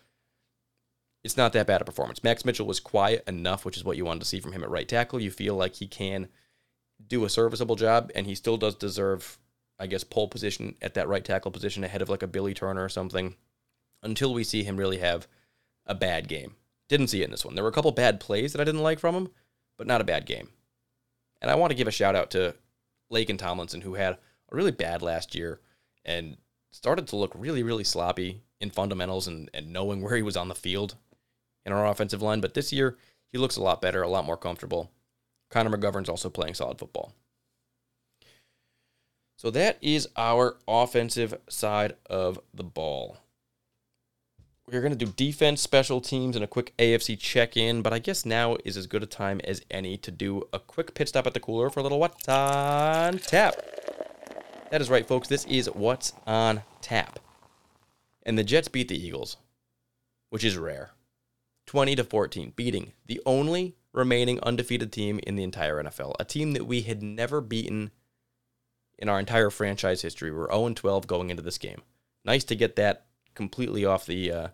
it's 1.24 1.36
not 1.36 1.52
that 1.54 1.66
bad 1.66 1.80
a 1.80 1.84
performance. 1.84 2.22
Max 2.22 2.44
Mitchell 2.44 2.66
was 2.66 2.78
quiet 2.78 3.24
enough, 3.26 3.64
which 3.64 3.76
is 3.76 3.84
what 3.84 3.96
you 3.96 4.04
wanted 4.04 4.20
to 4.20 4.26
see 4.26 4.40
from 4.40 4.52
him 4.52 4.62
at 4.62 4.70
right 4.70 4.88
tackle. 4.88 5.20
You 5.20 5.30
feel 5.30 5.56
like 5.56 5.74
he 5.74 5.88
can 5.88 6.28
do 7.04 7.24
a 7.24 7.30
serviceable 7.30 7.74
job, 7.74 8.12
and 8.14 8.26
he 8.26 8.34
still 8.34 8.56
does 8.56 8.76
deserve, 8.76 9.38
I 9.78 9.88
guess, 9.88 10.04
pole 10.04 10.28
position 10.28 10.76
at 10.80 10.94
that 10.94 11.08
right 11.08 11.24
tackle 11.24 11.50
position 11.50 11.82
ahead 11.82 12.02
of 12.02 12.08
like 12.08 12.22
a 12.22 12.28
Billy 12.28 12.54
Turner 12.54 12.84
or 12.84 12.88
something 12.88 13.34
until 14.02 14.32
we 14.32 14.44
see 14.44 14.62
him 14.62 14.76
really 14.76 14.98
have 14.98 15.26
a 15.84 15.94
bad 15.94 16.28
game. 16.28 16.54
Didn't 16.88 17.08
see 17.08 17.22
it 17.22 17.24
in 17.24 17.32
this 17.32 17.44
one. 17.44 17.56
There 17.56 17.64
were 17.64 17.70
a 17.70 17.72
couple 17.72 17.90
bad 17.90 18.20
plays 18.20 18.52
that 18.52 18.60
I 18.60 18.64
didn't 18.64 18.82
like 18.82 19.00
from 19.00 19.16
him, 19.16 19.28
but 19.76 19.88
not 19.88 20.00
a 20.00 20.04
bad 20.04 20.26
game. 20.26 20.50
And 21.40 21.50
I 21.50 21.54
want 21.54 21.70
to 21.70 21.76
give 21.76 21.88
a 21.88 21.92
shout 21.92 22.16
out 22.16 22.30
to 22.32 22.54
Laken 23.12 23.38
Tomlinson, 23.38 23.82
who 23.82 23.94
had 23.94 24.14
a 24.14 24.56
really 24.56 24.70
bad 24.72 25.02
last 25.02 25.34
year 25.34 25.60
and 26.04 26.36
started 26.72 27.06
to 27.08 27.16
look 27.16 27.32
really, 27.34 27.62
really 27.62 27.84
sloppy 27.84 28.42
in 28.60 28.70
fundamentals 28.70 29.26
and, 29.26 29.50
and 29.52 29.72
knowing 29.72 30.02
where 30.02 30.16
he 30.16 30.22
was 30.22 30.36
on 30.36 30.48
the 30.48 30.54
field 30.54 30.96
in 31.64 31.72
our 31.72 31.86
offensive 31.86 32.22
line. 32.22 32.40
But 32.40 32.54
this 32.54 32.72
year, 32.72 32.96
he 33.32 33.38
looks 33.38 33.56
a 33.56 33.62
lot 33.62 33.80
better, 33.80 34.02
a 34.02 34.08
lot 34.08 34.24
more 34.24 34.36
comfortable. 34.36 34.90
Connor 35.50 35.76
McGovern's 35.76 36.08
also 36.08 36.30
playing 36.30 36.54
solid 36.54 36.78
football. 36.78 37.12
So 39.38 39.50
that 39.50 39.78
is 39.82 40.08
our 40.16 40.56
offensive 40.66 41.38
side 41.48 41.96
of 42.08 42.40
the 42.54 42.64
ball. 42.64 43.18
We're 44.68 44.80
going 44.80 44.98
to 44.98 45.04
do 45.04 45.12
defense, 45.12 45.62
special 45.62 46.00
teams, 46.00 46.34
and 46.34 46.44
a 46.44 46.48
quick 46.48 46.76
AFC 46.76 47.16
check 47.20 47.56
in, 47.56 47.82
but 47.82 47.92
I 47.92 48.00
guess 48.00 48.26
now 48.26 48.56
is 48.64 48.76
as 48.76 48.88
good 48.88 49.04
a 49.04 49.06
time 49.06 49.40
as 49.44 49.62
any 49.70 49.96
to 49.98 50.10
do 50.10 50.42
a 50.52 50.58
quick 50.58 50.92
pit 50.92 51.08
stop 51.08 51.24
at 51.24 51.34
the 51.34 51.40
cooler 51.40 51.70
for 51.70 51.78
a 51.78 51.82
little 51.84 52.00
what's 52.00 52.28
on 52.28 53.18
tap. 53.18 53.54
That 54.72 54.80
is 54.80 54.90
right, 54.90 55.06
folks. 55.06 55.28
This 55.28 55.44
is 55.44 55.70
what's 55.72 56.12
on 56.26 56.62
tap. 56.80 57.20
And 58.24 58.36
the 58.36 58.42
Jets 58.42 58.66
beat 58.66 58.88
the 58.88 59.00
Eagles, 59.00 59.36
which 60.30 60.42
is 60.42 60.58
rare. 60.58 60.90
20 61.66 61.94
to 61.94 62.02
14, 62.02 62.52
beating 62.56 62.92
the 63.06 63.20
only 63.24 63.76
remaining 63.92 64.40
undefeated 64.42 64.90
team 64.90 65.20
in 65.24 65.36
the 65.36 65.44
entire 65.44 65.80
NFL, 65.80 66.14
a 66.18 66.24
team 66.24 66.54
that 66.54 66.66
we 66.66 66.82
had 66.82 67.04
never 67.04 67.40
beaten 67.40 67.92
in 68.98 69.08
our 69.08 69.20
entire 69.20 69.50
franchise 69.50 70.02
history. 70.02 70.32
We're 70.32 70.50
0 70.50 70.70
12 70.74 71.06
going 71.06 71.30
into 71.30 71.44
this 71.44 71.58
game. 71.58 71.82
Nice 72.24 72.42
to 72.42 72.56
get 72.56 72.74
that 72.74 73.05
completely 73.36 73.84
off 73.84 74.06
the 74.06 74.32
uh, 74.32 74.48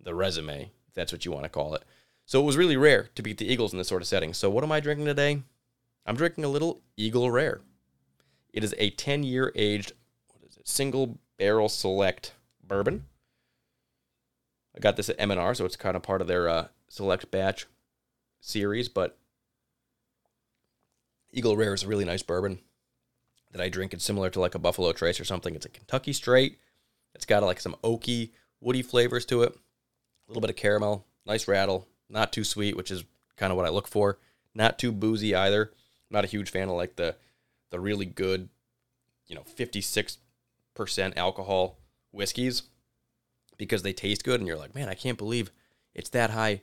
the 0.00 0.14
resume, 0.14 0.72
if 0.88 0.94
that's 0.94 1.12
what 1.12 1.24
you 1.24 1.32
want 1.32 1.44
to 1.44 1.48
call 1.48 1.74
it. 1.74 1.84
So 2.24 2.40
it 2.40 2.44
was 2.44 2.56
really 2.56 2.76
rare 2.76 3.08
to 3.14 3.22
beat 3.22 3.38
the 3.38 3.50
Eagles 3.50 3.72
in 3.72 3.78
this 3.78 3.88
sort 3.88 4.02
of 4.02 4.08
setting. 4.08 4.34
So 4.34 4.50
what 4.50 4.64
am 4.64 4.72
I 4.72 4.80
drinking 4.80 5.06
today? 5.06 5.42
I'm 6.04 6.16
drinking 6.16 6.44
a 6.44 6.48
little 6.48 6.82
Eagle 6.96 7.30
Rare. 7.30 7.60
It 8.52 8.64
is 8.64 8.74
a 8.78 8.90
10 8.90 9.22
year 9.22 9.52
aged, 9.54 9.92
what 10.32 10.48
is 10.48 10.56
it, 10.56 10.66
single 10.66 11.18
barrel 11.38 11.68
select 11.68 12.32
bourbon. 12.66 13.04
I 14.74 14.80
got 14.80 14.96
this 14.96 15.08
at 15.08 15.16
M&R, 15.20 15.54
so 15.54 15.64
it's 15.64 15.76
kind 15.76 15.96
of 15.96 16.02
part 16.02 16.20
of 16.20 16.26
their 16.26 16.48
uh, 16.48 16.68
select 16.88 17.30
batch 17.30 17.66
series, 18.40 18.88
but 18.88 19.18
Eagle 21.32 21.56
Rare 21.56 21.74
is 21.74 21.82
a 21.82 21.88
really 21.88 22.04
nice 22.04 22.22
bourbon 22.22 22.60
that 23.52 23.60
I 23.60 23.68
drink. 23.68 23.92
It's 23.94 24.04
similar 24.04 24.30
to 24.30 24.40
like 24.40 24.54
a 24.54 24.58
Buffalo 24.58 24.92
Trace 24.92 25.20
or 25.20 25.24
something. 25.24 25.54
It's 25.54 25.66
a 25.66 25.70
Kentucky 25.70 26.12
straight. 26.12 26.58
It's 27.16 27.24
got 27.24 27.42
like 27.42 27.60
some 27.60 27.76
oaky, 27.82 28.30
woody 28.60 28.82
flavors 28.82 29.24
to 29.26 29.42
it. 29.42 29.52
A 29.52 30.28
little 30.28 30.42
bit 30.42 30.50
of 30.50 30.56
caramel, 30.56 31.06
nice 31.24 31.48
rattle, 31.48 31.88
not 32.08 32.32
too 32.32 32.44
sweet, 32.44 32.76
which 32.76 32.90
is 32.90 33.04
kind 33.36 33.50
of 33.50 33.56
what 33.56 33.66
I 33.66 33.70
look 33.70 33.88
for. 33.88 34.18
Not 34.54 34.78
too 34.78 34.92
boozy 34.92 35.34
either. 35.34 35.70
I'm 35.72 36.14
not 36.14 36.24
a 36.24 36.28
huge 36.28 36.50
fan 36.50 36.68
of 36.68 36.76
like 36.76 36.96
the 36.96 37.16
the 37.70 37.80
really 37.80 38.06
good, 38.06 38.48
you 39.26 39.34
know, 39.34 39.42
56% 39.42 40.18
alcohol 41.16 41.78
whiskeys 42.12 42.62
because 43.56 43.82
they 43.82 43.92
taste 43.92 44.24
good 44.24 44.40
and 44.40 44.46
you're 44.46 44.58
like, 44.58 44.74
man, 44.74 44.88
I 44.88 44.94
can't 44.94 45.18
believe 45.18 45.50
it's 45.94 46.10
that 46.10 46.30
high 46.30 46.62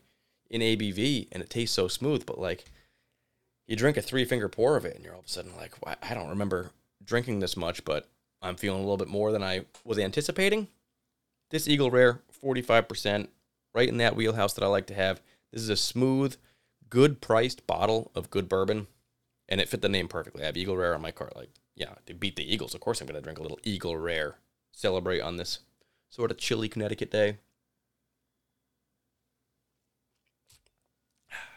in 0.49 0.61
ABV 0.61 1.27
and 1.31 1.43
it 1.43 1.49
tastes 1.49 1.75
so 1.75 1.87
smooth. 1.87 2.25
But 2.25 2.39
like, 2.39 2.65
you 3.67 3.75
drink 3.75 3.97
a 3.97 4.01
three 4.01 4.23
finger 4.23 4.47
pour 4.47 4.77
of 4.77 4.85
it 4.85 4.95
and 4.95 5.03
you're 5.03 5.13
all 5.13 5.19
of 5.19 5.25
a 5.25 5.29
sudden 5.29 5.55
like, 5.57 5.73
well, 5.83 5.95
I 6.01 6.13
don't 6.13 6.29
remember 6.29 6.71
drinking 7.03 7.39
this 7.39 7.57
much, 7.57 7.83
but 7.83 8.09
I'm 8.43 8.55
feeling 8.55 8.79
a 8.79 8.83
little 8.83 8.97
bit 8.97 9.07
more 9.07 9.31
than 9.31 9.41
I 9.41 9.65
was 9.83 9.97
anticipating. 9.97 10.67
This 11.49 11.67
Eagle 11.67 11.91
Rare, 11.91 12.21
45%, 12.43 13.27
right 13.73 13.89
in 13.89 13.97
that 13.97 14.15
wheelhouse 14.15 14.53
that 14.53 14.63
I 14.63 14.67
like 14.67 14.87
to 14.87 14.93
have. 14.93 15.21
This 15.51 15.61
is 15.61 15.69
a 15.69 15.77
smooth, 15.77 16.35
good 16.89 17.21
priced 17.21 17.65
bottle 17.65 18.11
of 18.13 18.29
good 18.29 18.49
bourbon 18.49 18.87
and 19.49 19.61
it 19.61 19.69
fit 19.69 19.81
the 19.81 19.89
name 19.89 20.07
perfectly. 20.07 20.43
I 20.43 20.47
have 20.47 20.57
Eagle 20.57 20.77
Rare 20.77 20.95
on 20.95 21.01
my 21.01 21.11
cart. 21.11 21.35
Like, 21.35 21.49
yeah, 21.75 21.93
to 22.05 22.13
beat 22.13 22.35
the 22.35 22.53
Eagles, 22.53 22.73
of 22.73 22.81
course 22.81 23.01
I'm 23.01 23.07
going 23.07 23.15
to 23.15 23.21
drink 23.21 23.39
a 23.39 23.41
little 23.41 23.59
Eagle 23.63 23.97
Rare. 23.97 24.35
Celebrate 24.71 25.21
on 25.21 25.37
this 25.37 25.59
sort 26.09 26.31
of 26.31 26.37
chilly 26.37 26.69
Connecticut 26.69 27.11
day. 27.11 27.37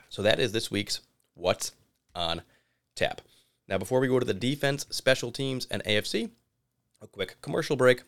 So 0.08 0.22
that 0.22 0.40
is 0.40 0.52
this 0.52 0.70
week's 0.70 1.00
What's 1.34 1.72
on 2.14 2.42
Tap. 2.94 3.20
Now, 3.68 3.78
before 3.78 4.00
we 4.00 4.08
go 4.08 4.18
to 4.18 4.24
the 4.24 4.32
defense, 4.32 4.86
special 4.90 5.32
teams, 5.32 5.66
and 5.70 5.82
AFC, 5.84 6.30
a 7.00 7.06
quick 7.06 7.36
commercial 7.40 7.76
break. 7.76 8.02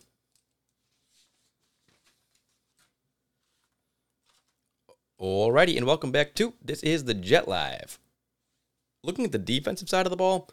Alrighty, 5.21 5.77
and 5.77 5.87
welcome 5.87 6.13
back 6.13 6.35
to 6.35 6.55
This 6.63 6.83
is 6.83 7.05
the 7.05 7.15
Jet 7.15 7.49
Life 7.49 7.99
looking 9.03 9.25
at 9.25 9.33
the 9.33 9.39
defensive 9.39 9.89
side 9.89 10.07
of 10.07 10.11
the 10.11 10.17
ball, 10.17 10.51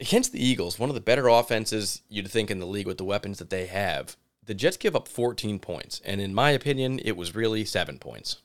against 0.00 0.32
the 0.32 0.44
Eagles, 0.44 0.78
one 0.78 0.90
of 0.90 0.94
the 0.94 1.00
better 1.00 1.28
offenses 1.28 2.02
you'd 2.08 2.30
think 2.30 2.50
in 2.50 2.60
the 2.60 2.66
league 2.66 2.86
with 2.86 2.98
the 2.98 3.04
weapons 3.04 3.38
that 3.38 3.50
they 3.50 3.66
have, 3.66 4.16
the 4.44 4.54
Jets 4.54 4.76
give 4.76 4.94
up 4.94 5.08
14 5.08 5.58
points. 5.58 6.00
And 6.04 6.20
in 6.20 6.34
my 6.34 6.50
opinion, 6.50 7.00
it 7.00 7.16
was 7.16 7.34
really 7.34 7.64
seven 7.64 7.98
points. 7.98 8.42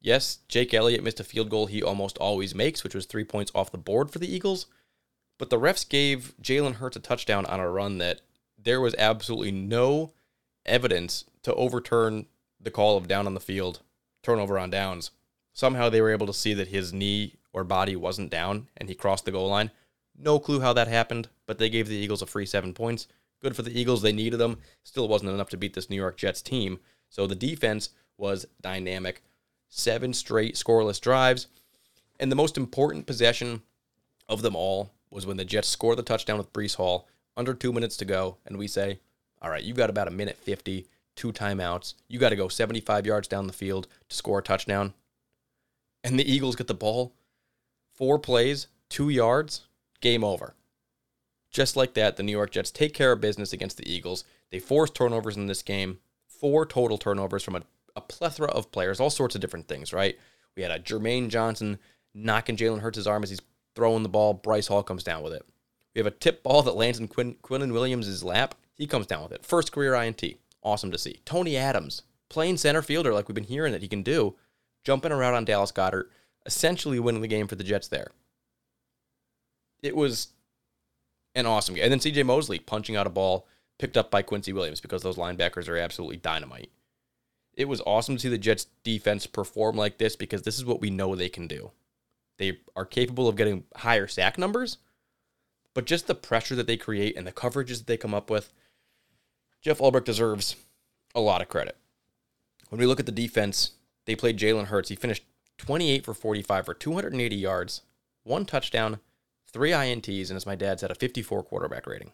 Yes, 0.00 0.38
Jake 0.48 0.74
Elliott 0.74 1.02
missed 1.02 1.20
a 1.20 1.24
field 1.24 1.48
goal 1.48 1.66
he 1.66 1.82
almost 1.82 2.18
always 2.18 2.54
makes, 2.54 2.84
which 2.84 2.94
was 2.94 3.06
three 3.06 3.24
points 3.24 3.50
off 3.54 3.72
the 3.72 3.78
board 3.78 4.10
for 4.10 4.18
the 4.18 4.32
Eagles. 4.32 4.66
But 5.38 5.50
the 5.50 5.58
refs 5.58 5.88
gave 5.88 6.34
Jalen 6.42 6.74
Hurts 6.74 6.96
a 6.96 7.00
touchdown 7.00 7.46
on 7.46 7.60
a 7.60 7.70
run 7.70 7.98
that 7.98 8.20
there 8.58 8.80
was 8.80 8.94
absolutely 8.98 9.52
no 9.52 10.12
evidence 10.66 11.24
to 11.44 11.54
overturn 11.54 12.26
the 12.60 12.72
call 12.72 12.96
of 12.96 13.08
down 13.08 13.26
on 13.26 13.34
the 13.34 13.40
field, 13.40 13.80
turnover 14.22 14.58
on 14.58 14.70
downs. 14.70 15.12
Somehow 15.52 15.88
they 15.88 16.00
were 16.00 16.12
able 16.12 16.26
to 16.26 16.34
see 16.34 16.54
that 16.54 16.68
his 16.68 16.92
knee 16.92 17.36
or 17.52 17.64
body 17.64 17.96
wasn't 17.96 18.30
down 18.30 18.68
and 18.76 18.88
he 18.88 18.94
crossed 18.94 19.24
the 19.24 19.30
goal 19.30 19.48
line. 19.48 19.70
No 20.16 20.40
clue 20.40 20.60
how 20.60 20.72
that 20.72 20.88
happened, 20.88 21.28
but 21.46 21.58
they 21.58 21.70
gave 21.70 21.88
the 21.88 21.96
Eagles 21.96 22.22
a 22.22 22.26
free 22.26 22.46
seven 22.46 22.74
points. 22.74 23.06
Good 23.40 23.54
for 23.54 23.62
the 23.62 23.78
Eagles. 23.78 24.02
They 24.02 24.12
needed 24.12 24.38
them. 24.38 24.58
Still 24.82 25.06
wasn't 25.06 25.30
enough 25.30 25.50
to 25.50 25.56
beat 25.56 25.74
this 25.74 25.88
New 25.88 25.96
York 25.96 26.16
Jets 26.16 26.42
team. 26.42 26.80
So 27.08 27.26
the 27.26 27.36
defense 27.36 27.90
was 28.16 28.46
dynamic. 28.60 29.22
Seven 29.68 30.12
straight 30.12 30.56
scoreless 30.56 31.00
drives. 31.00 31.46
And 32.18 32.32
the 32.32 32.36
most 32.36 32.56
important 32.56 33.06
possession 33.06 33.62
of 34.28 34.42
them 34.42 34.56
all 34.56 34.90
was 35.10 35.26
when 35.26 35.36
the 35.36 35.44
Jets 35.44 35.68
score 35.68 35.96
the 35.96 36.02
touchdown 36.02 36.38
with 36.38 36.52
Breece 36.52 36.76
Hall, 36.76 37.08
under 37.36 37.54
two 37.54 37.72
minutes 37.72 37.96
to 37.98 38.04
go, 38.04 38.36
and 38.46 38.58
we 38.58 38.66
say, 38.66 38.98
all 39.40 39.50
right, 39.50 39.62
you've 39.62 39.76
got 39.76 39.90
about 39.90 40.08
a 40.08 40.12
minute 40.12 40.36
50, 40.36 40.86
two 41.14 41.32
timeouts. 41.32 41.94
You 42.08 42.18
got 42.18 42.30
to 42.30 42.36
go 42.36 42.48
75 42.48 43.06
yards 43.06 43.28
down 43.28 43.46
the 43.46 43.52
field 43.52 43.86
to 44.08 44.16
score 44.16 44.40
a 44.40 44.42
touchdown. 44.42 44.94
And 46.02 46.18
the 46.18 46.30
Eagles 46.30 46.56
get 46.56 46.66
the 46.66 46.74
ball, 46.74 47.12
four 47.94 48.18
plays, 48.18 48.68
two 48.88 49.08
yards, 49.08 49.62
game 50.00 50.24
over. 50.24 50.54
Just 51.50 51.76
like 51.76 51.94
that, 51.94 52.16
the 52.16 52.22
New 52.22 52.32
York 52.32 52.50
Jets 52.50 52.70
take 52.70 52.94
care 52.94 53.12
of 53.12 53.20
business 53.20 53.52
against 53.52 53.76
the 53.76 53.90
Eagles. 53.90 54.24
They 54.50 54.58
force 54.58 54.90
turnovers 54.90 55.36
in 55.36 55.46
this 55.46 55.62
game, 55.62 55.98
four 56.26 56.66
total 56.66 56.98
turnovers 56.98 57.42
from 57.42 57.56
a, 57.56 57.62
a 57.96 58.00
plethora 58.00 58.48
of 58.48 58.70
players, 58.70 59.00
all 59.00 59.10
sorts 59.10 59.34
of 59.34 59.40
different 59.40 59.66
things, 59.66 59.92
right? 59.92 60.18
We 60.56 60.62
had 60.62 60.70
a 60.70 60.78
Jermaine 60.78 61.28
Johnson 61.28 61.78
knocking 62.14 62.56
Jalen 62.56 62.80
Hurts' 62.80 63.06
arm 63.06 63.22
as 63.22 63.30
he's 63.30 63.40
throwing 63.78 64.02
the 64.02 64.08
ball. 64.08 64.34
Bryce 64.34 64.66
Hall 64.66 64.82
comes 64.82 65.04
down 65.04 65.22
with 65.22 65.32
it. 65.32 65.46
We 65.94 66.00
have 66.00 66.06
a 66.06 66.10
tip 66.10 66.42
ball 66.42 66.64
that 66.64 66.74
lands 66.74 66.98
in 66.98 67.06
Quinn, 67.06 67.36
Quinnen 67.44 67.72
Williams' 67.72 68.24
lap. 68.24 68.56
He 68.74 68.88
comes 68.88 69.06
down 69.06 69.22
with 69.22 69.30
it. 69.30 69.44
First 69.44 69.70
career 69.70 69.94
INT. 69.94 70.20
Awesome 70.64 70.90
to 70.90 70.98
see. 70.98 71.20
Tony 71.24 71.56
Adams, 71.56 72.02
playing 72.28 72.56
center 72.56 72.82
fielder 72.82 73.14
like 73.14 73.28
we've 73.28 73.36
been 73.36 73.44
hearing 73.44 73.72
that 73.72 73.82
he 73.82 73.88
can 73.88 74.02
do, 74.02 74.34
jumping 74.82 75.12
around 75.12 75.34
on 75.34 75.44
Dallas 75.44 75.70
Goedert, 75.70 76.10
essentially 76.44 76.98
winning 76.98 77.22
the 77.22 77.28
game 77.28 77.46
for 77.46 77.54
the 77.54 77.62
Jets 77.62 77.86
there. 77.86 78.10
It 79.80 79.94
was 79.94 80.28
an 81.36 81.46
awesome 81.46 81.76
game. 81.76 81.84
And 81.84 81.92
then 81.92 82.00
CJ 82.00 82.26
Mosley 82.26 82.58
punching 82.58 82.96
out 82.96 83.06
a 83.06 83.10
ball 83.10 83.46
picked 83.78 83.96
up 83.96 84.10
by 84.10 84.22
Quincy 84.22 84.52
Williams 84.52 84.80
because 84.80 85.02
those 85.02 85.16
linebackers 85.16 85.68
are 85.68 85.78
absolutely 85.78 86.16
dynamite. 86.16 86.70
It 87.54 87.68
was 87.68 87.80
awesome 87.86 88.16
to 88.16 88.20
see 88.20 88.28
the 88.28 88.38
Jets 88.38 88.66
defense 88.82 89.28
perform 89.28 89.76
like 89.76 89.98
this 89.98 90.16
because 90.16 90.42
this 90.42 90.58
is 90.58 90.64
what 90.64 90.80
we 90.80 90.90
know 90.90 91.14
they 91.14 91.28
can 91.28 91.46
do. 91.46 91.70
They 92.38 92.58
are 92.76 92.86
capable 92.86 93.28
of 93.28 93.36
getting 93.36 93.64
higher 93.76 94.06
sack 94.06 94.38
numbers, 94.38 94.78
but 95.74 95.84
just 95.84 96.06
the 96.06 96.14
pressure 96.14 96.54
that 96.54 96.66
they 96.66 96.76
create 96.76 97.16
and 97.16 97.26
the 97.26 97.32
coverages 97.32 97.78
that 97.78 97.86
they 97.86 97.96
come 97.96 98.14
up 98.14 98.30
with, 98.30 98.52
Jeff 99.60 99.78
Ulbrich 99.78 100.04
deserves 100.04 100.56
a 101.14 101.20
lot 101.20 101.42
of 101.42 101.48
credit. 101.48 101.76
When 102.68 102.78
we 102.78 102.86
look 102.86 103.00
at 103.00 103.06
the 103.06 103.12
defense, 103.12 103.72
they 104.04 104.14
played 104.14 104.38
Jalen 104.38 104.66
Hurts. 104.66 104.88
He 104.88 104.96
finished 104.96 105.24
28 105.58 106.04
for 106.04 106.14
45 106.14 106.64
for 106.64 106.74
280 106.74 107.36
yards, 107.36 107.82
one 108.22 108.44
touchdown, 108.44 109.00
three 109.50 109.70
INTs, 109.70 110.30
and 110.30 110.36
as 110.36 110.46
my 110.46 110.54
dad 110.54 110.80
said, 110.80 110.90
a 110.90 110.94
54 110.94 111.42
quarterback 111.42 111.86
rating. 111.86 112.12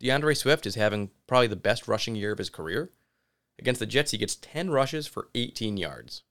D'Andre 0.00 0.34
Swift 0.34 0.66
is 0.66 0.74
having 0.74 1.10
probably 1.26 1.46
the 1.46 1.56
best 1.56 1.86
rushing 1.86 2.16
year 2.16 2.32
of 2.32 2.38
his 2.38 2.50
career. 2.50 2.90
Against 3.58 3.78
the 3.78 3.86
Jets, 3.86 4.10
he 4.10 4.18
gets 4.18 4.34
10 4.36 4.70
rushes 4.70 5.06
for 5.06 5.28
18 5.34 5.76
yards. 5.76 6.22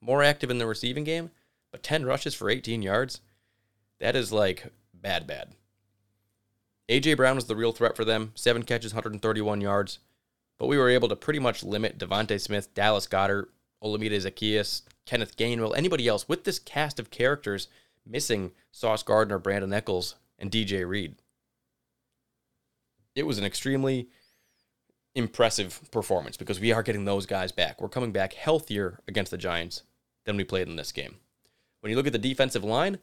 More 0.00 0.22
active 0.22 0.50
in 0.50 0.58
the 0.58 0.66
receiving 0.66 1.04
game, 1.04 1.30
but 1.70 1.82
10 1.82 2.04
rushes 2.04 2.34
for 2.34 2.50
18 2.50 2.82
yards, 2.82 3.20
that 4.00 4.16
is 4.16 4.32
like 4.32 4.72
bad, 4.94 5.26
bad. 5.26 5.54
A.J. 6.88 7.14
Brown 7.14 7.36
was 7.36 7.46
the 7.46 7.56
real 7.56 7.72
threat 7.72 7.96
for 7.96 8.04
them, 8.04 8.32
seven 8.34 8.62
catches, 8.62 8.94
131 8.94 9.60
yards. 9.60 9.98
But 10.58 10.66
we 10.66 10.78
were 10.78 10.88
able 10.88 11.08
to 11.08 11.16
pretty 11.16 11.38
much 11.38 11.62
limit 11.62 11.98
DeVonta 11.98 12.40
Smith, 12.40 12.72
Dallas 12.74 13.06
Goedert, 13.06 13.48
Olamide 13.82 14.12
Zaccheaus, 14.12 14.82
Kenneth 15.06 15.36
Gainwell, 15.36 15.76
anybody 15.76 16.08
else 16.08 16.28
with 16.28 16.44
this 16.44 16.58
cast 16.58 16.98
of 16.98 17.10
characters 17.10 17.68
missing 18.06 18.52
Sauce 18.72 19.02
Gardner, 19.02 19.38
Brandon 19.38 19.72
Echols, 19.72 20.16
and 20.38 20.50
DJ 20.50 20.88
Reed. 20.88 21.16
It 23.14 23.26
was 23.26 23.38
an 23.38 23.44
extremely 23.44 24.08
impressive 25.14 25.80
performance 25.90 26.36
because 26.36 26.60
we 26.60 26.72
are 26.72 26.82
getting 26.82 27.04
those 27.04 27.26
guys 27.26 27.52
back. 27.52 27.80
We're 27.80 27.88
coming 27.88 28.12
back 28.12 28.32
healthier 28.32 29.00
against 29.08 29.30
the 29.30 29.38
Giants 29.38 29.82
than 30.24 30.36
we 30.36 30.44
played 30.44 30.68
in 30.68 30.76
this 30.76 30.92
game. 30.92 31.16
When 31.88 31.92
you 31.92 31.96
look 31.96 32.06
at 32.06 32.12
the 32.12 32.18
defensive 32.18 32.64
line, 32.64 32.98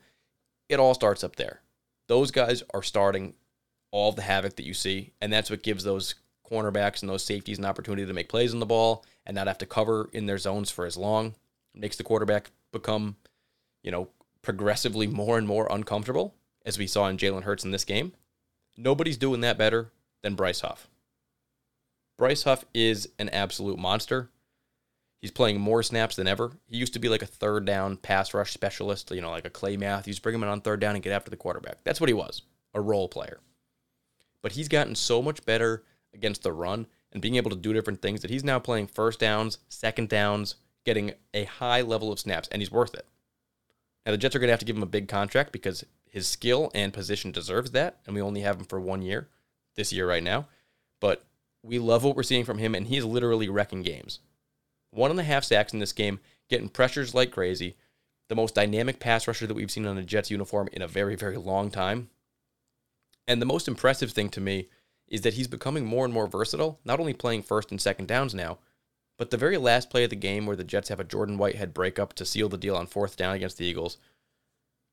it 0.69 0.79
all 0.79 0.93
starts 0.93 1.23
up 1.23 1.37
there. 1.37 1.61
Those 2.05 2.29
guys 2.29 2.61
are 2.71 2.83
starting 2.83 3.33
all 3.89 4.11
the 4.11 4.21
havoc 4.21 4.57
that 4.57 4.65
you 4.67 4.75
see, 4.75 5.11
and 5.19 5.33
that's 5.33 5.49
what 5.49 5.63
gives 5.63 5.83
those 5.83 6.13
cornerbacks 6.47 7.01
and 7.01 7.09
those 7.09 7.23
safeties 7.23 7.57
an 7.57 7.65
opportunity 7.65 8.05
to 8.05 8.13
make 8.13 8.29
plays 8.29 8.53
on 8.53 8.59
the 8.59 8.65
ball 8.67 9.03
and 9.25 9.33
not 9.33 9.47
have 9.47 9.57
to 9.57 9.65
cover 9.65 10.07
in 10.13 10.27
their 10.27 10.37
zones 10.37 10.69
for 10.69 10.85
as 10.85 10.97
long. 10.97 11.33
It 11.73 11.81
makes 11.81 11.95
the 11.95 12.03
quarterback 12.03 12.51
become, 12.71 13.15
you 13.81 13.89
know, 13.89 14.09
progressively 14.43 15.07
more 15.07 15.39
and 15.39 15.47
more 15.47 15.67
uncomfortable, 15.71 16.35
as 16.63 16.77
we 16.77 16.85
saw 16.85 17.07
in 17.07 17.17
Jalen 17.17 17.41
Hurts 17.41 17.65
in 17.65 17.71
this 17.71 17.85
game. 17.85 18.13
Nobody's 18.77 19.17
doing 19.17 19.41
that 19.41 19.57
better 19.57 19.89
than 20.21 20.35
Bryce 20.35 20.61
Huff. 20.61 20.87
Bryce 22.19 22.43
Huff 22.43 22.65
is 22.71 23.09
an 23.17 23.29
absolute 23.29 23.79
monster. 23.79 24.29
He's 25.21 25.31
playing 25.31 25.59
more 25.59 25.81
snaps 25.81 26.15
than 26.15 26.27
ever. 26.27 26.51
He 26.67 26.77
used 26.77 26.93
to 26.93 26.99
be 26.99 27.09
like 27.09 27.23
a 27.23 27.27
third 27.27 27.65
down 27.65 27.97
pass 27.97 28.33
rush 28.33 28.53
specialist, 28.53 29.11
you 29.11 29.21
know, 29.21 29.31
like 29.31 29.45
a 29.45 29.49
Clay 29.49 29.77
Matthews, 29.77 30.19
bring 30.19 30.35
him 30.35 30.43
in 30.43 30.49
on 30.49 30.61
third 30.61 30.79
down 30.79 30.95
and 30.95 31.03
get 31.03 31.13
after 31.13 31.31
the 31.31 31.37
quarterback. 31.37 31.83
That's 31.83 31.99
what 31.99 32.09
he 32.09 32.13
was, 32.13 32.43
a 32.73 32.81
role 32.81 33.07
player. 33.07 33.39
But 34.41 34.51
he's 34.51 34.67
gotten 34.67 34.93
so 34.93 35.21
much 35.21 35.43
better 35.45 35.83
against 36.13 36.43
the 36.43 36.53
run 36.53 36.87
and 37.11 37.21
being 37.21 37.37
able 37.37 37.49
to 37.49 37.55
do 37.55 37.73
different 37.73 38.01
things 38.01 38.21
that 38.21 38.29
he's 38.29 38.43
now 38.43 38.59
playing 38.59 38.87
first 38.87 39.19
downs, 39.19 39.57
second 39.69 40.09
downs, 40.09 40.55
getting 40.85 41.13
a 41.33 41.45
high 41.45 41.81
level 41.81 42.11
of 42.11 42.19
snaps, 42.19 42.47
and 42.51 42.61
he's 42.61 42.71
worth 42.71 42.93
it. 42.93 43.07
Now, 44.05 44.11
the 44.11 44.17
Jets 44.17 44.35
are 44.35 44.39
going 44.39 44.49
to 44.49 44.53
have 44.53 44.59
to 44.59 44.65
give 44.65 44.75
him 44.75 44.83
a 44.83 44.87
big 44.87 45.07
contract 45.07 45.51
because 45.51 45.83
his 46.07 46.27
skill 46.27 46.69
and 46.75 46.93
position 46.93 47.31
deserves 47.31 47.71
that, 47.71 47.99
and 48.05 48.13
we 48.13 48.21
only 48.21 48.41
have 48.41 48.59
him 48.59 48.65
for 48.65 48.79
one 48.79 49.01
year, 49.01 49.29
this 49.75 49.91
year 49.91 50.07
right 50.07 50.23
now. 50.23 50.47
But 51.01 51.23
we 51.63 51.79
love 51.79 52.03
what 52.03 52.15
we're 52.15 52.23
seeing 52.23 52.45
from 52.45 52.59
him, 52.59 52.75
and 52.75 52.85
he's 52.85 53.03
literally 53.03 53.49
wrecking 53.49 53.81
games. 53.81 54.19
One 54.95 55.11
and 55.11 55.19
a 55.19 55.23
half 55.23 55.43
sacks 55.43 55.73
in 55.73 55.79
this 55.79 55.93
game, 55.93 56.19
getting 56.49 56.69
pressures 56.69 57.13
like 57.13 57.31
crazy. 57.31 57.75
The 58.29 58.35
most 58.35 58.55
dynamic 58.55 58.99
pass 58.99 59.27
rusher 59.27 59.45
that 59.45 59.53
we've 59.53 59.69
seen 59.69 59.85
on 59.85 59.97
a 59.97 60.03
Jets 60.03 60.31
uniform 60.31 60.69
in 60.71 60.81
a 60.81 60.87
very, 60.87 61.15
very 61.15 61.37
long 61.37 61.69
time. 61.69 62.09
And 63.27 63.41
the 63.41 63.45
most 63.45 63.67
impressive 63.67 64.11
thing 64.11 64.29
to 64.29 64.41
me 64.41 64.69
is 65.07 65.21
that 65.21 65.33
he's 65.33 65.47
becoming 65.47 65.85
more 65.85 66.05
and 66.05 66.13
more 66.13 66.27
versatile, 66.27 66.79
not 66.85 66.99
only 66.99 67.13
playing 67.13 67.43
first 67.43 67.71
and 67.71 67.79
second 67.79 68.07
downs 68.07 68.33
now, 68.33 68.59
but 69.17 69.29
the 69.29 69.37
very 69.37 69.57
last 69.57 69.89
play 69.89 70.03
of 70.03 70.09
the 70.09 70.15
game 70.15 70.45
where 70.45 70.55
the 70.55 70.63
Jets 70.63 70.89
have 70.89 70.99
a 70.99 71.05
Jordan 71.05 71.37
Whitehead 71.37 71.73
breakup 71.73 72.13
to 72.13 72.25
seal 72.25 72.49
the 72.49 72.57
deal 72.57 72.75
on 72.75 72.87
fourth 72.87 73.15
down 73.15 73.35
against 73.35 73.57
the 73.57 73.65
Eagles, 73.65 73.97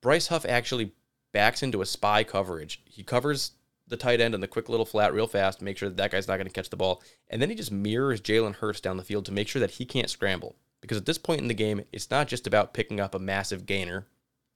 Bryce 0.01 0.27
Huff 0.29 0.45
actually 0.45 0.93
backs 1.33 1.63
into 1.63 1.81
a 1.81 1.87
spy 1.87 2.25
coverage. 2.25 2.83
He 2.85 3.03
covers 3.03 3.53
the 3.93 3.97
tight 3.97 4.21
end 4.21 4.35
on 4.35 4.41
the 4.41 4.49
quick 4.49 4.69
little 4.69 4.85
flat 4.85 5.15
real 5.15 5.29
fast, 5.29 5.63
make 5.63 5.79
sure 5.79 5.89
that 5.89 5.97
that 5.99 6.11
guy's 6.11 6.27
not 6.27 6.37
going 6.37 6.49
to 6.49 6.53
catch 6.53 6.71
the 6.71 6.77
ball. 6.77 7.01
And 7.29 7.41
then 7.41 7.49
he 7.49 7.55
just 7.55 7.71
mirrors 7.71 8.21
Jalen 8.21 8.57
Hurts 8.57 8.81
down 8.81 8.97
the 8.97 9.05
field 9.05 9.25
to 9.27 9.33
make 9.33 9.47
sure 9.47 9.61
that 9.61 9.73
he 9.73 9.85
can't 9.85 10.11
scramble. 10.11 10.57
Because 10.81 10.99
at 10.99 11.07
this 11.07 11.19
point 11.19 11.41
in 11.41 11.49
the 11.49 11.55
game, 11.55 11.85
it's 11.93 12.11
not 12.11 12.27
just 12.27 12.47
about 12.49 12.75
picking 12.75 12.99
up 12.99 13.15
a 13.15 13.21
massive 13.21 13.67
gainer, 13.67 14.07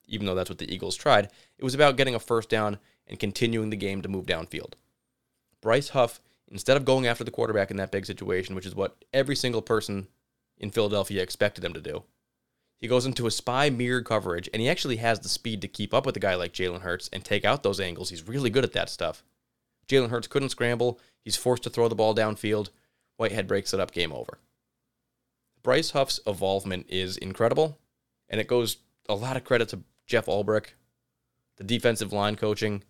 even 0.07 0.27
though 0.27 0.35
that's 0.35 0.51
what 0.51 0.59
the 0.59 0.73
Eagles 0.73 0.97
tried. 0.97 1.29
It 1.57 1.65
was 1.65 1.75
about 1.75 1.97
getting 1.97 2.17
a 2.17 2.19
first 2.19 2.49
down 2.49 2.79
and 3.07 3.21
continuing 3.21 3.71
the 3.71 3.77
game 3.77 4.03
to 4.03 4.09
move 4.09 4.27
downfield. 4.27 4.73
Bryce 5.61 5.91
Huff, 5.91 6.21
instead 6.51 6.77
of 6.77 6.85
going 6.85 7.07
after 7.07 7.23
the 7.23 7.31
quarterback 7.31 7.71
in 7.71 7.77
that 7.77 7.93
big 7.93 8.07
situation, 8.07 8.55
which 8.55 8.67
is 8.67 8.75
what 8.75 8.97
every 9.13 9.37
single 9.37 9.63
person 9.63 10.09
in 10.59 10.71
Philadelphia 10.71 11.23
expected 11.23 11.65
him 11.65 11.75
to 11.75 11.81
do, 11.81 12.03
he 12.79 12.89
goes 12.89 13.07
into 13.07 13.27
a 13.27 13.31
spy 13.31 13.71
mirror 13.71 14.03
coverage, 14.03 14.49
and 14.53 14.61
he 14.61 14.69
actually 14.69 14.97
has 14.97 15.21
the 15.21 15.29
speed 15.29 15.63
to 15.63 15.69
keep 15.69 15.95
up 15.95 16.05
with 16.05 16.17
a 16.17 16.21
guy 16.21 16.35
like 16.35 16.53
Jalen 16.53 16.83
Hurts 16.83 17.09
and 17.13 17.25
take 17.25 17.45
out 17.45 17.63
those 17.63 17.81
angles. 17.81 18.11
He's 18.11 18.29
really 18.29 18.51
good 18.51 18.65
at 18.65 18.73
that 18.73 18.91
stuff. 18.91 19.25
Jalen 19.89 20.11
Hurts 20.11 20.27
couldn't 20.27 20.51
scramble. 20.51 21.01
He's 21.23 21.37
forced 21.37 21.63
to 21.63 21.71
throw 21.71 21.89
the 21.89 21.95
ball 21.95 22.15
downfield. 22.15 22.71
Whitehead 23.17 23.47
breaks 23.47 23.73
it 23.73 23.81
up, 23.81 23.93
game 23.93 24.13
over. 24.13 24.39
Bryce 25.63 25.91
Huff's 25.91 26.21
involvement 26.27 26.87
is 26.89 27.17
incredible, 27.17 27.79
and 28.29 28.41
it 28.41 28.47
goes 28.47 28.77
a 29.09 29.15
lot 29.15 29.37
of 29.37 29.45
credit 29.45 29.69
to 29.71 29.81
Jeff 30.07 30.27
Ulbrich, 30.27 30.69
the 31.57 31.65
defensive 31.65 32.13
line 32.13 32.37
coaching. 32.37 32.85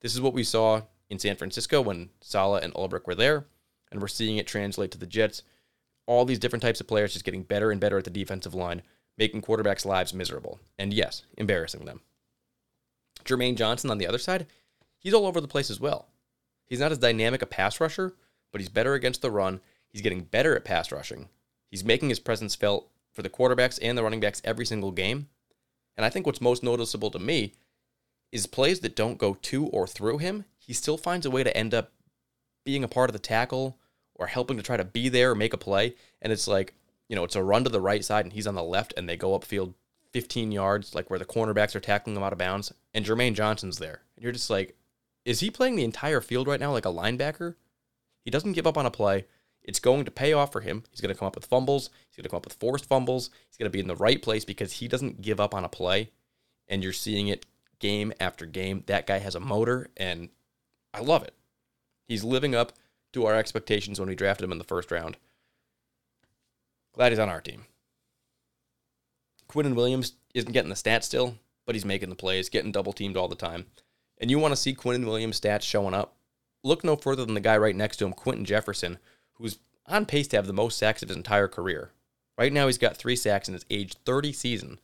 This 0.00 0.14
is 0.14 0.20
what 0.20 0.32
we 0.32 0.44
saw 0.44 0.82
in 1.10 1.18
San 1.18 1.36
Francisco 1.36 1.80
when 1.80 2.10
Saleh 2.20 2.62
and 2.62 2.72
Ulbrich 2.74 3.06
were 3.06 3.14
there, 3.14 3.46
and 3.90 4.00
we're 4.00 4.08
seeing 4.08 4.36
it 4.36 4.46
translate 4.46 4.90
to 4.92 4.98
the 4.98 5.06
Jets. 5.06 5.42
All 6.06 6.24
these 6.24 6.38
different 6.38 6.62
types 6.62 6.80
of 6.80 6.88
players 6.88 7.12
just 7.12 7.24
getting 7.24 7.42
better 7.42 7.70
and 7.70 7.80
better 7.80 7.98
at 7.98 8.04
the 8.04 8.10
defensive 8.10 8.54
line, 8.54 8.82
making 9.16 9.42
quarterbacks' 9.42 9.84
lives 9.84 10.14
miserable, 10.14 10.60
and 10.78 10.92
yes, 10.92 11.22
embarrassing 11.36 11.84
them. 11.84 12.00
Jermaine 13.24 13.56
Johnson 13.56 13.90
on 13.90 13.98
the 13.98 14.06
other 14.06 14.18
side, 14.18 14.46
he's 14.98 15.14
all 15.14 15.26
over 15.26 15.40
the 15.40 15.48
place 15.48 15.70
as 15.70 15.80
well. 15.80 16.08
He's 16.66 16.80
not 16.80 16.92
as 16.92 16.98
dynamic 16.98 17.42
a 17.42 17.46
pass 17.46 17.80
rusher, 17.80 18.14
but 18.50 18.60
he's 18.60 18.70
better 18.70 18.94
against 18.94 19.22
the 19.22 19.30
run. 19.30 19.60
He's 19.88 20.02
getting 20.02 20.22
better 20.22 20.56
at 20.56 20.64
pass 20.64 20.90
rushing. 20.90 21.28
He's 21.70 21.84
making 21.84 22.08
his 22.08 22.18
presence 22.18 22.54
felt 22.54 22.88
for 23.12 23.22
the 23.22 23.30
quarterbacks 23.30 23.78
and 23.82 23.96
the 23.96 24.02
running 24.02 24.20
backs 24.20 24.42
every 24.44 24.66
single 24.66 24.90
game. 24.90 25.28
And 25.96 26.04
I 26.06 26.10
think 26.10 26.26
what's 26.26 26.40
most 26.40 26.62
noticeable 26.62 27.10
to 27.10 27.18
me 27.18 27.52
is 28.30 28.46
plays 28.46 28.80
that 28.80 28.96
don't 28.96 29.18
go 29.18 29.34
to 29.34 29.66
or 29.66 29.86
through 29.86 30.18
him, 30.18 30.46
he 30.58 30.72
still 30.72 30.96
finds 30.96 31.26
a 31.26 31.30
way 31.30 31.44
to 31.44 31.54
end 31.56 31.74
up 31.74 31.92
being 32.64 32.82
a 32.82 32.88
part 32.88 33.10
of 33.10 33.12
the 33.12 33.18
tackle 33.18 33.76
or 34.14 34.26
helping 34.26 34.56
to 34.56 34.62
try 34.62 34.76
to 34.76 34.84
be 34.84 35.08
there 35.08 35.32
or 35.32 35.34
make 35.34 35.52
a 35.52 35.58
play. 35.58 35.94
And 36.20 36.32
it's 36.32 36.46
like, 36.46 36.74
you 37.08 37.16
know, 37.16 37.24
it's 37.24 37.36
a 37.36 37.42
run 37.42 37.64
to 37.64 37.70
the 37.70 37.80
right 37.80 38.04
side 38.04 38.24
and 38.24 38.32
he's 38.32 38.46
on 38.46 38.54
the 38.54 38.62
left 38.62 38.94
and 38.96 39.08
they 39.08 39.16
go 39.16 39.38
upfield 39.38 39.74
15 40.12 40.52
yards, 40.52 40.94
like 40.94 41.10
where 41.10 41.18
the 41.18 41.24
cornerbacks 41.24 41.74
are 41.74 41.80
tackling 41.80 42.16
him 42.16 42.22
out 42.22 42.32
of 42.32 42.38
bounds, 42.38 42.72
and 42.94 43.04
Jermaine 43.04 43.34
Johnson's 43.34 43.78
there. 43.78 44.02
And 44.16 44.22
you're 44.22 44.32
just 44.32 44.50
like, 44.50 44.76
is 45.24 45.40
he 45.40 45.50
playing 45.50 45.76
the 45.76 45.84
entire 45.84 46.20
field 46.20 46.46
right 46.46 46.60
now 46.60 46.72
like 46.72 46.84
a 46.84 46.90
linebacker? 46.90 47.54
He 48.24 48.30
doesn't 48.30 48.52
give 48.52 48.66
up 48.66 48.76
on 48.76 48.86
a 48.86 48.90
play. 48.90 49.26
It's 49.62 49.80
going 49.80 50.04
to 50.04 50.10
pay 50.10 50.32
off 50.32 50.52
for 50.52 50.60
him. 50.60 50.84
He's 50.90 51.00
going 51.00 51.14
to 51.14 51.18
come 51.18 51.26
up 51.26 51.34
with 51.34 51.46
fumbles. 51.46 51.90
He's 52.08 52.16
going 52.16 52.24
to 52.24 52.28
come 52.28 52.38
up 52.38 52.44
with 52.44 52.54
forced 52.54 52.86
fumbles. 52.86 53.30
He's 53.48 53.56
going 53.56 53.70
to 53.70 53.72
be 53.72 53.80
in 53.80 53.86
the 53.86 53.96
right 53.96 54.20
place 54.20 54.44
because 54.44 54.72
he 54.72 54.88
doesn't 54.88 55.22
give 55.22 55.40
up 55.40 55.54
on 55.54 55.64
a 55.64 55.68
play. 55.68 56.10
And 56.68 56.82
you're 56.82 56.92
seeing 56.92 57.28
it 57.28 57.46
game 57.78 58.12
after 58.20 58.44
game. 58.44 58.82
That 58.86 59.06
guy 59.06 59.18
has 59.18 59.34
a 59.34 59.40
motor, 59.40 59.90
and 59.96 60.30
I 60.92 61.00
love 61.00 61.22
it. 61.22 61.34
He's 62.06 62.24
living 62.24 62.54
up 62.54 62.72
to 63.12 63.26
our 63.26 63.34
expectations 63.34 63.98
when 63.98 64.08
we 64.08 64.14
drafted 64.14 64.44
him 64.44 64.52
in 64.52 64.58
the 64.58 64.64
first 64.64 64.90
round. 64.90 65.16
Glad 66.92 67.12
he's 67.12 67.18
on 67.18 67.28
our 67.28 67.40
team. 67.40 67.64
Quinnen 69.48 69.74
Williams 69.74 70.14
isn't 70.34 70.52
getting 70.52 70.70
the 70.70 70.74
stats 70.74 71.04
still, 71.04 71.36
but 71.66 71.74
he's 71.74 71.84
making 71.84 72.08
the 72.08 72.14
plays, 72.14 72.48
getting 72.48 72.72
double 72.72 72.92
teamed 72.92 73.16
all 73.16 73.28
the 73.28 73.34
time. 73.34 73.66
And 74.18 74.30
you 74.30 74.38
want 74.38 74.52
to 74.52 74.60
see 74.60 74.74
Quinnen 74.74 75.04
Williams' 75.04 75.40
stats 75.40 75.62
showing 75.62 75.94
up? 75.94 76.16
Look 76.62 76.84
no 76.84 76.96
further 76.96 77.24
than 77.24 77.34
the 77.34 77.40
guy 77.40 77.56
right 77.56 77.74
next 77.74 77.96
to 77.98 78.06
him, 78.06 78.12
Quinton 78.12 78.44
Jefferson, 78.44 78.98
who's 79.34 79.58
on 79.86 80.06
pace 80.06 80.28
to 80.28 80.36
have 80.36 80.46
the 80.46 80.52
most 80.52 80.78
sacks 80.78 81.02
of 81.02 81.08
his 81.08 81.16
entire 81.16 81.48
career. 81.48 81.90
Right 82.38 82.52
now, 82.52 82.66
he's 82.66 82.78
got 82.78 82.96
three 82.96 83.16
sacks 83.16 83.48
in 83.48 83.54
his 83.54 83.66
age 83.68 83.94
30 84.06 84.32
season 84.32 84.80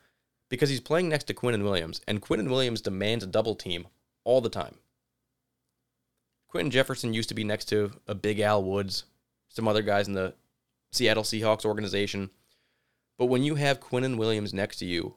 because 0.49 0.71
he's 0.71 0.81
playing 0.81 1.09
next 1.09 1.25
to 1.25 1.35
Quinnen 1.35 1.63
Williams, 1.63 2.01
and 2.09 2.23
Quinnen 2.23 2.49
Williams 2.49 2.81
demands 2.81 3.25
a 3.25 3.29
double 3.29 3.55
team 3.55 3.87
all 4.25 4.41
the 4.41 4.49
time. 4.49 4.77
Quinton 6.49 6.71
Jefferson 6.71 7.13
used 7.13 7.29
to 7.29 7.35
be 7.35 7.45
next 7.45 7.67
to 7.67 7.93
a 8.07 8.15
Big 8.15 8.41
Al 8.41 8.63
Woods, 8.63 9.05
some 9.49 9.69
other 9.69 9.83
guys 9.83 10.09
in 10.09 10.15
the 10.15 10.35
Seattle 10.91 11.23
Seahawks 11.23 11.65
organization. 11.65 12.31
But 13.19 13.27
when 13.27 13.43
you 13.43 13.57
have 13.57 13.81
Quinnen 13.81 14.17
Williams 14.17 14.55
next 14.55 14.77
to 14.79 14.87
you, 14.87 15.17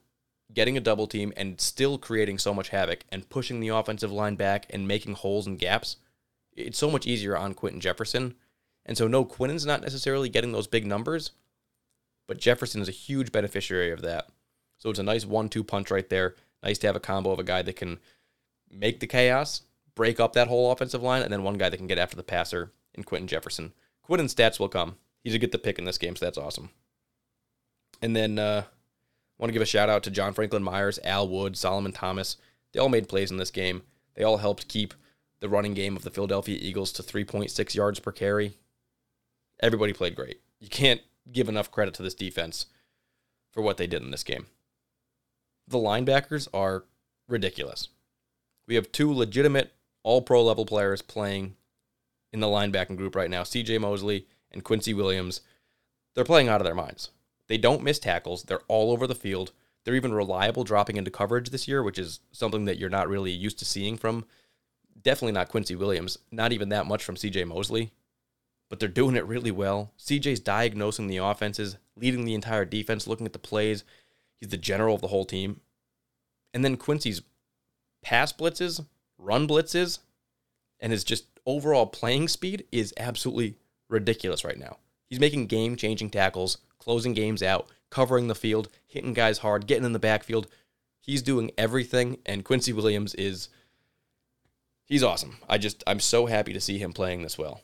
getting 0.54 0.76
a 0.76 0.82
double 0.82 1.08
team 1.08 1.32
and 1.38 1.62
still 1.62 1.98
creating 1.98 2.38
so 2.38 2.54
much 2.54 2.70
havoc 2.70 3.06
and 3.10 3.30
pushing 3.30 3.60
the 3.60 3.70
offensive 3.70 4.12
line 4.12 4.36
back 4.36 4.66
and 4.70 4.88
making 4.88 5.14
holes 5.14 5.48
and 5.48 5.58
gaps, 5.58 5.98
it's 6.54 6.78
so 6.78 6.92
much 6.92 7.08
easier 7.08 7.38
on 7.38 7.54
Quinton 7.54 7.80
Jefferson. 7.80 8.36
And 8.86 8.98
so, 8.98 9.08
no, 9.08 9.24
Quinnen's 9.24 9.66
not 9.66 9.82
necessarily 9.82 10.28
getting 10.28 10.52
those 10.52 10.68
big 10.68 10.86
numbers, 10.86 11.32
but 12.28 12.40
Jefferson 12.40 12.82
is 12.82 12.90
a 12.90 12.92
huge 12.92 13.32
beneficiary 13.32 13.92
of 13.92 14.02
that. 14.02 14.28
So 14.78 14.90
it's 14.90 15.00
a 15.00 15.04
nice 15.04 15.26
one 15.26 15.48
two 15.48 15.64
punch 15.64 15.92
right 15.92 16.10
there. 16.10 16.36
Nice 16.64 16.80
to 16.80 16.88
have 16.88 16.96
a 16.96 17.00
combo 17.00 17.32
of 17.32 17.40
a 17.40 17.44
guy 17.44 17.62
that 17.62 17.76
can 17.76 18.00
make 18.70 19.00
the 19.00 19.08
chaos, 19.08 19.62
break 19.96 20.20
up 20.20 20.34
that 20.34 20.48
whole 20.48 20.72
offensive 20.72 21.04
line, 21.04 21.22
and 21.22 21.32
then 21.32 21.44
one 21.44 21.58
guy 21.58 21.70
that 21.70 21.78
can 21.78 21.88
get 21.88 21.98
after 21.98 22.16
the 22.16 22.24
passer 22.24 22.72
in 22.94 23.04
Quinton 23.04 23.28
Jefferson. 23.28 23.74
Quinton's 24.04 24.34
stats 24.34 24.60
will 24.60 24.70
come. 24.70 24.98
He's 25.24 25.36
a 25.36 25.40
get 25.40 25.52
the 25.52 25.58
pick 25.58 25.78
in 25.78 25.86
this 25.86 25.98
game, 25.98 26.16
so 26.16 26.26
that's 26.26 26.38
awesome. 26.38 26.70
And 28.02 28.16
then 28.16 28.40
uh, 28.40 28.64
want 29.38 29.50
to 29.50 29.54
give 29.54 29.62
a 29.62 29.66
shout 29.66 29.90
out 29.90 30.04
to 30.04 30.12
John 30.12 30.34
Franklin 30.34 30.64
Myers, 30.64 31.00
Al 31.04 31.28
Wood, 31.28 31.58
Solomon 31.58 31.92
Thomas. 31.92 32.38
They 32.72 32.80
all 32.80 32.90
made 32.90 33.10
plays 33.10 33.32
in 33.32 33.38
this 33.38 33.52
game. 33.52 33.84
They 34.16 34.24
all 34.24 34.38
helped 34.38 34.68
keep 34.68 34.94
the 35.40 35.50
running 35.50 35.74
game 35.74 35.96
of 35.96 36.04
the 36.04 36.12
Philadelphia 36.12 36.58
Eagles 36.60 36.92
to 36.94 37.04
3.6 37.04 37.76
yards 37.76 38.00
per 38.00 38.12
carry. 38.12 38.54
Everybody 39.62 39.94
played 39.94 40.16
great. 40.16 40.42
You 40.60 40.70
can't 40.70 41.02
give 41.32 41.50
enough 41.50 41.72
credit 41.72 41.94
to 41.96 42.04
this 42.04 42.16
defense 42.16 42.68
for 43.52 43.62
what 43.62 43.78
they 43.78 43.88
did 43.88 44.02
in 44.02 44.12
this 44.12 44.24
game. 44.24 44.48
The 45.68 45.78
linebackers 45.78 46.48
are 46.54 46.86
ridiculous. 47.28 47.90
We 48.68 48.76
have 48.76 48.92
two 48.92 49.14
legitimate 49.14 49.74
all 50.04 50.22
pro 50.22 50.44
level 50.44 50.66
players 50.66 51.02
playing 51.02 51.56
in 52.34 52.40
the 52.40 52.48
linebacking 52.48 52.98
group 52.98 53.16
right 53.16 53.30
now 53.30 53.44
CJ 53.44 53.80
Mosley 53.80 54.28
and 54.52 54.64
Quincy 54.64 54.94
Williams. 54.94 55.42
They're 56.14 56.24
playing 56.24 56.50
out 56.50 56.62
of 56.62 56.66
their 56.66 56.76
minds. 56.76 57.10
They 57.48 57.58
don't 57.58 57.84
miss 57.84 58.00
tackles, 58.00 58.44
they're 58.44 58.62
all 58.68 58.92
over 58.92 59.08
the 59.08 59.16
field. 59.16 59.52
They're 59.84 59.96
even 59.96 60.14
reliable 60.14 60.64
dropping 60.64 60.98
into 60.98 61.10
coverage 61.10 61.50
this 61.50 61.68
year, 61.68 61.82
which 61.82 61.98
is 61.98 62.20
something 62.32 62.66
that 62.66 62.78
you're 62.78 62.90
not 62.90 63.10
really 63.10 63.32
used 63.32 63.58
to 63.60 63.66
seeing 63.66 63.98
from 63.98 64.26
definitely 65.02 65.32
not 65.34 65.50
Quincy 65.50 65.76
Williams, 65.76 66.18
not 66.32 66.52
even 66.52 66.70
that 66.70 66.86
much 66.86 67.04
from 67.04 67.16
CJ 67.16 67.48
Mosley, 67.48 67.92
but 68.70 68.80
they're 68.80 68.90
doing 68.90 69.16
it 69.16 69.26
really 69.26 69.52
well. 69.52 69.92
CJ's 70.00 70.40
diagnosing 70.40 71.08
the 71.08 71.18
offenses, 71.18 71.78
leading 71.96 72.26
the 72.26 72.36
entire 72.36 72.66
defense, 72.66 73.08
looking 73.08 73.26
at 73.26 73.34
the 73.34 73.40
plays. 73.40 73.84
He's 74.40 74.50
the 74.50 74.58
general 74.58 74.96
of 74.96 75.02
the 75.02 75.08
whole 75.08 75.26
team. 75.26 75.62
And 76.54 76.64
then 76.64 76.78
Quincy's 76.78 77.22
pass 78.02 78.32
blitzes, 78.34 78.86
run 79.22 79.48
blitzes, 79.48 80.00
and 80.80 80.92
his 80.92 81.04
just 81.04 81.26
overall 81.46 81.86
playing 81.86 82.28
speed 82.28 82.66
is 82.72 82.94
absolutely 82.98 83.56
ridiculous 83.90 84.44
right 84.44 84.58
now. 84.58 84.78
He's 85.08 85.20
making 85.20 85.48
game 85.48 85.76
changing 85.76 86.10
tackles, 86.10 86.58
closing 86.80 87.14
games 87.14 87.44
out, 87.44 87.70
covering 87.90 88.28
the 88.28 88.36
field, 88.36 88.70
hitting 88.88 89.14
guys 89.14 89.40
hard, 89.40 89.68
getting 89.68 89.86
in 89.86 89.94
the 89.94 90.00
backfield. 90.00 90.48
He's 91.00 91.22
doing 91.22 91.52
everything, 91.58 92.18
and 92.26 92.46
Quincy 92.46 92.74
Williams 92.74 93.14
is. 93.16 93.50
He's 94.86 95.04
awesome. 95.04 95.38
I 95.48 95.58
just, 95.58 95.84
I'm 95.88 96.02
so 96.02 96.26
happy 96.26 96.52
to 96.52 96.60
see 96.60 96.78
him 96.78 96.92
playing 96.92 97.22
this 97.22 97.38
well. 97.38 97.62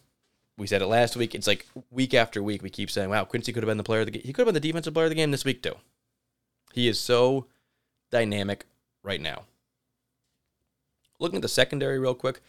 We 0.57 0.65
said 0.65 0.81
it 0.81 0.87
last 0.87 1.17
week. 1.17 1.35
It's 1.35 1.47
like 1.47 1.67
week 1.91 2.13
after 2.13 2.41
week, 2.41 2.63
we 2.63 2.69
keep 2.69 2.89
saying, 2.89 3.09
wow, 3.09 3.25
Quincy 3.25 3.51
could 3.51 3.63
have 3.63 3.67
been 3.67 3.77
the 3.77 3.83
player 3.83 3.99
of 3.99 4.07
the 4.07 4.11
game. 4.11 4.23
He 4.23 4.31
could 4.31 4.47
have 4.47 4.53
been 4.53 4.61
the 4.61 4.67
defensive 4.67 4.93
player 4.93 5.05
of 5.05 5.11
the 5.11 5.15
game 5.15 5.31
this 5.31 5.43
week, 5.43 5.61
too. 5.61 5.75
He 6.73 6.87
is 6.87 6.99
so 6.99 7.47
dynamic 8.11 8.65
right 9.03 9.19
now. 9.21 9.43
Looking 11.19 11.37
at 11.37 11.41
the 11.41 11.47
secondary 11.47 11.99
real 11.99 12.15
quick, 12.15 12.41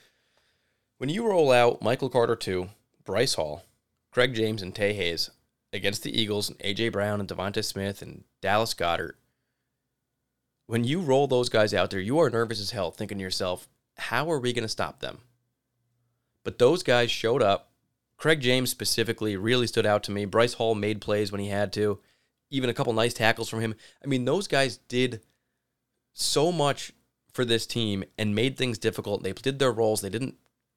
when 0.98 1.08
you 1.08 1.26
roll 1.26 1.52
out 1.52 1.82
Michael 1.82 2.10
Carter 2.10 2.36
2, 2.36 2.68
Bryce 3.04 3.34
Hall, 3.34 3.64
Craig 4.10 4.34
James, 4.34 4.62
and 4.62 4.74
Tae 4.74 4.92
Hayes 4.92 5.30
against 5.72 6.02
the 6.02 6.20
Eagles, 6.20 6.48
and 6.48 6.58
A.J. 6.60 6.90
Brown, 6.90 7.20
and 7.20 7.28
Devonta 7.28 7.64
Smith, 7.64 8.02
and 8.02 8.24
Dallas 8.40 8.74
Goedert, 8.74 9.14
when 10.68 10.84
you 10.84 11.00
roll 11.00 11.26
those 11.26 11.48
guys 11.48 11.72
out 11.72 11.90
there, 11.90 11.98
you 11.98 12.18
are 12.18 12.28
nervous 12.28 12.60
as 12.60 12.72
hell 12.72 12.90
thinking 12.90 13.18
to 13.18 13.24
yourself, 13.24 13.68
how 13.96 14.30
are 14.30 14.38
we 14.38 14.52
going 14.52 14.62
to 14.62 14.68
stop 14.68 15.00
them? 15.00 15.18
But 16.44 16.58
those 16.58 16.82
guys 16.82 17.10
showed 17.10 17.42
up. 17.42 17.70
Craig 18.18 18.40
James 18.40 18.70
specifically 18.70 19.36
really 19.36 19.66
stood 19.66 19.86
out 19.86 20.02
to 20.04 20.10
me. 20.10 20.26
Bryce 20.26 20.54
Hall 20.54 20.74
made 20.74 21.00
plays 21.00 21.32
when 21.32 21.40
he 21.40 21.48
had 21.48 21.72
to, 21.72 22.00
even 22.50 22.68
a 22.68 22.74
couple 22.74 22.92
nice 22.92 23.14
tackles 23.14 23.48
from 23.48 23.60
him. 23.60 23.74
I 24.04 24.06
mean, 24.06 24.24
those 24.24 24.46
guys 24.46 24.76
did 24.88 25.22
so 26.12 26.52
much 26.52 26.92
for 27.38 27.44
this 27.44 27.66
team 27.68 28.02
and 28.18 28.34
made 28.34 28.56
things 28.56 28.78
difficult. 28.78 29.22
They 29.22 29.32
did 29.32 29.60
their 29.60 29.70
roles. 29.70 30.00
They 30.00 30.10
didn't 30.10 30.34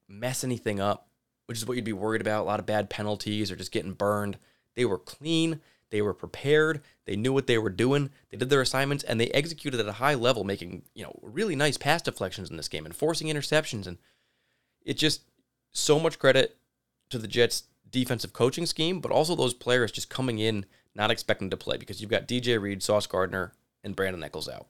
mess 0.08 0.44
anything 0.44 0.80
up, 0.80 1.08
which 1.48 1.58
is 1.58 1.66
what 1.66 1.76
you'd 1.76 1.84
be 1.84 1.92
worried 1.92 2.22
about. 2.22 2.44
A 2.44 2.46
lot 2.46 2.60
of 2.60 2.68
bad 2.68 2.88
penalties 2.88 3.50
or 3.50 3.56
just 3.56 3.72
getting 3.72 3.94
burned. 3.94 4.38
They 4.76 4.86
were 4.86 5.00
clean. 5.00 5.60
They 5.90 6.04
were 6.04 6.14
prepared. 6.14 6.82
They 7.06 7.16
knew 7.16 7.34
what 7.34 7.48
they 7.48 7.58
were 7.58 7.72
doing. 7.72 8.12
They 8.30 8.38
did 8.38 8.52
their 8.52 8.62
assignments 8.62 9.04
and 9.04 9.20
they 9.20 9.30
executed 9.30 9.80
at 9.80 9.88
a 9.88 9.94
high 9.94 10.14
level, 10.14 10.44
making 10.44 10.84
you 10.94 11.02
know 11.02 11.18
really 11.24 11.56
nice 11.56 11.78
pass 11.78 12.04
deflections 12.04 12.52
in 12.52 12.58
this 12.58 12.68
game 12.68 12.86
and 12.86 12.96
forcing 12.96 13.26
interceptions. 13.26 13.88
And 13.88 13.98
it 14.86 14.98
just 14.98 15.22
so 15.72 16.00
much 16.00 16.20
credit 16.20 16.58
to 17.10 17.18
the 17.18 17.28
Jets' 17.28 17.64
defensive 17.90 18.34
coaching 18.34 18.68
scheme, 18.68 19.00
but 19.00 19.12
also 19.12 19.36
those 19.36 19.56
players 19.56 19.92
just 19.92 20.12
coming 20.12 20.38
in 20.38 20.68
not 20.94 21.10
expecting 21.10 21.50
to 21.50 21.58
play 21.58 21.78
because 21.78 22.02
you've 22.02 22.12
got 22.12 22.28
DJ 22.28 22.62
Reed, 22.62 22.84
Sauce 22.84 23.08
Gardner, 23.08 23.52
and 23.84 23.96
Brandon 23.96 24.24
Echols 24.24 24.48
out. 24.48 24.68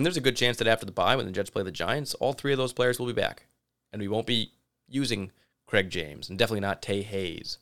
And 0.00 0.06
there's 0.06 0.16
a 0.16 0.22
good 0.22 0.36
chance 0.36 0.56
that 0.56 0.66
after 0.66 0.86
the 0.86 0.92
bye, 0.92 1.14
when 1.14 1.26
the 1.26 1.30
Jets 1.30 1.50
play 1.50 1.62
the 1.62 1.70
Giants, 1.70 2.14
all 2.14 2.32
three 2.32 2.52
of 2.52 2.56
those 2.56 2.72
players 2.72 2.98
will 2.98 3.06
be 3.06 3.12
back. 3.12 3.44
And 3.92 4.00
we 4.00 4.08
won't 4.08 4.26
be 4.26 4.54
using 4.88 5.30
Craig 5.66 5.90
James 5.90 6.30
and 6.30 6.38
definitely 6.38 6.60
not 6.60 6.80
Tae 6.80 7.02
Hayes. 7.02 7.58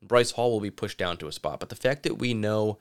Bryce 0.00 0.30
Hall 0.30 0.50
will 0.50 0.60
be 0.60 0.70
pushed 0.70 0.96
down 0.96 1.18
to 1.18 1.26
a 1.26 1.32
spot. 1.32 1.60
But 1.60 1.68
the 1.68 1.76
fact 1.76 2.04
that 2.04 2.18
we 2.18 2.32
know 2.32 2.78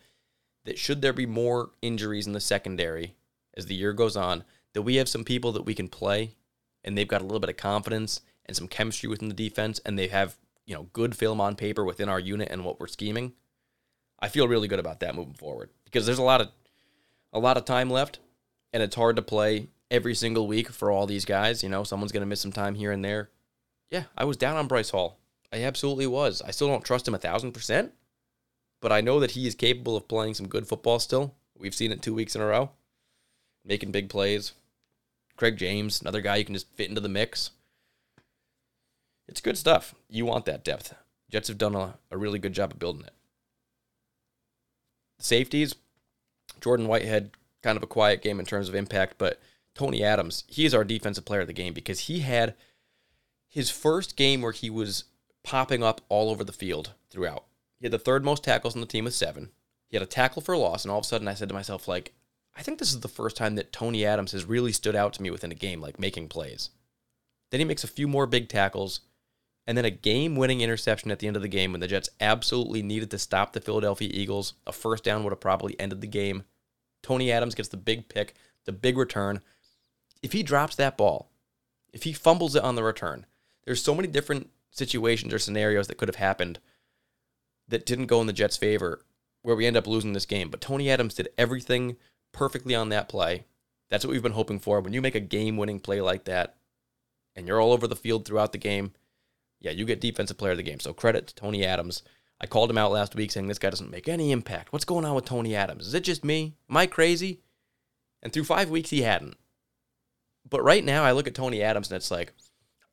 that 0.63 0.79
should 0.79 1.01
there 1.01 1.11
be 1.11 1.25
more 1.25 1.71
injuries 1.81 2.25
in 2.25 2.31
the 2.31 2.39
secondary 2.39 3.15
as 3.57 3.65
the 3.65 3.75
year 3.75 3.91
goes 3.91 4.15
on, 4.15 4.45
that 4.71 4.83
we 4.83 4.95
have 4.95 5.09
some 5.09 5.25
people 5.25 5.51
that 5.51 5.65
we 5.65 5.75
can 5.75 5.89
play 5.89 6.35
and 6.81 6.97
they've 6.97 7.05
got 7.05 7.19
a 7.19 7.25
little 7.25 7.41
bit 7.41 7.49
of 7.49 7.57
confidence 7.57 8.21
and 8.45 8.55
some 8.55 8.69
chemistry 8.69 9.09
within 9.09 9.27
the 9.27 9.35
defense 9.35 9.81
and 9.85 9.99
they 9.99 10.07
have, 10.07 10.37
you 10.65 10.73
know, 10.73 10.87
good 10.93 11.17
film 11.17 11.41
on 11.41 11.57
paper 11.57 11.83
within 11.83 12.07
our 12.07 12.17
unit 12.17 12.47
and 12.49 12.63
what 12.63 12.79
we're 12.79 12.87
scheming. 12.87 13.33
I 14.21 14.29
feel 14.29 14.47
really 14.47 14.69
good 14.69 14.79
about 14.79 15.01
that 15.01 15.15
moving 15.15 15.33
forward 15.33 15.69
because 15.83 16.05
there's 16.05 16.17
a 16.17 16.23
lot 16.23 16.39
of 16.39 16.47
a 17.33 17.39
lot 17.39 17.57
of 17.57 17.65
time 17.65 17.89
left 17.89 18.19
and 18.73 18.81
it's 18.81 18.95
hard 18.95 19.15
to 19.17 19.21
play 19.21 19.67
every 19.89 20.15
single 20.15 20.47
week 20.47 20.69
for 20.69 20.91
all 20.91 21.05
these 21.05 21.25
guys. 21.25 21.63
You 21.63 21.69
know, 21.69 21.83
someone's 21.83 22.11
going 22.11 22.21
to 22.21 22.27
miss 22.27 22.41
some 22.41 22.51
time 22.51 22.75
here 22.75 22.91
and 22.91 23.03
there. 23.03 23.29
Yeah, 23.89 24.03
I 24.17 24.23
was 24.23 24.37
down 24.37 24.55
on 24.55 24.67
Bryce 24.67 24.89
Hall. 24.89 25.19
I 25.51 25.63
absolutely 25.63 26.07
was. 26.07 26.41
I 26.41 26.51
still 26.51 26.67
don't 26.69 26.85
trust 26.85 27.07
him 27.07 27.13
a 27.13 27.19
thousand 27.19 27.51
percent, 27.51 27.91
but 28.81 28.91
I 28.91 29.01
know 29.01 29.19
that 29.19 29.31
he 29.31 29.47
is 29.47 29.55
capable 29.55 29.97
of 29.97 30.07
playing 30.07 30.33
some 30.33 30.47
good 30.47 30.67
football 30.67 30.99
still. 30.99 31.35
We've 31.57 31.75
seen 31.75 31.91
it 31.91 32.01
two 32.01 32.13
weeks 32.13 32.35
in 32.35 32.41
a 32.41 32.45
row, 32.45 32.71
making 33.65 33.91
big 33.91 34.09
plays. 34.09 34.53
Craig 35.35 35.57
James, 35.57 36.01
another 36.01 36.21
guy 36.21 36.37
you 36.37 36.45
can 36.45 36.53
just 36.53 36.71
fit 36.73 36.89
into 36.89 37.01
the 37.01 37.09
mix. 37.09 37.51
It's 39.27 39.41
good 39.41 39.57
stuff. 39.57 39.93
You 40.09 40.25
want 40.25 40.45
that 40.45 40.63
depth. 40.63 40.93
Jets 41.29 41.47
have 41.47 41.57
done 41.57 41.75
a, 41.75 41.95
a 42.09 42.17
really 42.17 42.39
good 42.39 42.53
job 42.53 42.71
of 42.71 42.79
building 42.79 43.05
it. 43.05 43.13
Safeties, 45.19 45.75
Jordan 46.59 46.87
Whitehead, 46.87 47.31
kind 47.61 47.77
of 47.77 47.83
a 47.83 47.87
quiet 47.87 48.21
game 48.21 48.39
in 48.39 48.45
terms 48.45 48.69
of 48.69 48.75
impact, 48.75 49.15
but 49.17 49.39
Tony 49.75 50.03
Adams, 50.03 50.43
he 50.47 50.65
is 50.65 50.73
our 50.73 50.83
defensive 50.83 51.25
player 51.25 51.41
of 51.41 51.47
the 51.47 51.53
game 51.53 51.73
because 51.73 52.01
he 52.01 52.19
had 52.19 52.55
his 53.47 53.69
first 53.69 54.15
game 54.15 54.41
where 54.41 54.51
he 54.51 54.69
was 54.69 55.05
popping 55.43 55.83
up 55.83 56.01
all 56.09 56.29
over 56.29 56.43
the 56.43 56.53
field 56.53 56.93
throughout. 57.09 57.45
He 57.79 57.85
had 57.85 57.91
the 57.91 57.99
third 57.99 58.23
most 58.23 58.43
tackles 58.43 58.75
on 58.75 58.81
the 58.81 58.87
team 58.87 59.05
with 59.05 59.13
seven. 59.13 59.51
He 59.87 59.95
had 59.97 60.03
a 60.03 60.07
tackle 60.07 60.41
for 60.41 60.53
a 60.53 60.57
loss, 60.57 60.83
and 60.83 60.91
all 60.91 60.99
of 60.99 61.05
a 61.05 61.07
sudden 61.07 61.27
I 61.27 61.33
said 61.33 61.49
to 61.49 61.53
myself, 61.53 61.87
like, 61.87 62.13
I 62.55 62.63
think 62.63 62.79
this 62.79 62.91
is 62.91 62.99
the 62.99 63.07
first 63.07 63.37
time 63.37 63.55
that 63.55 63.71
Tony 63.71 64.05
Adams 64.05 64.33
has 64.33 64.45
really 64.45 64.71
stood 64.71 64.95
out 64.95 65.13
to 65.13 65.21
me 65.21 65.31
within 65.31 65.51
a 65.51 65.55
game, 65.55 65.81
like 65.81 65.99
making 65.99 66.27
plays. 66.27 66.69
Then 67.49 67.59
he 67.59 67.65
makes 67.65 67.83
a 67.83 67.87
few 67.87 68.07
more 68.07 68.25
big 68.25 68.49
tackles, 68.49 69.01
and 69.67 69.77
then 69.77 69.85
a 69.85 69.91
game 69.91 70.35
winning 70.35 70.61
interception 70.61 71.11
at 71.11 71.19
the 71.19 71.27
end 71.27 71.35
of 71.35 71.41
the 71.41 71.47
game 71.47 71.71
when 71.71 71.81
the 71.81 71.87
Jets 71.87 72.09
absolutely 72.19 72.81
needed 72.81 73.11
to 73.11 73.17
stop 73.17 73.53
the 73.53 73.61
Philadelphia 73.61 74.09
Eagles. 74.11 74.53
A 74.65 74.71
first 74.71 75.03
down 75.03 75.23
would 75.23 75.31
have 75.31 75.39
probably 75.39 75.79
ended 75.79 76.01
the 76.01 76.07
game. 76.07 76.43
Tony 77.01 77.31
Adams 77.31 77.55
gets 77.55 77.69
the 77.69 77.77
big 77.77 78.09
pick, 78.09 78.35
the 78.65 78.71
big 78.71 78.97
return. 78.97 79.41
If 80.21 80.33
he 80.33 80.43
drops 80.43 80.75
that 80.75 80.97
ball, 80.97 81.29
if 81.93 82.03
he 82.03 82.13
fumbles 82.13 82.55
it 82.55 82.63
on 82.63 82.75
the 82.75 82.83
return, 82.83 83.25
there's 83.65 83.83
so 83.83 83.95
many 83.95 84.07
different 84.07 84.49
situations 84.71 85.33
or 85.33 85.39
scenarios 85.39 85.87
that 85.87 85.97
could 85.97 86.07
have 86.07 86.15
happened 86.15 86.59
that 87.67 87.85
didn't 87.85 88.05
go 88.07 88.21
in 88.21 88.27
the 88.27 88.33
Jets' 88.33 88.57
favor 88.57 89.01
where 89.41 89.55
we 89.55 89.65
end 89.65 89.77
up 89.77 89.87
losing 89.87 90.13
this 90.13 90.25
game. 90.25 90.49
But 90.49 90.61
Tony 90.61 90.89
Adams 90.89 91.15
did 91.15 91.29
everything 91.37 91.97
perfectly 92.31 92.75
on 92.75 92.89
that 92.89 93.09
play. 93.09 93.45
That's 93.89 94.05
what 94.05 94.11
we've 94.11 94.23
been 94.23 94.31
hoping 94.33 94.59
for. 94.59 94.79
When 94.79 94.93
you 94.93 95.01
make 95.01 95.15
a 95.15 95.19
game 95.19 95.57
winning 95.57 95.79
play 95.79 95.99
like 96.01 96.25
that 96.25 96.55
and 97.35 97.47
you're 97.47 97.59
all 97.59 97.73
over 97.73 97.87
the 97.87 97.95
field 97.95 98.25
throughout 98.25 98.51
the 98.51 98.57
game, 98.57 98.93
yeah, 99.59 99.71
you 99.71 99.85
get 99.85 100.01
defensive 100.01 100.37
player 100.37 100.51
of 100.51 100.57
the 100.57 100.63
game. 100.63 100.79
So 100.79 100.93
credit 100.93 101.27
to 101.27 101.35
Tony 101.35 101.65
Adams. 101.65 102.03
I 102.41 102.47
called 102.47 102.71
him 102.71 102.77
out 102.77 102.91
last 102.91 103.13
week 103.13 103.31
saying 103.31 103.47
this 103.47 103.59
guy 103.59 103.69
doesn't 103.69 103.91
make 103.91 104.09
any 104.09 104.31
impact. 104.31 104.73
What's 104.73 104.83
going 104.83 105.05
on 105.05 105.13
with 105.13 105.25
Tony 105.25 105.55
Adams? 105.55 105.85
Is 105.85 105.93
it 105.93 106.03
just 106.03 106.25
me? 106.25 106.55
Am 106.67 106.75
I 106.75 106.87
crazy? 106.87 107.39
And 108.23 108.33
through 108.33 108.45
five 108.45 108.71
weeks, 108.71 108.89
he 108.89 109.03
hadn't. 109.03 109.35
But 110.49 110.63
right 110.63 110.83
now, 110.83 111.03
I 111.03 111.11
look 111.11 111.27
at 111.27 111.35
Tony 111.35 111.61
Adams 111.61 111.91
and 111.91 111.97
it's 111.97 112.09
like, 112.09 112.33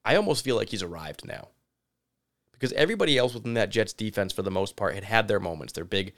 I 0.04 0.16
almost 0.16 0.44
feel 0.44 0.54
like 0.54 0.68
he's 0.68 0.82
arrived 0.82 1.26
now. 1.26 1.48
Because 2.52 2.72
everybody 2.74 3.16
else 3.16 3.32
within 3.32 3.54
that 3.54 3.70
Jets 3.70 3.94
defense, 3.94 4.34
for 4.34 4.42
the 4.42 4.50
most 4.50 4.76
part, 4.76 4.94
had 4.94 5.04
had 5.04 5.28
their 5.28 5.40
moments. 5.40 5.72
Their 5.72 5.84
big, 5.84 6.12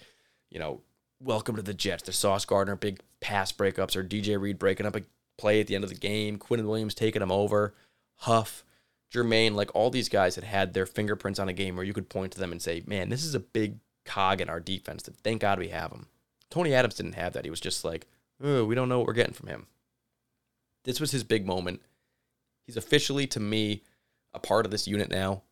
you 0.50 0.58
know, 0.58 0.80
welcome 1.20 1.54
to 1.54 1.62
the 1.62 1.74
Jets. 1.74 2.02
Their 2.02 2.12
Sauce 2.12 2.44
Gardner 2.44 2.76
big 2.76 3.00
pass 3.20 3.52
breakups, 3.52 3.94
or 3.94 4.02
DJ 4.02 4.40
Reed 4.40 4.58
breaking 4.58 4.86
up 4.86 4.96
a 4.96 5.02
play 5.38 5.60
at 5.60 5.68
the 5.68 5.76
end 5.76 5.84
of 5.84 5.90
the 5.90 5.96
game. 5.96 6.38
Quinnen 6.38 6.66
Williams 6.66 6.94
taking 6.94 7.22
him 7.22 7.30
over. 7.30 7.74
Huff, 8.16 8.64
Jermaine, 9.12 9.54
like 9.54 9.74
all 9.74 9.90
these 9.90 10.08
guys 10.08 10.36
had 10.36 10.44
had 10.44 10.72
their 10.72 10.86
fingerprints 10.86 11.38
on 11.38 11.48
a 11.48 11.52
game 11.52 11.76
where 11.76 11.84
you 11.84 11.92
could 11.92 12.08
point 12.08 12.32
to 12.32 12.38
them 12.38 12.52
and 12.52 12.62
say, 12.62 12.82
man, 12.86 13.08
this 13.08 13.24
is 13.24 13.34
a 13.34 13.40
big 13.40 13.78
cog 14.04 14.40
in 14.40 14.48
our 14.48 14.60
defense. 14.60 15.02
That 15.02 15.16
thank 15.16 15.40
God 15.40 15.58
we 15.58 15.68
have 15.68 15.90
him. 15.90 16.06
Tony 16.50 16.74
Adams 16.74 16.94
didn't 16.94 17.14
have 17.14 17.32
that. 17.32 17.44
He 17.44 17.50
was 17.50 17.60
just 17.60 17.84
like, 17.84 18.06
oh, 18.42 18.64
we 18.64 18.74
don't 18.74 18.88
know 18.88 18.98
what 18.98 19.06
we're 19.06 19.12
getting 19.12 19.34
from 19.34 19.48
him. 19.48 19.66
This 20.84 21.00
was 21.00 21.10
his 21.10 21.24
big 21.24 21.46
moment. 21.46 21.82
He's 22.66 22.76
officially, 22.76 23.26
to 23.28 23.40
me, 23.40 23.82
a 24.32 24.38
part 24.38 24.64
of 24.64 24.70
this 24.70 24.86
unit 24.86 25.10
now. 25.10 25.42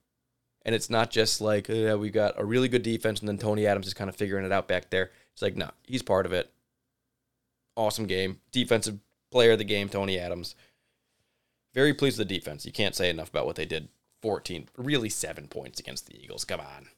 And 0.65 0.75
it's 0.75 0.91
not 0.91 1.11
just 1.11 1.41
like, 1.41 1.71
uh, 1.71 1.97
we 1.99 2.11
got 2.11 2.39
a 2.39 2.45
really 2.45 2.69
good 2.69 2.83
defense 2.83 3.21
and 3.21 3.29
then 3.29 3.39
Tony 3.39 3.67
Adams 3.67 3.87
is 3.87 3.95
kind 3.95 4.11
of 4.11 4.17
figuring 4.17 4.45
it 4.45 4.53
out 4.53 4.69
back 4.69 4.91
there. 4.91 5.11
It's 5.33 5.43
like, 5.43 5.57
no, 5.57 5.71
he's 5.85 6.03
part 6.03 6.27
of 6.27 6.33
it. 6.33 6.51
Awesome 7.77 8.07
game. 8.07 8.41
Defensive 8.53 8.99
player 9.31 9.53
of 9.53 9.59
the 9.59 9.65
game, 9.65 9.89
Tony 9.89 10.19
Adams. 10.19 10.55
Very 11.75 11.95
pleased 11.95 12.19
with 12.19 12.29
the 12.29 12.35
defense. 12.35 12.67
You 12.67 12.73
can't 12.73 12.95
say 12.95 13.11
enough 13.11 13.31
about 13.31 13.47
what 13.47 13.57
they 13.57 13.67
did. 13.67 13.89
14, 14.23 14.69
really 14.77 15.09
seven 15.09 15.47
points 15.47 15.79
against 15.79 16.07
the 16.07 16.21
Eagles. 16.21 16.45
Come 16.45 16.61
on. 16.61 16.89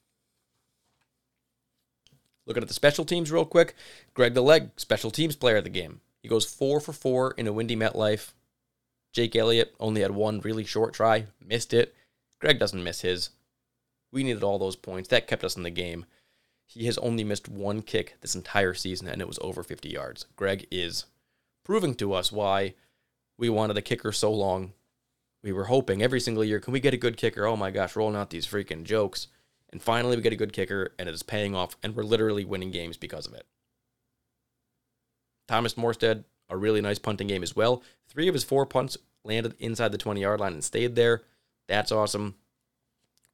Looking 2.47 2.62
at 2.62 2.68
the 2.68 2.75
special 2.75 3.05
teams 3.05 3.31
real 3.31 3.45
quick. 3.45 3.75
Greg 4.14 4.35
the 4.35 4.41
Leg, 4.41 4.71
special 4.77 5.11
teams 5.11 5.37
player 5.37 5.59
of 5.59 5.64
the 5.64 5.71
game. 5.71 6.01
He 6.23 6.29
goes 6.29 6.45
four 6.45 6.81
for 6.81 6.93
four 6.93 7.33
in 7.37 7.47
a 7.47 7.53
windy 7.53 7.77
MetLife. 7.77 8.33
Jake 9.12 9.37
Elliott 9.37 9.75
only 9.81 10.01
had 10.01 10.12
one 10.12 10.41
really 10.41 10.64
short 10.64 10.95
try, 10.95 11.27
missed 11.45 11.75
it. 11.75 11.95
Greg 12.39 12.59
doesn't 12.59 12.83
miss 12.83 13.01
his. 13.01 13.31
We 14.12 14.23
needed 14.23 14.43
all 14.43 14.59
those 14.59 14.77
points. 14.77 15.09
That 15.09 15.27
kept 15.27 15.45
us 15.45 15.57
in 15.57 15.62
the 15.62 15.71
game. 15.71 16.07
He 16.66 16.87
has 16.87 16.99
only 16.99 17.25
missed 17.25 17.49
one 17.49 17.83
kick 17.83 18.16
this 18.21 18.35
entire 18.35 18.75
season, 18.75 19.09
and 19.09 19.21
it 19.21 19.29
was 19.29 19.39
over 19.43 19.62
50 19.62 19.89
yards. 19.89 20.27
Greg 20.37 20.66
is 20.71 21.07
proving 21.64 21.95
to 21.97 22.12
us 22.12 22.31
why 22.31 22.75
we 23.41 23.49
wanted 23.49 23.76
a 23.76 23.82
kicker 23.82 24.12
so 24.12 24.32
long. 24.32 24.74
We 25.43 25.53
were 25.53 25.64
hoping 25.64 26.03
every 26.03 26.20
single 26.20 26.45
year, 26.45 26.61
can 26.61 26.72
we 26.72 26.80
get 26.80 26.95
a 26.95 26.99
good 26.99 27.16
kicker? 27.16 27.47
Oh 27.47 27.57
my 27.57 27.70
gosh, 27.70 27.97
rolling 27.97 28.16
out 28.16 28.30
these 28.30 28.47
freaking 28.47 28.84
jokes. 28.84 29.26
And 29.70 29.82
finally, 29.82 30.16
we 30.16 30.22
get 30.22 30.32
a 30.32 30.36
good 30.36 30.53
kicker, 30.53 30.93
and 30.99 31.09
it 31.09 31.14
is 31.14 31.22
paying 31.22 31.55
off, 31.55 31.76
and 31.82 31.97
we're 31.97 32.03
literally 32.03 32.45
winning 32.45 32.70
games 32.70 32.97
because 32.97 33.26
of 33.26 33.32
it. 33.32 33.47
Thomas 35.49 35.74
Morstead, 35.74 36.24
a 36.51 36.57
really 36.57 36.80
nice 36.80 36.99
punting 36.99 37.28
game 37.28 37.43
as 37.43 37.57
well. 37.57 37.82
Three 38.09 38.28
of 38.28 38.34
his 38.34 38.45
four 38.45 38.66
punts 38.66 38.99
landed 39.24 39.55
inside 39.59 39.93
the 39.93 39.99
20 39.99 40.20
yard 40.20 40.41
line 40.41 40.53
and 40.53 40.64
stayed 40.64 40.95
there. 40.95 41.22
That's 41.68 41.93
awesome. 41.93 42.34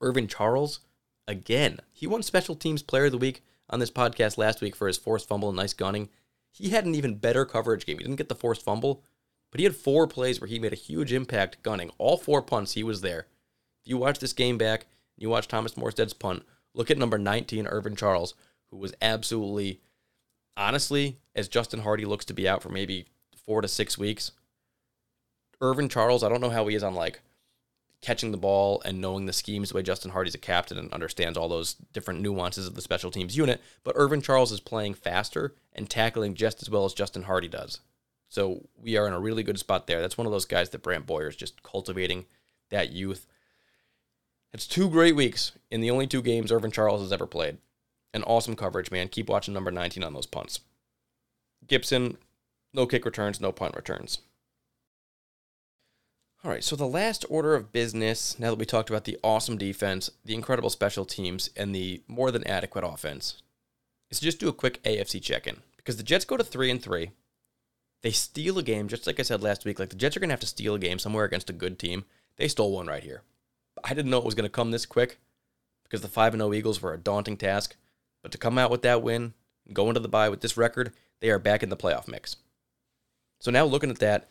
Irvin 0.00 0.28
Charles, 0.28 0.80
again, 1.26 1.80
he 1.92 2.06
won 2.06 2.22
Special 2.22 2.54
Teams 2.54 2.82
Player 2.82 3.06
of 3.06 3.12
the 3.12 3.18
Week 3.18 3.42
on 3.68 3.80
this 3.80 3.90
podcast 3.90 4.38
last 4.38 4.60
week 4.60 4.76
for 4.76 4.86
his 4.86 4.98
forced 4.98 5.26
fumble 5.26 5.48
and 5.48 5.56
nice 5.56 5.72
gunning. 5.72 6.10
He 6.52 6.68
had 6.68 6.86
an 6.86 6.94
even 6.94 7.16
better 7.16 7.44
coverage 7.44 7.86
game. 7.86 7.98
He 7.98 8.04
didn't 8.04 8.16
get 8.16 8.28
the 8.28 8.34
forced 8.34 8.62
fumble, 8.62 9.02
but 9.56 9.60
he 9.60 9.64
had 9.64 9.74
four 9.74 10.06
plays 10.06 10.38
where 10.38 10.48
he 10.48 10.58
made 10.58 10.74
a 10.74 10.76
huge 10.76 11.14
impact 11.14 11.62
gunning. 11.62 11.90
All 11.96 12.18
four 12.18 12.42
punts, 12.42 12.72
he 12.72 12.82
was 12.82 13.00
there. 13.00 13.20
If 13.80 13.88
you 13.88 13.96
watch 13.96 14.18
this 14.18 14.34
game 14.34 14.58
back, 14.58 14.84
you 15.16 15.30
watch 15.30 15.48
Thomas 15.48 15.72
Morstead's 15.76 16.12
punt, 16.12 16.42
look 16.74 16.90
at 16.90 16.98
number 16.98 17.16
19, 17.16 17.66
Irvin 17.66 17.96
Charles, 17.96 18.34
who 18.70 18.76
was 18.76 18.92
absolutely 19.00 19.80
honestly, 20.58 21.16
as 21.34 21.48
Justin 21.48 21.80
Hardy 21.80 22.04
looks 22.04 22.26
to 22.26 22.34
be 22.34 22.46
out 22.46 22.62
for 22.62 22.68
maybe 22.68 23.06
four 23.46 23.62
to 23.62 23.68
six 23.68 23.96
weeks, 23.96 24.32
Irvin 25.62 25.88
Charles, 25.88 26.22
I 26.22 26.28
don't 26.28 26.42
know 26.42 26.50
how 26.50 26.66
he 26.66 26.76
is 26.76 26.82
on 26.82 26.94
like 26.94 27.22
catching 28.02 28.32
the 28.32 28.36
ball 28.36 28.82
and 28.84 29.00
knowing 29.00 29.24
the 29.24 29.32
schemes 29.32 29.70
the 29.70 29.76
way 29.76 29.82
Justin 29.82 30.10
Hardy's 30.10 30.34
a 30.34 30.38
captain 30.38 30.76
and 30.76 30.92
understands 30.92 31.38
all 31.38 31.48
those 31.48 31.76
different 31.94 32.20
nuances 32.20 32.66
of 32.66 32.74
the 32.74 32.82
special 32.82 33.10
teams 33.10 33.38
unit, 33.38 33.62
but 33.84 33.96
Irvin 33.96 34.20
Charles 34.20 34.52
is 34.52 34.60
playing 34.60 34.92
faster 34.92 35.54
and 35.72 35.88
tackling 35.88 36.34
just 36.34 36.60
as 36.60 36.68
well 36.68 36.84
as 36.84 36.92
Justin 36.92 37.22
Hardy 37.22 37.48
does. 37.48 37.80
So 38.28 38.68
we 38.76 38.96
are 38.96 39.06
in 39.06 39.12
a 39.12 39.20
really 39.20 39.42
good 39.42 39.58
spot 39.58 39.86
there. 39.86 40.00
That's 40.00 40.18
one 40.18 40.26
of 40.26 40.32
those 40.32 40.44
guys 40.44 40.70
that 40.70 40.82
Brant 40.82 41.06
Boyer 41.06 41.28
is 41.28 41.36
just 41.36 41.62
cultivating 41.62 42.26
that 42.70 42.90
youth. 42.90 43.26
It's 44.52 44.66
two 44.66 44.88
great 44.88 45.14
weeks 45.14 45.52
in 45.70 45.80
the 45.80 45.90
only 45.90 46.06
two 46.06 46.22
games 46.22 46.50
Irvin 46.50 46.70
Charles 46.70 47.02
has 47.02 47.12
ever 47.12 47.26
played 47.26 47.58
an 48.16 48.22
awesome 48.24 48.56
coverage, 48.56 48.90
man. 48.90 49.08
Keep 49.08 49.28
watching 49.28 49.54
number 49.54 49.70
19 49.70 50.02
on 50.02 50.14
those 50.14 50.26
punts. 50.26 50.60
Gipson, 51.66 52.16
no 52.72 52.86
kick 52.86 53.04
returns, 53.04 53.40
no 53.40 53.52
punt 53.52 53.76
returns. 53.76 54.20
All 56.42 56.50
right, 56.50 56.64
so 56.64 56.76
the 56.76 56.86
last 56.86 57.24
order 57.28 57.54
of 57.54 57.72
business, 57.72 58.38
now 58.38 58.50
that 58.50 58.58
we 58.58 58.64
talked 58.64 58.88
about 58.88 59.04
the 59.04 59.18
awesome 59.22 59.58
defense, 59.58 60.10
the 60.24 60.34
incredible 60.34 60.70
special 60.70 61.04
teams, 61.04 61.50
and 61.56 61.74
the 61.74 62.02
more 62.06 62.30
than 62.30 62.46
adequate 62.46 62.84
offense, 62.84 63.42
is 64.10 64.20
to 64.20 64.24
just 64.24 64.38
do 64.38 64.48
a 64.48 64.52
quick 64.52 64.82
AFC 64.84 65.20
check 65.20 65.46
in. 65.46 65.58
Because 65.76 65.96
the 65.96 66.02
Jets 66.02 66.24
go 66.24 66.36
to 66.36 66.44
3 66.44 66.70
and 66.70 66.82
3. 66.82 67.10
They 68.06 68.12
steal 68.12 68.56
a 68.56 68.62
game, 68.62 68.86
just 68.86 69.04
like 69.08 69.18
I 69.18 69.24
said 69.24 69.42
last 69.42 69.64
week. 69.64 69.80
Like 69.80 69.88
the 69.88 69.96
Jets 69.96 70.16
are 70.16 70.20
going 70.20 70.28
to 70.28 70.32
have 70.34 70.38
to 70.38 70.46
steal 70.46 70.76
a 70.76 70.78
game 70.78 71.00
somewhere 71.00 71.24
against 71.24 71.50
a 71.50 71.52
good 71.52 71.76
team. 71.76 72.04
They 72.36 72.46
stole 72.46 72.70
one 72.70 72.86
right 72.86 73.02
here. 73.02 73.22
I 73.82 73.94
didn't 73.94 74.12
know 74.12 74.18
it 74.18 74.24
was 74.24 74.36
going 74.36 74.44
to 74.44 74.48
come 74.48 74.70
this 74.70 74.86
quick 74.86 75.18
because 75.82 76.02
the 76.02 76.06
5 76.06 76.34
0 76.34 76.54
Eagles 76.54 76.80
were 76.80 76.94
a 76.94 76.98
daunting 76.98 77.36
task. 77.36 77.74
But 78.22 78.30
to 78.30 78.38
come 78.38 78.58
out 78.58 78.70
with 78.70 78.82
that 78.82 79.02
win 79.02 79.34
go 79.72 79.88
into 79.88 79.98
the 79.98 80.06
bye 80.08 80.28
with 80.28 80.40
this 80.40 80.56
record, 80.56 80.92
they 81.18 81.30
are 81.30 81.40
back 81.40 81.64
in 81.64 81.68
the 81.68 81.76
playoff 81.76 82.06
mix. 82.06 82.36
So 83.40 83.50
now 83.50 83.64
looking 83.64 83.90
at 83.90 83.98
that, 83.98 84.28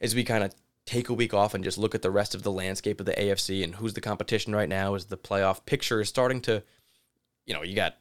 as 0.00 0.14
we 0.14 0.22
kind 0.22 0.44
of 0.44 0.54
take 0.86 1.08
a 1.08 1.12
week 1.12 1.34
off 1.34 1.52
and 1.52 1.64
just 1.64 1.78
look 1.78 1.96
at 1.96 2.02
the 2.02 2.12
rest 2.12 2.36
of 2.36 2.44
the 2.44 2.52
landscape 2.52 3.00
of 3.00 3.06
the 3.06 3.14
AFC 3.14 3.64
and 3.64 3.74
who's 3.74 3.94
the 3.94 4.00
competition 4.00 4.54
right 4.54 4.68
now, 4.68 4.94
as 4.94 5.06
the 5.06 5.18
playoff 5.18 5.66
picture 5.66 6.00
is 6.00 6.08
starting 6.08 6.40
to, 6.42 6.62
you 7.44 7.54
know, 7.54 7.62
you 7.62 7.74
got 7.74 7.96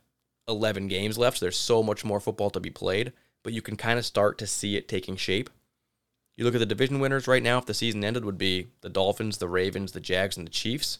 11 0.47 0.87
games 0.87 1.17
left, 1.17 1.39
so 1.39 1.45
there's 1.45 1.57
so 1.57 1.81
much 1.81 2.05
more 2.05 2.19
football 2.19 2.51
to 2.51 2.59
be 2.59 2.69
played, 2.69 3.11
but 3.43 3.53
you 3.53 3.61
can 3.61 3.75
kind 3.75 3.99
of 3.99 4.05
start 4.05 4.37
to 4.37 4.47
see 4.47 4.75
it 4.75 4.87
taking 4.87 5.15
shape. 5.15 5.49
You 6.35 6.45
look 6.45 6.55
at 6.55 6.59
the 6.59 6.65
division 6.65 6.99
winners 6.99 7.27
right 7.27 7.43
now, 7.43 7.57
if 7.57 7.65
the 7.65 7.73
season 7.73 8.03
ended, 8.03 8.23
would 8.23 8.37
be 8.37 8.67
the 8.81 8.89
Dolphins, 8.89 9.37
the 9.37 9.49
Ravens, 9.49 9.91
the 9.91 9.99
Jags, 9.99 10.37
and 10.37 10.47
the 10.47 10.51
Chiefs. 10.51 10.99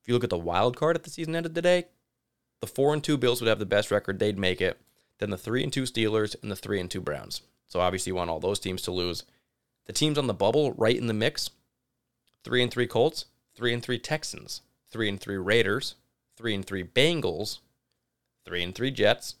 If 0.00 0.08
you 0.08 0.14
look 0.14 0.24
at 0.24 0.30
the 0.30 0.38
wild 0.38 0.76
card 0.76 0.96
at 0.96 1.02
the 1.02 1.10
season 1.10 1.36
ended 1.36 1.54
today, 1.54 1.84
the 2.60 2.66
four 2.66 2.94
and 2.94 3.04
two 3.04 3.16
Bills 3.16 3.40
would 3.40 3.48
have 3.48 3.58
the 3.58 3.66
best 3.66 3.90
record; 3.90 4.18
they'd 4.18 4.38
make 4.38 4.60
it. 4.60 4.80
Then 5.18 5.30
the 5.30 5.36
three 5.36 5.62
and 5.62 5.72
two 5.72 5.82
Steelers 5.82 6.34
and 6.42 6.50
the 6.50 6.56
three 6.56 6.80
and 6.80 6.90
two 6.90 7.00
Browns. 7.00 7.42
So 7.66 7.80
obviously, 7.80 8.10
you 8.10 8.14
want 8.14 8.30
all 8.30 8.40
those 8.40 8.58
teams 8.58 8.82
to 8.82 8.92
lose. 8.92 9.24
The 9.86 9.92
teams 9.92 10.16
on 10.16 10.26
the 10.26 10.34
bubble, 10.34 10.72
right 10.72 10.96
in 10.96 11.06
the 11.06 11.14
mix: 11.14 11.50
three 12.44 12.62
and 12.62 12.72
three 12.72 12.86
Colts, 12.86 13.26
three 13.54 13.74
and 13.74 13.82
three 13.82 13.98
Texans, 13.98 14.62
three 14.90 15.08
and 15.08 15.20
three 15.20 15.36
Raiders, 15.36 15.96
three 16.36 16.54
and 16.54 16.64
three 16.64 16.84
Bengals, 16.84 17.58
three 18.44 18.62
and 18.62 18.74
three 18.74 18.90
Jets, 18.90 19.34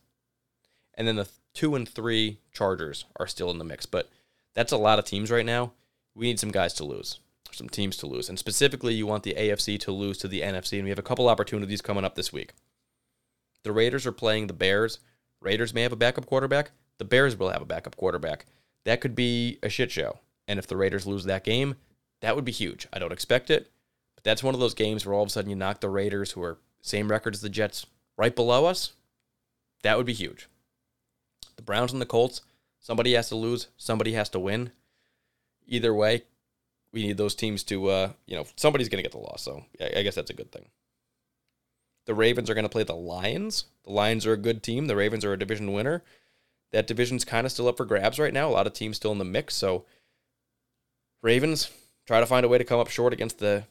and 0.94 1.08
then 1.08 1.16
the 1.16 1.28
two 1.58 1.74
and 1.74 1.88
three 1.88 2.38
Chargers 2.52 3.04
are 3.16 3.26
still 3.26 3.50
in 3.50 3.58
the 3.58 3.64
mix. 3.64 3.84
But 3.84 4.08
that's 4.54 4.70
a 4.70 4.76
lot 4.76 5.00
of 5.00 5.04
teams 5.04 5.28
right 5.28 5.44
now. 5.44 5.72
We 6.14 6.26
need 6.26 6.38
some 6.38 6.52
guys 6.52 6.72
to 6.74 6.84
lose, 6.84 7.18
some 7.50 7.68
teams 7.68 7.96
to 7.96 8.06
lose, 8.06 8.28
and 8.28 8.38
specifically, 8.38 8.94
you 8.94 9.08
want 9.08 9.24
the 9.24 9.34
AFC 9.34 9.78
to 9.80 9.90
lose 9.90 10.18
to 10.18 10.28
the 10.28 10.42
NFC. 10.42 10.74
And 10.74 10.84
we 10.84 10.90
have 10.90 11.00
a 11.00 11.02
couple 11.02 11.28
opportunities 11.28 11.82
coming 11.82 12.04
up 12.04 12.14
this 12.14 12.32
week. 12.32 12.52
The 13.64 13.72
Raiders 13.72 14.06
are 14.06 14.12
playing 14.12 14.46
the 14.46 14.52
Bears. 14.52 15.00
Raiders 15.40 15.74
may 15.74 15.82
have 15.82 15.92
a 15.92 15.96
backup 15.96 16.26
quarterback. 16.26 16.70
The 16.98 17.04
Bears 17.04 17.36
will 17.36 17.50
have 17.50 17.62
a 17.62 17.66
backup 17.66 17.96
quarterback. 17.96 18.46
That 18.84 19.00
could 19.00 19.16
be 19.16 19.58
a 19.60 19.68
shit 19.68 19.90
show. 19.90 20.20
And 20.46 20.60
if 20.60 20.68
the 20.68 20.76
Raiders 20.76 21.08
lose 21.08 21.24
that 21.24 21.42
game, 21.42 21.74
that 22.20 22.36
would 22.36 22.44
be 22.44 22.52
huge. 22.52 22.86
I 22.92 23.00
don't 23.00 23.12
expect 23.12 23.50
it, 23.50 23.68
but 24.14 24.22
that's 24.22 24.44
one 24.44 24.54
of 24.54 24.60
those 24.60 24.74
games 24.74 25.04
where 25.04 25.14
all 25.14 25.22
of 25.22 25.28
a 25.28 25.30
sudden 25.30 25.50
you 25.50 25.56
knock 25.56 25.80
the 25.80 25.90
Raiders, 25.90 26.32
who 26.32 26.42
are 26.42 26.58
same 26.82 27.10
record 27.10 27.34
as 27.34 27.40
the 27.40 27.50
Jets, 27.50 27.84
right 28.16 28.34
below 28.34 28.64
us. 28.64 28.92
That 29.82 29.96
would 29.96 30.06
be 30.06 30.12
huge. 30.12 30.48
The 31.58 31.62
Browns 31.62 31.92
and 31.92 32.00
the 32.00 32.06
Colts, 32.06 32.40
somebody 32.78 33.14
has 33.14 33.28
to 33.30 33.34
lose, 33.36 33.66
somebody 33.76 34.12
has 34.12 34.28
to 34.30 34.38
win. 34.38 34.70
Either 35.66 35.92
way, 35.92 36.22
we 36.92 37.02
need 37.02 37.16
those 37.16 37.34
teams 37.34 37.64
to, 37.64 37.88
uh, 37.88 38.12
you 38.26 38.36
know, 38.36 38.46
somebody's 38.54 38.88
going 38.88 39.02
to 39.02 39.02
get 39.02 39.10
the 39.10 39.18
loss. 39.18 39.42
So 39.42 39.64
I 39.80 40.02
guess 40.02 40.14
that's 40.14 40.30
a 40.30 40.34
good 40.34 40.52
thing. 40.52 40.68
The 42.06 42.14
Ravens 42.14 42.48
are 42.48 42.54
going 42.54 42.64
to 42.64 42.70
play 42.70 42.84
the 42.84 42.94
Lions. 42.94 43.64
The 43.84 43.90
Lions 43.90 44.24
are 44.24 44.32
a 44.32 44.38
good 44.38 44.62
team. 44.62 44.86
The 44.86 44.96
Ravens 44.96 45.24
are 45.24 45.32
a 45.32 45.38
division 45.38 45.72
winner. 45.72 46.04
That 46.70 46.86
division's 46.86 47.24
kind 47.24 47.44
of 47.44 47.52
still 47.52 47.68
up 47.68 47.76
for 47.76 47.84
grabs 47.84 48.20
right 48.20 48.32
now. 48.32 48.48
A 48.48 48.50
lot 48.50 48.66
of 48.68 48.72
teams 48.72 48.96
still 48.96 49.12
in 49.12 49.18
the 49.18 49.24
mix. 49.24 49.56
So 49.56 49.84
Ravens 51.22 51.70
try 52.06 52.20
to 52.20 52.26
find 52.26 52.46
a 52.46 52.48
way 52.48 52.58
to 52.58 52.64
come 52.64 52.80
up 52.80 52.88
short 52.88 53.12
against 53.12 53.40
the 53.40 53.64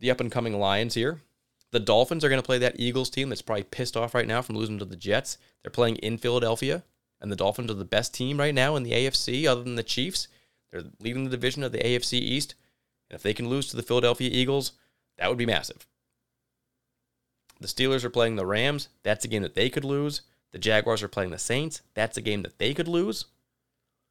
the 0.00 0.10
up 0.10 0.20
and 0.20 0.30
coming 0.30 0.58
Lions 0.58 0.94
here. 0.94 1.22
The 1.70 1.80
Dolphins 1.80 2.24
are 2.24 2.28
going 2.28 2.40
to 2.40 2.46
play 2.46 2.58
that 2.58 2.78
Eagles 2.78 3.10
team 3.10 3.28
that's 3.28 3.42
probably 3.42 3.64
pissed 3.64 3.96
off 3.96 4.14
right 4.14 4.26
now 4.26 4.42
from 4.42 4.56
losing 4.56 4.78
to 4.78 4.84
the 4.84 4.96
Jets. 4.96 5.38
They're 5.62 5.70
playing 5.70 5.96
in 5.96 6.18
Philadelphia, 6.18 6.82
and 7.20 7.30
the 7.32 7.36
Dolphins 7.36 7.70
are 7.70 7.74
the 7.74 7.84
best 7.84 8.14
team 8.14 8.38
right 8.38 8.54
now 8.54 8.76
in 8.76 8.82
the 8.82 8.92
AFC 8.92 9.46
other 9.46 9.62
than 9.62 9.74
the 9.74 9.82
Chiefs. 9.82 10.28
They're 10.70 10.84
leading 11.00 11.24
the 11.24 11.30
division 11.30 11.62
of 11.62 11.72
the 11.72 11.78
AFC 11.78 12.14
East. 12.14 12.54
And 13.10 13.16
if 13.16 13.22
they 13.22 13.34
can 13.34 13.48
lose 13.48 13.68
to 13.68 13.76
the 13.76 13.82
Philadelphia 13.82 14.30
Eagles, 14.32 14.72
that 15.16 15.28
would 15.28 15.38
be 15.38 15.46
massive. 15.46 15.86
The 17.60 17.66
Steelers 17.66 18.04
are 18.04 18.10
playing 18.10 18.36
the 18.36 18.46
Rams. 18.46 18.88
That's 19.02 19.24
a 19.24 19.28
game 19.28 19.42
that 19.42 19.54
they 19.54 19.68
could 19.68 19.84
lose. 19.84 20.22
The 20.52 20.58
Jaguars 20.58 21.02
are 21.02 21.08
playing 21.08 21.30
the 21.30 21.38
Saints. 21.38 21.82
That's 21.94 22.16
a 22.16 22.22
game 22.22 22.42
that 22.42 22.58
they 22.58 22.72
could 22.72 22.88
lose. 22.88 23.24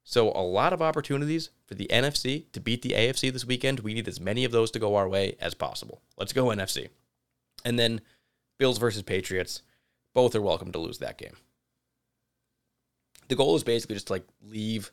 So, 0.04 0.32
a 0.32 0.42
lot 0.42 0.72
of 0.72 0.82
opportunities 0.82 1.50
for 1.66 1.76
the 1.76 1.88
NFC 1.92 2.50
to 2.54 2.62
beat 2.62 2.82
the 2.82 2.92
AFC 2.92 3.32
this 3.32 3.46
weekend. 3.46 3.82
We 3.82 3.94
need 3.94 4.08
as 4.08 4.22
many 4.22 4.46
of 4.46 4.52
those 4.52 4.72
to 4.72 4.80
go 4.80 4.96
our 4.96 5.08
way 5.08 5.36
as 5.42 5.54
possible. 5.54 6.02
Let's 6.18 6.34
go 6.34 6.46
NFC. 6.46 6.90
And 7.66 7.78
then 7.78 8.02
Bills 8.58 8.78
versus 8.78 9.02
Patriots. 9.02 9.64
Both 10.14 10.34
are 10.34 10.42
welcome 10.42 10.72
to 10.72 10.80
lose 10.80 11.00
that 11.00 11.18
game. 11.18 11.36
The 13.28 13.36
goal 13.36 13.56
is 13.56 13.64
basically 13.64 13.96
just 13.96 14.08
to 14.08 14.14
like 14.14 14.28
leave 14.42 14.92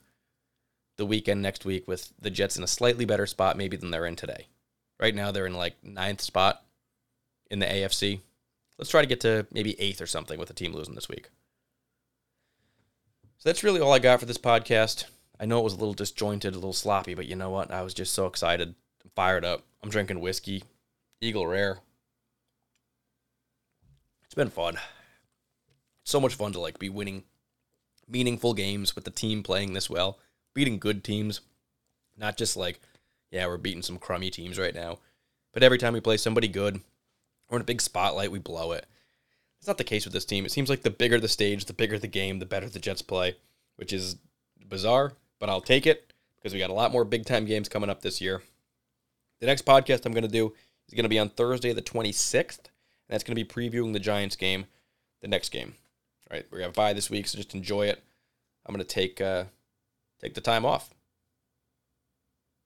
the 0.97 1.07
weekend 1.07 1.43
next 1.43 1.65
week 1.65 1.89
with 1.89 2.13
the 2.21 2.31
Jets 2.31 2.57
in 2.57 2.63
a 2.63 2.69
slightly 2.69 3.05
better 3.05 3.27
spot 3.27 3.57
maybe 3.57 3.77
than 3.77 3.91
they're 3.91 4.07
in 4.07 4.17
today. 4.17 4.49
Right 5.01 5.15
now 5.15 5.31
they're 5.31 5.47
in 5.47 5.55
like 5.55 5.75
ninth 5.83 6.21
spot 6.21 6.63
in 7.51 7.59
the 7.59 7.67
AFC. 7.67 8.21
Let's 8.79 8.91
try 8.91 9.01
to 9.01 9.07
get 9.07 9.21
to 9.21 9.47
maybe 9.53 9.81
eighth 9.81 10.01
or 10.01 10.07
something 10.07 10.39
with 10.39 10.49
the 10.49 10.55
team 10.55 10.73
losing 10.73 10.95
this 10.95 11.09
week. 11.09 11.29
So 13.39 13.49
that's 13.49 13.63
really 13.63 13.81
all 13.81 13.93
I 13.93 13.99
got 13.99 14.21
for 14.21 14.27
this 14.27 14.39
podcast. 14.39 15.05
I 15.39 15.47
know 15.47 15.61
it 15.61 15.65
was 15.65 15.75
a 15.75 15.79
little 15.79 15.95
disjointed, 15.95 16.55
a 16.55 16.59
little 16.59 16.73
sloppy, 16.73 17.15
but 17.15 17.27
you 17.27 17.37
know 17.37 17.51
what? 17.51 17.71
I 17.71 17.83
was 17.83 17.95
just 17.95 18.15
so 18.15 18.27
excited, 18.27 18.75
I'm 19.05 19.11
fired 19.15 19.45
up. 19.45 19.65
I'm 19.83 19.91
drinking 19.91 20.21
whiskey, 20.21 20.65
Eagle 21.21 21.47
Rare. 21.47 21.79
It's 24.25 24.35
been 24.35 24.51
fun. 24.51 24.79
so 26.05 26.21
much 26.21 26.35
fun 26.35 26.53
to 26.53 26.61
like 26.61 26.79
be 26.79 26.89
winning 26.89 27.25
meaningful 28.09 28.55
games 28.55 28.95
with 28.95 29.05
the 29.05 29.11
team 29.11 29.43
playing 29.43 29.73
this 29.73 29.91
well 29.91 30.19
beating 30.55 30.79
good 30.79 31.05
teams, 31.05 31.41
not 32.17 32.39
just 32.39 32.57
like, 32.57 32.81
yeah, 33.31 33.47
we're 33.47 33.57
beating 33.57 33.83
some 33.83 33.99
crummy 33.99 34.31
teams 34.31 34.59
right 34.59 34.75
now. 34.75 35.01
But 35.53 35.63
every 35.63 35.79
time 35.79 35.93
we 35.93 36.01
play 36.01 36.17
somebody 36.17 36.49
good, 36.49 36.81
we're 37.49 37.57
in 37.57 37.63
a 37.63 37.65
big 37.65 37.81
spotlight, 37.81 38.33
we 38.33 38.39
blow 38.39 38.73
it. 38.73 38.87
It's 39.59 39.69
not 39.69 39.79
the 39.79 39.85
case 39.85 40.05
with 40.05 40.13
this 40.13 40.25
team. 40.25 40.45
It 40.45 40.53
seems 40.53 40.71
like 40.71 40.83
the 40.83 40.91
bigger 40.91 41.19
the 41.19 41.29
stage, 41.29 41.65
the 41.65 41.73
bigger 41.73 41.99
the 41.99 42.07
game, 42.07 42.39
the 42.39 42.47
better 42.47 42.69
the 42.69 42.79
Jets 42.79 43.03
play, 43.03 43.37
which 43.77 43.93
is 43.93 44.17
bizarre, 44.69 45.13
but 45.41 45.49
I'll 45.49 45.61
take 45.61 45.87
it 45.87 46.13
because 46.37 46.53
we 46.53 46.59
got 46.59 46.71
a 46.71 46.75
lot 46.75 46.93
more 46.93 47.05
big 47.05 47.25
time 47.25 47.45
games 47.45 47.69
coming 47.69 47.91
up 47.91 48.03
this 48.03 48.21
year. 48.21 48.43
The 49.41 49.47
next 49.47 49.65
podcast 49.65 50.07
I'm 50.07 50.13
going 50.13 50.23
to 50.23 50.29
do 50.29 50.55
is 50.89 50.95
going 50.95 51.05
to 51.05 51.09
be 51.09 51.19
on 51.19 51.31
Thursday, 51.31 51.73
the 51.73 51.83
26th, 51.83 52.59
and 52.59 52.69
that's 53.09 53.25
going 53.25 53.37
to 53.37 53.45
be 53.45 53.49
previewing 53.71 53.93
the 53.93 54.01
Giants 54.01 54.37
game, 54.37 54.67
the 55.21 55.29
next 55.29 55.51
game. 55.51 55.75
All 56.31 56.37
right, 56.37 56.51
going 56.51 56.65
to 56.65 56.71
buy 56.71 56.93
this 56.93 57.11
week, 57.11 57.27
so 57.27 57.37
just 57.37 57.55
enjoy 57.55 57.87
it. 57.87 58.03
I'm 58.67 58.75
going 58.75 58.85
to 58.85 58.95
take 58.95 59.21
uh, 59.21 59.45
take 60.21 60.35
the 60.35 60.41
time 60.41 60.65
off. 60.65 60.95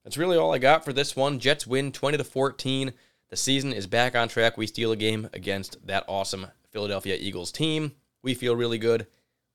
That's 0.04 0.16
really 0.16 0.38
all 0.38 0.54
I 0.54 0.58
got 0.58 0.84
for 0.84 0.92
this 0.92 1.16
one. 1.16 1.38
Jets 1.38 1.66
win 1.66 1.92
20 1.92 2.18
to 2.18 2.24
14. 2.24 2.92
The 3.30 3.36
season 3.36 3.72
is 3.72 3.86
back 3.86 4.14
on 4.14 4.28
track. 4.28 4.56
We 4.56 4.66
steal 4.66 4.92
a 4.92 4.96
game 4.96 5.28
against 5.32 5.86
that 5.86 6.04
awesome 6.08 6.46
Philadelphia 6.70 7.16
Eagles 7.18 7.52
team. 7.52 7.92
We 8.22 8.34
feel 8.34 8.56
really 8.56 8.78
good. 8.78 9.06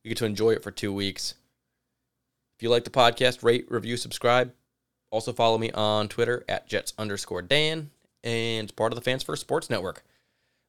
We 0.04 0.10
get 0.10 0.18
to 0.18 0.26
enjoy 0.26 0.52
it 0.52 0.64
for 0.64 0.70
two 0.70 0.94
weeks. 0.94 1.36
If 2.56 2.62
you 2.62 2.70
like 2.70 2.84
the 2.84 2.92
podcast, 2.92 3.44
rate, 3.44 3.66
review, 3.70 3.98
subscribe. 3.98 4.54
Also 5.10 5.34
follow 5.34 5.58
me 5.58 5.72
on 5.72 6.08
Twitter 6.08 6.44
at 6.48 6.68
Jets 6.68 6.94
underscore 6.98 7.42
Dan 7.42 7.90
and 8.24 8.76
part 8.76 8.92
of 8.92 8.96
the 8.96 9.04
Fans 9.04 9.24
First 9.24 9.42
Sports 9.42 9.70
Network. 9.70 10.04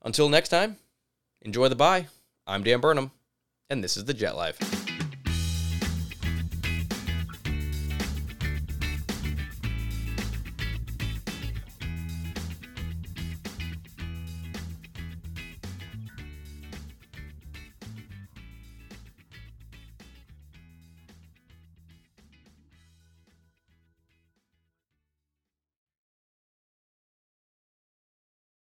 Until 0.02 0.28
next 0.28 0.48
time, 0.50 0.76
enjoy 1.42 1.68
the 1.68 1.76
bye. 1.76 2.06
I'm 2.46 2.62
Dan 2.62 2.80
Burnham, 2.80 3.10
and 3.70 3.82
this 3.82 3.96
is 3.96 4.04
the 4.04 4.14
Jet 4.14 4.36
Life. 4.36 4.58